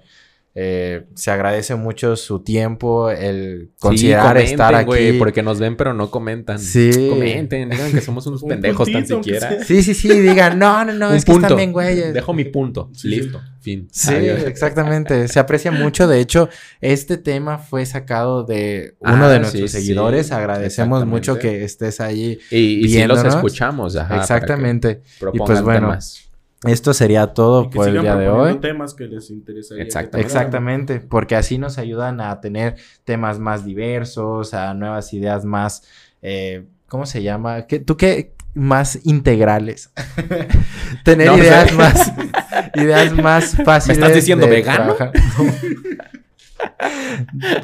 Eh, 0.55 1.05
se 1.15 1.31
agradece 1.31 1.73
mucho 1.73 2.15
su 2.15 2.43
tiempo, 2.43 3.09
el 3.09 3.71
considerar 3.79 4.37
sí, 4.39 4.51
estar 4.51 4.75
aquí. 4.75 5.13
porque 5.17 5.41
nos 5.41 5.59
ven 5.59 5.75
pero 5.75 5.95
no 5.95 6.11
comentan. 6.11 6.59
Sí. 6.59 6.91
Comenten, 7.09 7.71
digan 7.71 7.91
que 7.91 8.01
somos 8.01 8.27
unos 8.27 8.43
Un 8.43 8.49
pendejos 8.49 8.85
tan 8.91 9.01
puntito, 9.01 9.23
siquiera. 9.23 9.63
Sí, 9.63 9.81
sí, 9.81 9.95
sí, 9.95 10.09
digan, 10.19 10.59
no, 10.59 10.85
no, 10.85 10.93
no, 10.93 11.09
Un 11.09 11.15
es 11.15 11.25
que 11.25 11.31
están 11.31 11.55
bien 11.55 11.71
güeyes. 11.73 12.13
Dejo 12.13 12.33
mi 12.35 12.43
punto. 12.45 12.91
Sí, 12.93 13.07
Listo. 13.07 13.41
Fin. 13.61 13.87
Sí, 13.91 14.13
Adiós. 14.13 14.43
exactamente. 14.43 15.27
Se 15.27 15.39
aprecia 15.39 15.71
mucho. 15.71 16.07
De 16.07 16.19
hecho, 16.19 16.49
este 16.81 17.17
tema 17.17 17.57
fue 17.57 17.85
sacado 17.85 18.43
de 18.43 18.95
uno 18.99 19.25
Ah, 19.25 19.29
de 19.29 19.35
sí, 19.35 19.41
nuestros 19.41 19.71
sí, 19.71 19.79
seguidores. 19.79 20.31
Agradecemos 20.31 21.05
mucho 21.07 21.39
que 21.39 21.63
estés 21.63 21.99
ahí. 21.99 22.37
Y, 22.51 22.85
y 22.85 22.89
sí 22.89 23.03
los 23.07 23.23
escuchamos. 23.23 23.95
Ajá, 23.95 24.17
exactamente. 24.17 25.01
propongan 25.19 25.45
pues 25.47 25.61
bueno, 25.63 25.87
temas. 25.87 26.29
Esto 26.65 26.93
sería 26.93 27.27
todo 27.27 27.69
por 27.69 27.87
el 27.87 28.01
día 28.01 28.15
de 28.15 28.29
hoy. 28.29 28.55
temas 28.59 28.93
que 28.93 29.05
les 29.07 29.29
interesaría. 29.29 29.83
Exactamente. 29.83 30.99
porque 30.99 31.35
así 31.35 31.57
nos 31.57 31.77
ayudan 31.77 32.21
a 32.21 32.39
tener 32.41 32.75
temas 33.03 33.39
más 33.39 33.65
diversos, 33.65 34.53
a 34.53 34.73
nuevas 34.73 35.13
ideas 35.13 35.45
más, 35.45 35.83
eh, 36.21 36.65
¿cómo 36.87 37.05
se 37.05 37.21
llama? 37.23 37.67
¿Qué, 37.67 37.79
¿Tú 37.79 37.97
qué? 37.97 38.33
Más 38.53 38.99
integrales. 39.03 39.91
tener 41.03 41.27
No 41.27 41.35
sé. 41.37 41.41
ideas 41.41 41.73
más, 41.73 42.13
ideas 42.75 43.13
más 43.13 43.55
fáciles. 43.65 43.97
estás 43.97 44.13
diciendo 44.15 44.45
de 44.45 44.51
vegano? 44.51 44.95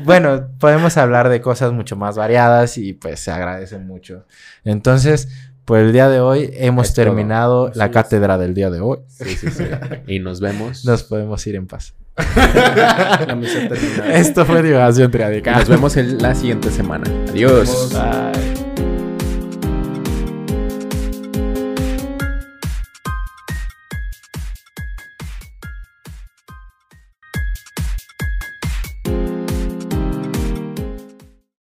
bueno, 0.04 0.50
podemos 0.60 0.98
hablar 0.98 1.30
de 1.30 1.42
cosas 1.42 1.72
mucho 1.72 1.96
más 1.96 2.18
variadas 2.18 2.78
y 2.78 2.94
pues 2.94 3.20
se 3.20 3.32
agradece 3.32 3.78
mucho. 3.78 4.26
Entonces, 4.64 5.30
por 5.70 5.78
el 5.78 5.94
día 5.94 6.10
de 6.10 6.20
hoy 6.20 6.50
hemos 6.56 6.88
Es 6.88 6.94
terminado 6.96 7.72
la 7.76 7.92
cátedra 7.92 8.40
del 8.40 8.56
día 8.56 8.72
de 8.72 8.80
hoy. 8.80 8.98
Sí, 9.08 9.36
sí, 9.36 9.52
sí. 9.52 9.66
y 10.08 10.18
nos 10.18 10.40
vemos. 10.40 10.84
Nos 10.84 11.04
podemos 11.04 11.46
ir 11.46 11.58
en 11.58 11.68
paz. 11.68 11.94
La 12.36 13.38
terminada. 13.40 14.16
Esto 14.16 14.46
fue 14.46 14.64
divagación 14.64 15.12
triádica. 15.12 15.60
Nos 15.60 15.70
vemos 15.70 15.96
en 15.96 16.18
la 16.18 16.34
siguiente 16.34 16.72
semana. 16.72 17.06
Adiós. 17.30 17.94
Bye. 17.94 18.59